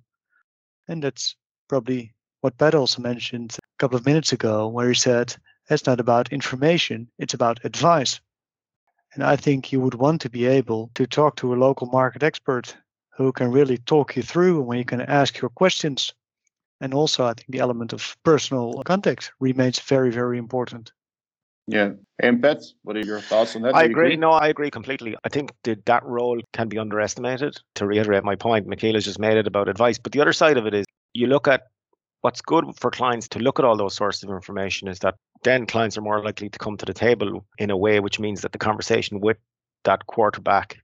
And 0.87 1.01
that's 1.01 1.35
probably 1.67 2.13
what 2.41 2.57
Pat 2.57 2.75
also 2.75 3.01
mentioned 3.01 3.57
a 3.57 3.77
couple 3.79 3.97
of 3.97 4.05
minutes 4.05 4.33
ago, 4.33 4.67
where 4.67 4.89
he 4.89 4.95
said, 4.95 5.35
it's 5.69 5.87
not 5.87 5.99
about 5.99 6.31
information, 6.31 7.09
it's 7.17 7.33
about 7.33 7.63
advice. 7.63 8.19
And 9.15 9.23
I 9.23 9.37
think 9.37 9.71
you 9.71 9.79
would 9.79 9.95
want 9.95 10.21
to 10.21 10.29
be 10.29 10.45
able 10.45 10.91
to 10.95 11.07
talk 11.07 11.37
to 11.37 11.53
a 11.53 11.55
local 11.55 11.87
market 11.87 12.21
expert 12.21 12.75
who 13.15 13.31
can 13.31 13.49
really 13.49 13.77
talk 13.77 14.15
you 14.17 14.21
through 14.21 14.57
and 14.57 14.67
when 14.67 14.77
you 14.77 14.85
can 14.85 15.01
ask 15.01 15.41
your 15.41 15.49
questions. 15.49 16.13
And 16.81 16.93
also, 16.93 17.25
I 17.25 17.33
think 17.33 17.47
the 17.49 17.59
element 17.59 17.93
of 17.93 18.17
personal 18.23 18.83
context 18.83 19.31
remains 19.39 19.79
very, 19.79 20.11
very 20.11 20.37
important. 20.37 20.91
Yeah. 21.67 21.91
And 22.19 22.43
Pat, 22.43 22.61
what 22.83 22.97
are 22.97 23.05
your 23.05 23.21
thoughts 23.21 23.55
on 23.55 23.61
that? 23.63 23.73
I 23.73 23.85
agree. 23.85 24.07
agree. 24.07 24.15
No, 24.17 24.31
I 24.31 24.49
agree 24.49 24.69
completely. 24.69 25.15
I 25.23 25.29
think 25.29 25.53
that 25.63 25.85
that 25.85 26.03
role 26.03 26.41
can 26.51 26.67
be 26.67 26.77
underestimated. 26.77 27.57
To 27.75 27.87
reiterate 27.87 28.25
my 28.25 28.35
point, 28.35 28.67
Michiel 28.67 29.01
just 29.01 29.17
made 29.17 29.37
it 29.37 29.47
about 29.47 29.69
advice. 29.69 29.97
But 29.97 30.11
the 30.11 30.19
other 30.19 30.33
side 30.33 30.57
of 30.57 30.67
it 30.67 30.73
is 30.73 30.85
you 31.13 31.27
look 31.27 31.47
at 31.47 31.63
what's 32.21 32.41
good 32.41 32.65
for 32.77 32.91
clients 32.91 33.29
to 33.29 33.39
look 33.39 33.59
at 33.59 33.65
all 33.65 33.77
those 33.77 33.95
sources 33.95 34.23
of 34.23 34.29
information 34.31 34.87
is 34.87 34.99
that 34.99 35.15
then 35.45 35.65
clients 35.65 35.97
are 35.97 36.01
more 36.01 36.21
likely 36.23 36.49
to 36.49 36.59
come 36.59 36.75
to 36.77 36.85
the 36.85 36.93
table 36.93 37.45
in 37.57 37.69
a 37.69 37.77
way 37.77 37.99
which 37.99 38.19
means 38.19 38.41
that 38.41 38.51
the 38.51 38.57
conversation 38.57 39.21
with 39.21 39.37
that 39.85 40.05
quarterback 40.07 40.77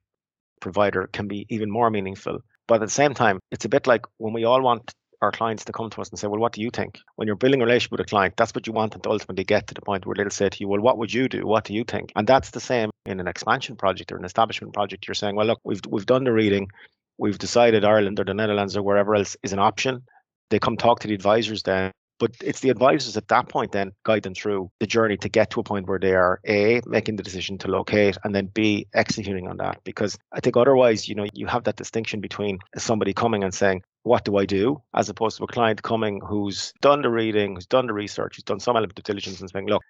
provider 0.62 1.08
can 1.12 1.28
be 1.28 1.45
even 1.50 1.69
more 1.69 1.89
meaningful. 1.89 2.39
But 2.67 2.76
at 2.76 2.82
the 2.82 2.89
same 2.89 3.13
time, 3.13 3.39
it's 3.52 3.65
a 3.65 3.69
bit 3.69 3.88
like 3.88 4.06
when 4.17 4.34
we 4.34 4.45
all 4.45 4.62
want 4.62 4.93
our 5.21 5.32
clients 5.32 5.65
to 5.65 5.71
come 5.71 5.89
to 5.89 6.02
us 6.02 6.10
and 6.10 6.17
say, 6.17 6.28
Well, 6.28 6.39
what 6.39 6.54
do 6.54 6.62
you 6.62 6.69
think? 6.71 7.00
When 7.15 7.28
you're 7.28 7.36
building 7.36 7.62
a 7.62 7.65
relationship 7.65 7.91
with 7.91 8.02
a 8.02 8.06
client, 8.06 8.36
that's 8.38 8.54
what 8.56 8.65
you 8.65 8.74
want 8.74 8.93
them 8.93 9.02
to 9.02 9.10
ultimately 9.10 9.43
get 9.43 9.67
to 9.67 9.74
the 9.74 9.82
point 9.82 10.06
where 10.06 10.15
they'll 10.15 10.30
say 10.30 10.50
to 10.50 10.58
you, 10.60 10.67
Well, 10.67 10.80
what 10.80 10.97
would 10.97 11.13
you 11.13 11.28
do? 11.28 11.45
What 11.45 11.65
do 11.65 11.74
you 11.74 11.84
think? 11.84 12.12
And 12.15 12.26
that's 12.26 12.52
the 12.52 12.60
same 12.60 12.89
in 13.06 13.19
an 13.19 13.28
expansion 13.28 13.76
project 13.76 14.12
or 14.12 14.17
an 14.17 14.26
establishment 14.26 14.74
project. 14.74 15.08
You're 15.08 15.15
saying, 15.15 15.36
Well, 15.36 15.47
look, 15.47 15.60
we've 15.63 15.82
we've 15.89 16.06
done 16.06 16.24
the 16.24 16.32
reading, 16.32 16.69
we've 17.17 17.38
decided 17.38 17.84
Ireland 17.84 18.19
or 18.19 18.26
the 18.26 18.34
Netherlands 18.34 18.78
or 18.78 18.84
wherever 18.84 19.15
else 19.15 19.36
is 19.43 19.54
an 19.54 19.60
option. 19.60 20.04
They 20.50 20.60
come 20.60 20.78
talk 20.78 21.02
to 21.02 21.08
the 21.08 21.13
advisors 21.13 21.63
then 21.63 21.91
but 22.21 22.31
it's 22.43 22.60
the 22.60 22.69
advisors 22.69 23.17
at 23.17 23.27
that 23.29 23.49
point 23.49 23.71
then 23.71 23.91
guide 24.05 24.21
them 24.21 24.36
through 24.36 24.69
the 24.79 24.86
journey 24.86 25.17
to 25.17 25.27
get 25.27 25.49
to 25.49 25.60
a 25.60 25.63
point 25.63 25.89
where 25.89 25.97
they 25.97 26.13
are 26.13 26.39
A, 26.45 26.79
making 26.86 27.15
the 27.15 27.23
decision 27.23 27.57
to 27.57 27.67
locate, 27.67 28.15
and 28.23 28.36
then 28.36 28.45
B, 28.45 28.86
executing 28.93 29.47
on 29.47 29.57
that. 29.57 29.79
Because 29.84 30.15
I 30.31 30.39
think 30.39 30.55
otherwise, 30.55 31.10
you 31.10 31.15
know, 31.15 31.25
you 31.34 31.47
have 31.47 31.63
that 31.63 31.77
distinction 31.77 32.21
between 32.21 32.60
somebody 32.77 33.12
coming 33.12 33.43
and 33.43 33.51
saying, 33.51 33.81
what 34.03 34.23
do 34.23 34.38
I 34.38 34.45
do? 34.45 34.84
As 34.93 35.10
opposed 35.10 35.38
to 35.38 35.45
a 35.45 35.47
client 35.47 35.81
coming 35.81 36.21
who's 36.23 36.73
done 36.79 37.01
the 37.01 37.10
reading, 37.10 37.55
who's 37.55 37.65
done 37.65 37.88
the 37.88 37.93
research, 37.93 38.36
who's 38.36 38.43
done 38.43 38.60
some 38.60 38.77
element 38.77 38.99
of 38.99 39.03
diligence 39.03 39.41
and 39.41 39.49
saying, 39.49 39.65
look, 39.65 39.81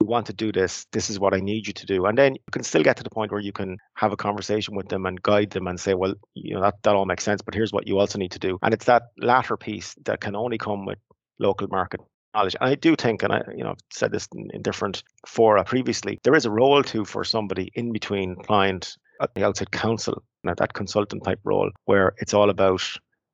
we 0.00 0.06
want 0.06 0.26
to 0.26 0.34
do 0.34 0.52
this. 0.52 0.86
This 0.92 1.08
is 1.08 1.18
what 1.18 1.32
I 1.32 1.40
need 1.40 1.66
you 1.66 1.72
to 1.72 1.86
do. 1.86 2.04
And 2.04 2.16
then 2.18 2.34
you 2.34 2.50
can 2.52 2.64
still 2.64 2.82
get 2.82 2.98
to 2.98 3.02
the 3.02 3.10
point 3.10 3.32
where 3.32 3.40
you 3.40 3.52
can 3.52 3.78
have 3.94 4.12
a 4.12 4.16
conversation 4.16 4.76
with 4.76 4.88
them 4.88 5.06
and 5.06 5.20
guide 5.22 5.50
them 5.50 5.66
and 5.66 5.80
say, 5.80 5.94
well, 5.94 6.14
you 6.34 6.54
know, 6.54 6.60
that, 6.60 6.74
that 6.82 6.94
all 6.94 7.06
makes 7.06 7.24
sense, 7.24 7.40
but 7.40 7.54
here's 7.54 7.72
what 7.72 7.88
you 7.88 7.98
also 7.98 8.18
need 8.18 8.32
to 8.32 8.38
do. 8.38 8.58
And 8.62 8.74
it's 8.74 8.84
that 8.84 9.04
latter 9.16 9.56
piece 9.56 9.96
that 10.04 10.20
can 10.20 10.36
only 10.36 10.58
come 10.58 10.84
with 10.84 10.98
local 11.38 11.68
market 11.68 12.00
knowledge. 12.34 12.56
And 12.60 12.70
I 12.70 12.74
do 12.74 12.94
think, 12.96 13.22
and 13.22 13.32
I, 13.32 13.42
you 13.56 13.64
know, 13.64 13.70
I've 13.70 13.78
said 13.90 14.12
this 14.12 14.28
in, 14.34 14.50
in 14.52 14.62
different 14.62 15.02
fora 15.26 15.64
previously, 15.64 16.18
there 16.24 16.34
is 16.34 16.46
a 16.46 16.50
role 16.50 16.82
too 16.82 17.04
for 17.04 17.24
somebody 17.24 17.70
in 17.74 17.92
between 17.92 18.36
client 18.36 18.96
at 19.20 19.34
the 19.34 19.44
outside 19.44 19.70
counsel, 19.70 20.22
know, 20.44 20.54
that 20.56 20.74
consultant 20.74 21.24
type 21.24 21.40
role, 21.44 21.70
where 21.86 22.14
it's 22.18 22.34
all 22.34 22.50
about 22.50 22.82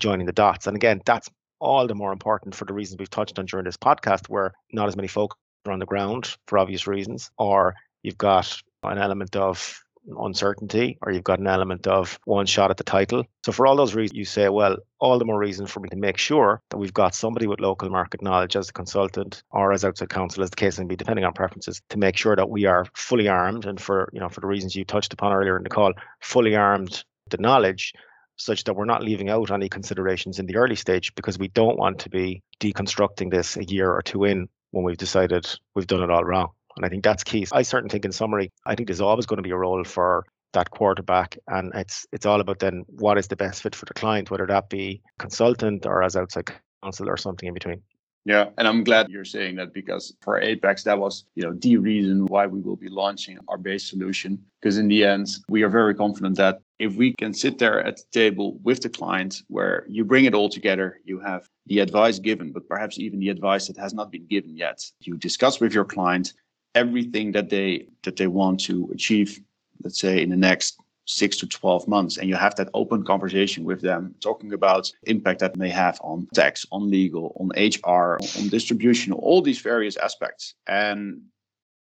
joining 0.01 0.27
the 0.27 0.33
dots. 0.33 0.67
And 0.67 0.77
again, 0.77 1.01
that's 1.05 1.29
all 1.61 1.87
the 1.87 1.95
more 1.95 2.13
important 2.13 2.55
for 2.55 2.65
the 2.65 2.73
reasons 2.73 2.99
we've 2.99 3.11
touched 3.11 3.39
on 3.39 3.47
during 3.47 3.65
this 3.65 3.77
podcast, 3.77 4.29
where 4.29 4.53
not 4.73 4.89
as 4.89 4.97
many 4.97 5.09
folk 5.09 5.37
are 5.67 5.73
on 5.73 5.79
the 5.79 5.87
ground 5.87 6.37
for 6.47 6.59
obvious 6.59 6.87
reasons, 6.87 7.31
or 7.39 7.75
you've 8.03 8.19
got 8.19 8.61
an 8.83 8.99
element 8.99 9.37
of 9.37 9.81
uncertainty 10.19 10.99
or 11.03 11.13
you've 11.13 11.25
got 11.25 11.39
an 11.39 11.47
element 11.47 11.87
of 11.87 12.19
one 12.25 12.47
shot 12.47 12.71
at 12.71 12.77
the 12.77 12.85
title. 12.85 13.25
So 13.45 13.53
for 13.53 13.67
all 13.67 13.77
those 13.77 13.95
reasons, 13.95 14.19
you 14.19 14.25
say, 14.25 14.49
well, 14.49 14.77
all 14.99 15.19
the 15.19 15.25
more 15.25 15.39
reason 15.39 15.67
for 15.67 15.81
me 15.81 15.89
to 15.91 15.97
make 15.97 16.19
sure 16.19 16.63
that 16.71 16.79
we've 16.79 16.95
got 16.95 17.15
somebody 17.15 17.47
with 17.47 17.61
local 17.61 17.91
market 17.91 18.23
knowledge 18.23 18.57
as 18.57 18.69
a 18.69 18.73
consultant 18.73 19.43
or 19.51 19.73
as 19.73 19.85
outside 19.85 20.09
counsel, 20.09 20.43
as 20.43 20.51
the 20.51 20.57
case 20.57 20.79
may 20.79 20.85
be, 20.85 20.97
depending 20.97 21.25
on 21.25 21.33
preferences, 21.33 21.81
to 21.91 21.99
make 21.99 22.17
sure 22.17 22.37
that 22.37 22.51
we 22.51 22.67
are 22.67 22.87
fully 22.95 23.29
armed 23.29 23.67
and 23.67 23.81
for 23.81 24.09
you 24.13 24.21
know 24.21 24.29
for 24.29 24.41
the 24.41 24.47
reasons 24.47 24.77
you 24.77 24.85
touched 24.85 25.13
upon 25.13 25.33
earlier 25.33 25.57
in 25.57 25.63
the 25.63 25.69
call, 25.69 25.93
fully 26.21 26.57
armed 26.57 27.05
the 27.31 27.39
knowledge 27.39 27.95
such 28.37 28.65
that 28.65 28.75
we're 28.75 28.85
not 28.85 29.03
leaving 29.03 29.31
out 29.31 29.51
any 29.51 29.69
considerations 29.69 30.39
in 30.39 30.47
the 30.47 30.57
early 30.57 30.75
stage 30.75 31.15
because 31.15 31.39
we 31.39 31.49
don't 31.49 31.79
want 31.79 32.01
to 32.01 32.11
be 32.11 32.43
deconstructing 32.61 33.31
this 33.31 33.57
a 33.57 33.65
year 33.65 33.91
or 33.91 34.03
two 34.03 34.25
in 34.25 34.49
when 34.73 34.85
we've 34.85 34.97
decided 34.97 35.47
we've 35.75 35.87
done 35.87 36.03
it 36.03 36.11
all 36.11 36.25
wrong. 36.25 36.49
And 36.77 36.85
I 36.85 36.89
think 36.89 37.05
that's 37.05 37.25
key. 37.25 37.47
I 37.53 37.63
certainly 37.63 37.93
think, 37.93 38.05
in 38.05 38.13
summary, 38.13 38.51
I 38.67 38.75
think 38.75 38.89
there's 38.89 39.01
always 39.01 39.27
going 39.27 39.39
to 39.39 39.43
be 39.43 39.51
a 39.51 39.57
role 39.57 39.85
for 39.85 40.25
that 40.55 40.71
quarterback, 40.71 41.37
and 41.49 41.73
it's 41.75 42.07
it's 42.13 42.27
all 42.27 42.41
about 42.41 42.61
then 42.61 42.85
what 42.89 43.19
is 43.19 43.29
the 43.29 43.37
best 43.37 43.63
fit 43.63 43.75
for 43.75 43.85
the 43.87 43.95
client, 43.95 44.31
whether 44.31 44.47
that 44.47 44.71
be 44.71 45.03
consultant 45.19 45.85
or 45.85 46.03
as 46.03 46.17
outside 46.17 46.51
counsel 46.83 47.09
or 47.09 47.17
something 47.17 47.49
in 47.49 47.55
between. 47.55 47.83
Yeah, 48.27 48.49
and 48.57 48.67
I'm 48.67 48.85
glad 48.85 49.11
you're 49.11 49.27
saying 49.27 49.57
that 49.57 49.75
because 49.75 50.17
for 50.23 50.41
Apex, 50.41 50.85
that 50.85 50.99
was 50.99 51.25
you 51.35 51.43
know 51.43 51.53
the 51.53 51.77
reason 51.77 52.25
why 52.27 52.47
we 52.47 52.61
will 52.61 52.77
be 52.77 52.89
launching 52.89 53.39
our 53.49 53.59
base 53.59 53.85
solution. 53.91 54.43
Because 54.61 54.79
in 54.79 54.89
the 54.89 55.05
end, 55.05 55.29
we 55.49 55.63
are 55.63 55.69
very 55.69 55.95
confident 55.95 56.37
that 56.37 56.61
if 56.79 56.95
we 56.97 57.13
can 57.13 57.35
sit 57.35 57.59
there 57.59 57.85
at 57.85 57.97
the 57.99 58.05
table 58.13 58.59
with 58.63 58.81
the 58.81 58.89
client, 58.89 59.43
where 59.49 59.85
you 59.89 60.05
bring 60.05 60.25
it 60.25 60.35
all 60.35 60.49
together, 60.49 61.01
you 61.05 61.21
have 61.21 61.47
the 61.67 61.81
advice 61.81 62.19
given, 62.19 62.51
but 62.51 62.67
perhaps 62.67 62.99
even 62.99 63.21
the 63.21 63.29
advice 63.29 63.67
that 63.67 63.77
has 63.77 63.93
not 63.93 64.11
been 64.11 64.27
given 64.27 64.57
yet. 64.57 64.83
You 65.01 65.17
discuss 65.19 65.61
with 65.61 65.75
your 65.75 65.85
client, 65.85 66.33
everything 66.75 67.33
that 67.33 67.51
they 67.51 67.87
that 68.03 68.17
they 68.17 68.27
want 68.27 68.61
to 68.61 68.91
achieve 68.93 69.41
let's 69.83 70.01
say 70.01 70.23
in 70.23 70.31
the 70.31 70.37
next 70.37 70.79
six 71.07 71.37
to 71.37 71.47
12 71.47 71.87
months 71.87 72.17
and 72.17 72.29
you 72.29 72.35
have 72.35 72.55
that 72.57 72.71
open 72.73 73.05
conversation 73.05 73.65
with 73.65 73.83
them 73.83 74.15
talking 74.21 74.53
about 74.55 74.91
impact 75.05 75.41
that 75.41 75.57
may 75.57 75.69
have 75.69 76.01
on 76.03 76.27
tax 76.35 76.65
on 76.73 76.91
legal 76.91 77.37
on 77.39 77.49
hr 77.59 78.17
on 78.39 78.49
distribution 78.49 79.13
all 79.13 79.43
these 79.43 79.61
various 79.61 79.97
aspects. 79.99 80.55
And 80.67 81.21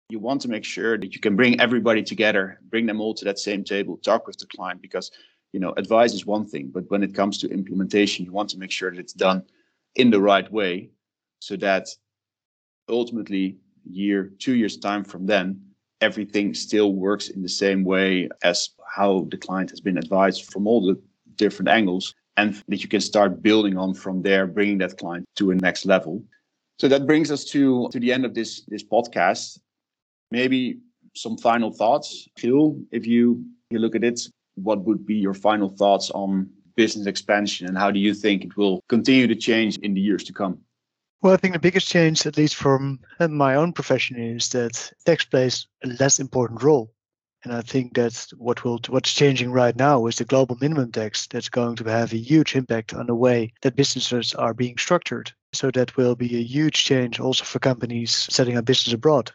you 0.09 0.19
want 0.19 0.41
to 0.41 0.49
make 0.49 0.65
sure 0.65 0.97
that 0.97 1.13
you 1.13 1.19
can 1.21 1.35
bring 1.37 1.59
everybody 1.61 2.03
together 2.03 2.59
bring 2.69 2.85
them 2.85 2.99
all 2.99 3.13
to 3.13 3.25
that 3.25 3.39
same 3.39 3.63
table 3.63 3.97
talk 3.97 4.27
with 4.27 4.37
the 4.37 4.45
client 4.47 4.81
because 4.81 5.09
you 5.53 5.59
know 5.59 5.71
advice 5.77 6.13
is 6.13 6.25
one 6.25 6.45
thing 6.45 6.69
but 6.73 6.89
when 6.91 7.01
it 7.01 7.15
comes 7.15 7.37
to 7.37 7.49
implementation 7.49 8.25
you 8.25 8.31
want 8.31 8.49
to 8.49 8.59
make 8.59 8.71
sure 8.71 8.91
that 8.91 8.99
it's 8.99 9.13
done 9.13 9.41
in 9.95 10.09
the 10.09 10.19
right 10.19 10.51
way 10.51 10.89
so 11.39 11.55
that 11.55 11.87
ultimately 12.89 13.57
year, 13.85 14.31
two 14.39 14.55
years 14.55 14.77
time 14.77 15.03
from 15.03 15.25
then, 15.25 15.61
everything 16.01 16.53
still 16.53 16.93
works 16.93 17.29
in 17.29 17.41
the 17.41 17.49
same 17.49 17.83
way 17.83 18.29
as 18.43 18.69
how 18.95 19.27
the 19.31 19.37
client 19.37 19.69
has 19.69 19.79
been 19.79 19.97
advised 19.97 20.51
from 20.51 20.67
all 20.67 20.85
the 20.85 20.99
different 21.35 21.69
angles 21.69 22.13
and 22.37 22.61
that 22.67 22.81
you 22.81 22.89
can 22.89 23.01
start 23.01 23.41
building 23.41 23.77
on 23.77 23.93
from 23.93 24.21
there 24.21 24.47
bringing 24.47 24.77
that 24.79 24.97
client 24.97 25.25
to 25.35 25.51
a 25.51 25.55
next 25.55 25.85
level. 25.85 26.23
So 26.79 26.87
that 26.87 27.05
brings 27.05 27.31
us 27.31 27.45
to 27.45 27.89
to 27.89 27.99
the 27.99 28.11
end 28.11 28.25
of 28.25 28.33
this 28.33 28.61
this 28.67 28.83
podcast. 28.83 29.59
Maybe 30.31 30.79
some 31.15 31.37
final 31.37 31.71
thoughts. 31.71 32.27
Phil 32.37 32.77
if 32.91 33.05
you 33.05 33.45
you 33.69 33.79
look 33.79 33.95
at 33.95 34.03
it 34.03 34.19
what 34.55 34.83
would 34.85 35.05
be 35.05 35.15
your 35.15 35.33
final 35.33 35.69
thoughts 35.69 36.11
on 36.11 36.49
business 36.75 37.07
expansion 37.07 37.67
and 37.67 37.77
how 37.77 37.91
do 37.91 37.99
you 37.99 38.13
think 38.13 38.43
it 38.43 38.57
will 38.57 38.81
continue 38.89 39.27
to 39.27 39.35
change 39.35 39.77
in 39.79 39.93
the 39.93 40.01
years 40.01 40.23
to 40.23 40.33
come 40.33 40.57
well, 41.23 41.33
I 41.33 41.37
think 41.37 41.53
the 41.53 41.59
biggest 41.59 41.87
change, 41.87 42.27
at 42.27 42.37
least 42.37 42.55
from 42.55 42.99
uh, 43.17 43.29
my 43.29 43.55
own 43.55 43.71
profession, 43.71 44.17
is 44.17 44.49
that 44.49 44.91
tax 45.05 45.23
plays 45.23 45.65
a 45.83 45.87
less 45.87 46.19
important 46.19 46.61
role. 46.61 46.93
And 47.45 47.53
I 47.53 47.61
think 47.61 47.93
that's 47.93 48.31
what 48.31 48.63
will 48.63 48.79
what's 48.89 49.13
changing 49.13 49.51
right 49.51 49.75
now 49.75 50.05
is 50.07 50.17
the 50.17 50.25
global 50.25 50.57
minimum 50.59 50.91
tax 50.91 51.27
that's 51.27 51.49
going 51.49 51.77
to 51.77 51.85
have 51.85 52.11
a 52.11 52.17
huge 52.17 52.55
impact 52.55 52.93
on 52.93 53.07
the 53.07 53.15
way 53.15 53.53
that 53.61 53.75
businesses 53.75 54.33
are 54.33 54.53
being 54.53 54.77
structured. 54.77 55.31
So 55.53 55.71
that 55.71 55.95
will 55.95 56.15
be 56.15 56.35
a 56.37 56.43
huge 56.43 56.83
change 56.83 57.19
also 57.19 57.45
for 57.45 57.59
companies 57.59 58.11
setting 58.29 58.57
up 58.57 58.65
business 58.65 58.93
abroad. 58.93 59.31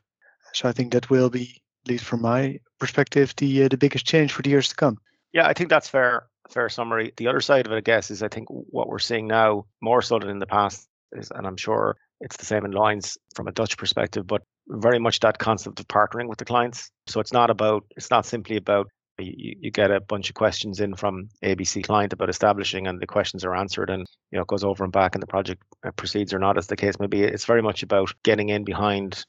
So 0.52 0.68
I 0.68 0.72
think 0.72 0.92
that 0.92 1.10
will 1.10 1.30
be, 1.30 1.62
at 1.84 1.90
least 1.90 2.04
from 2.04 2.22
my 2.22 2.60
perspective, 2.78 3.34
the 3.36 3.64
uh, 3.64 3.68
the 3.68 3.76
biggest 3.78 4.06
change 4.06 4.32
for 4.32 4.42
the 4.42 4.50
years 4.50 4.68
to 4.68 4.74
come. 4.74 4.98
Yeah, 5.32 5.46
I 5.46 5.54
think 5.54 5.70
that's 5.70 5.88
fair. 5.88 6.26
Fair 6.50 6.68
summary. 6.68 7.12
The 7.16 7.28
other 7.28 7.40
side 7.40 7.66
of 7.66 7.72
it, 7.72 7.76
I 7.76 7.80
guess, 7.80 8.10
is 8.10 8.22
I 8.22 8.28
think 8.28 8.48
what 8.48 8.88
we're 8.88 8.98
seeing 8.98 9.26
now 9.26 9.66
more 9.82 10.00
so 10.00 10.18
than 10.18 10.30
in 10.30 10.38
the 10.38 10.46
past 10.46 10.88
and 11.12 11.46
I'm 11.46 11.56
sure 11.56 11.96
it's 12.20 12.36
the 12.36 12.44
same 12.44 12.64
in 12.64 12.72
Loyens 12.72 13.16
from 13.34 13.48
a 13.48 13.52
Dutch 13.52 13.76
perspective, 13.76 14.26
but 14.26 14.42
very 14.68 14.98
much 14.98 15.20
that 15.20 15.38
concept 15.38 15.80
of 15.80 15.88
partnering 15.88 16.28
with 16.28 16.38
the 16.38 16.44
clients. 16.44 16.90
So 17.06 17.20
it's 17.20 17.32
not 17.32 17.50
about, 17.50 17.84
it's 17.96 18.10
not 18.10 18.26
simply 18.26 18.56
about 18.56 18.88
you, 19.18 19.54
you 19.60 19.70
get 19.70 19.90
a 19.90 20.00
bunch 20.00 20.28
of 20.28 20.34
questions 20.34 20.80
in 20.80 20.94
from 20.94 21.28
ABC 21.42 21.84
client 21.84 22.12
about 22.12 22.28
establishing, 22.28 22.86
and 22.86 23.00
the 23.00 23.06
questions 23.06 23.44
are 23.44 23.54
answered, 23.54 23.90
and 23.90 24.06
you 24.30 24.36
know 24.36 24.42
it 24.42 24.48
goes 24.48 24.64
over 24.64 24.84
and 24.84 24.92
back, 24.92 25.14
and 25.14 25.22
the 25.22 25.26
project 25.26 25.62
uh, 25.84 25.90
proceeds 25.92 26.32
or 26.32 26.38
not, 26.38 26.58
as 26.58 26.66
the 26.66 26.76
case 26.76 26.98
may 27.00 27.06
be. 27.06 27.22
It's 27.22 27.44
very 27.44 27.62
much 27.62 27.82
about 27.82 28.12
getting 28.22 28.48
in 28.48 28.64
behind 28.64 29.24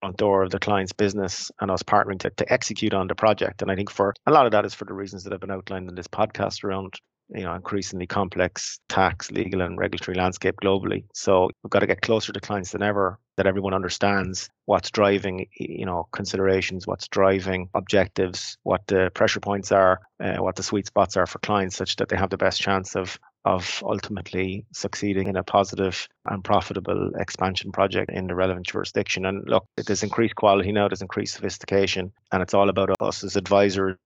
front 0.00 0.16
door 0.16 0.42
of 0.42 0.50
the 0.50 0.58
client's 0.58 0.92
business 0.92 1.50
and 1.60 1.70
us 1.70 1.82
partnering 1.82 2.18
to, 2.20 2.30
to 2.30 2.52
execute 2.52 2.94
on 2.94 3.06
the 3.06 3.14
project. 3.14 3.62
And 3.62 3.70
I 3.70 3.76
think 3.76 3.90
for 3.90 4.14
a 4.26 4.32
lot 4.32 4.46
of 4.46 4.52
that 4.52 4.64
is 4.64 4.74
for 4.74 4.86
the 4.86 4.94
reasons 4.94 5.24
that 5.24 5.32
have 5.32 5.40
been 5.40 5.50
outlined 5.50 5.88
in 5.88 5.94
this 5.94 6.08
podcast 6.08 6.64
around 6.64 6.94
you 7.34 7.42
know 7.42 7.54
increasingly 7.54 8.06
complex 8.06 8.80
tax 8.88 9.30
legal 9.30 9.60
and 9.62 9.78
regulatory 9.78 10.16
landscape 10.16 10.56
globally 10.62 11.04
so 11.14 11.48
we've 11.62 11.70
got 11.70 11.80
to 11.80 11.86
get 11.86 12.02
closer 12.02 12.32
to 12.32 12.40
clients 12.40 12.72
than 12.72 12.82
ever 12.82 13.18
that 13.36 13.46
everyone 13.46 13.74
understands 13.74 14.48
what's 14.66 14.90
driving 14.90 15.46
you 15.58 15.86
know 15.86 16.06
considerations 16.12 16.86
what's 16.86 17.08
driving 17.08 17.68
objectives 17.74 18.58
what 18.64 18.86
the 18.86 19.10
pressure 19.14 19.40
points 19.40 19.72
are 19.72 20.00
uh, 20.20 20.36
what 20.36 20.56
the 20.56 20.62
sweet 20.62 20.86
spots 20.86 21.16
are 21.16 21.26
for 21.26 21.38
clients 21.40 21.76
such 21.76 21.96
that 21.96 22.08
they 22.08 22.16
have 22.16 22.30
the 22.30 22.36
best 22.36 22.60
chance 22.60 22.96
of 22.96 23.18
of 23.44 23.82
ultimately 23.86 24.66
succeeding 24.72 25.26
in 25.26 25.36
a 25.36 25.42
positive 25.42 26.06
and 26.26 26.44
profitable 26.44 27.10
expansion 27.18 27.72
project 27.72 28.10
in 28.10 28.26
the 28.26 28.34
relevant 28.34 28.66
jurisdiction. 28.66 29.24
And 29.24 29.48
look, 29.48 29.64
there's 29.76 30.02
increased 30.02 30.36
quality 30.36 30.72
now, 30.72 30.88
there's 30.88 31.00
increased 31.00 31.34
sophistication, 31.34 32.12
and 32.32 32.42
it's 32.42 32.52
all 32.52 32.68
about 32.68 32.90
us 33.00 33.24
as 33.24 33.36
advisors 33.36 33.96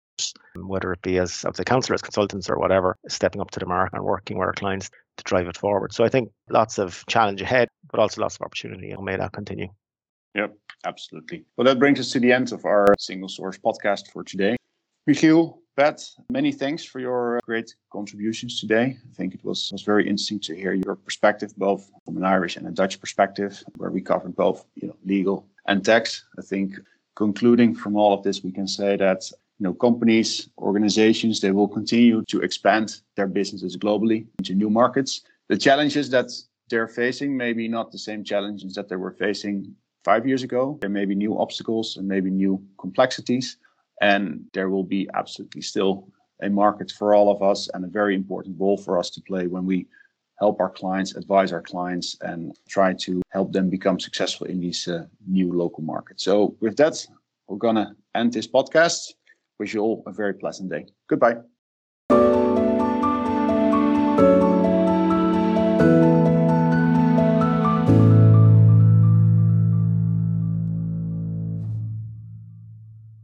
whether 0.56 0.92
it 0.92 1.02
be 1.02 1.18
as, 1.18 1.44
as 1.44 1.58
a 1.58 1.64
counsellor, 1.64 1.94
as 1.94 2.02
consultants, 2.02 2.48
or 2.48 2.58
whatever, 2.58 2.96
stepping 3.08 3.40
up 3.40 3.50
to 3.52 3.60
the 3.60 3.66
mark 3.66 3.90
and 3.92 4.04
working 4.04 4.38
with 4.38 4.46
our 4.46 4.52
clients 4.52 4.90
to 5.16 5.24
drive 5.24 5.46
it 5.46 5.56
forward. 5.56 5.92
So 5.92 6.04
I 6.04 6.08
think 6.08 6.30
lots 6.50 6.78
of 6.78 7.04
challenge 7.08 7.40
ahead, 7.40 7.68
but 7.90 8.00
also 8.00 8.20
lots 8.20 8.36
of 8.36 8.42
opportunity, 8.42 8.90
and 8.90 9.04
may 9.04 9.16
that 9.16 9.32
continue. 9.32 9.68
Yep, 10.34 10.56
absolutely. 10.84 11.44
Well, 11.56 11.64
that 11.64 11.78
brings 11.78 12.00
us 12.00 12.10
to 12.12 12.20
the 12.20 12.32
end 12.32 12.52
of 12.52 12.64
our 12.64 12.94
single 12.98 13.28
source 13.28 13.58
podcast 13.58 14.10
for 14.12 14.24
today. 14.24 14.56
Michiel, 15.08 15.58
Pat, 15.76 16.02
many 16.30 16.50
thanks 16.52 16.84
for 16.84 17.00
your 17.00 17.40
great 17.44 17.74
contributions 17.92 18.60
today. 18.60 18.96
I 19.10 19.14
think 19.14 19.34
it 19.34 19.44
was, 19.44 19.70
was 19.72 19.82
very 19.82 20.08
interesting 20.08 20.40
to 20.40 20.54
hear 20.54 20.72
your 20.72 20.94
perspective, 20.94 21.52
both 21.56 21.90
from 22.04 22.16
an 22.16 22.24
Irish 22.24 22.56
and 22.56 22.66
a 22.66 22.70
Dutch 22.70 23.00
perspective, 23.00 23.62
where 23.76 23.90
we 23.90 24.00
covered 24.00 24.34
both 24.34 24.64
you 24.76 24.88
know, 24.88 24.96
legal 25.04 25.46
and 25.66 25.84
tax. 25.84 26.24
I 26.38 26.42
think 26.42 26.76
concluding 27.16 27.74
from 27.74 27.96
all 27.96 28.14
of 28.14 28.22
this, 28.22 28.42
we 28.42 28.52
can 28.52 28.66
say 28.66 28.96
that 28.96 29.30
you 29.58 29.64
know, 29.64 29.74
companies, 29.74 30.48
organizations, 30.58 31.40
they 31.40 31.52
will 31.52 31.68
continue 31.68 32.22
to 32.28 32.40
expand 32.40 33.00
their 33.16 33.28
businesses 33.28 33.76
globally 33.76 34.26
into 34.38 34.54
new 34.54 34.70
markets. 34.70 35.22
The 35.48 35.56
challenges 35.56 36.10
that 36.10 36.30
they're 36.70 36.88
facing 36.88 37.36
maybe 37.36 37.68
not 37.68 37.92
the 37.92 37.98
same 37.98 38.24
challenges 38.24 38.74
that 38.74 38.88
they 38.88 38.96
were 38.96 39.12
facing 39.12 39.74
five 40.04 40.26
years 40.26 40.42
ago. 40.42 40.78
There 40.80 40.90
may 40.90 41.04
be 41.04 41.14
new 41.14 41.38
obstacles 41.38 41.96
and 41.96 42.08
maybe 42.08 42.30
new 42.30 42.62
complexities. 42.78 43.56
And 44.00 44.44
there 44.52 44.70
will 44.70 44.84
be 44.84 45.08
absolutely 45.14 45.62
still 45.62 46.08
a 46.42 46.50
market 46.50 46.90
for 46.90 47.14
all 47.14 47.30
of 47.30 47.42
us 47.42 47.68
and 47.74 47.84
a 47.84 47.88
very 47.88 48.14
important 48.14 48.56
role 48.58 48.76
for 48.76 48.98
us 48.98 49.08
to 49.10 49.20
play 49.20 49.46
when 49.46 49.64
we 49.64 49.86
help 50.40 50.60
our 50.60 50.70
clients, 50.70 51.14
advise 51.14 51.52
our 51.52 51.62
clients, 51.62 52.16
and 52.22 52.58
try 52.68 52.92
to 52.92 53.22
help 53.30 53.52
them 53.52 53.70
become 53.70 54.00
successful 54.00 54.46
in 54.48 54.60
these 54.60 54.88
uh, 54.88 55.06
new 55.28 55.52
local 55.52 55.84
markets. 55.84 56.24
So, 56.24 56.56
with 56.60 56.76
that, 56.78 57.06
we're 57.46 57.56
going 57.56 57.76
to 57.76 57.94
end 58.16 58.32
this 58.32 58.48
podcast. 58.48 59.12
Wish 59.58 59.74
you 59.74 59.80
all 59.80 60.02
a 60.06 60.12
very 60.12 60.34
pleasant 60.34 60.70
day. 60.70 60.86
Goodbye. 61.08 61.36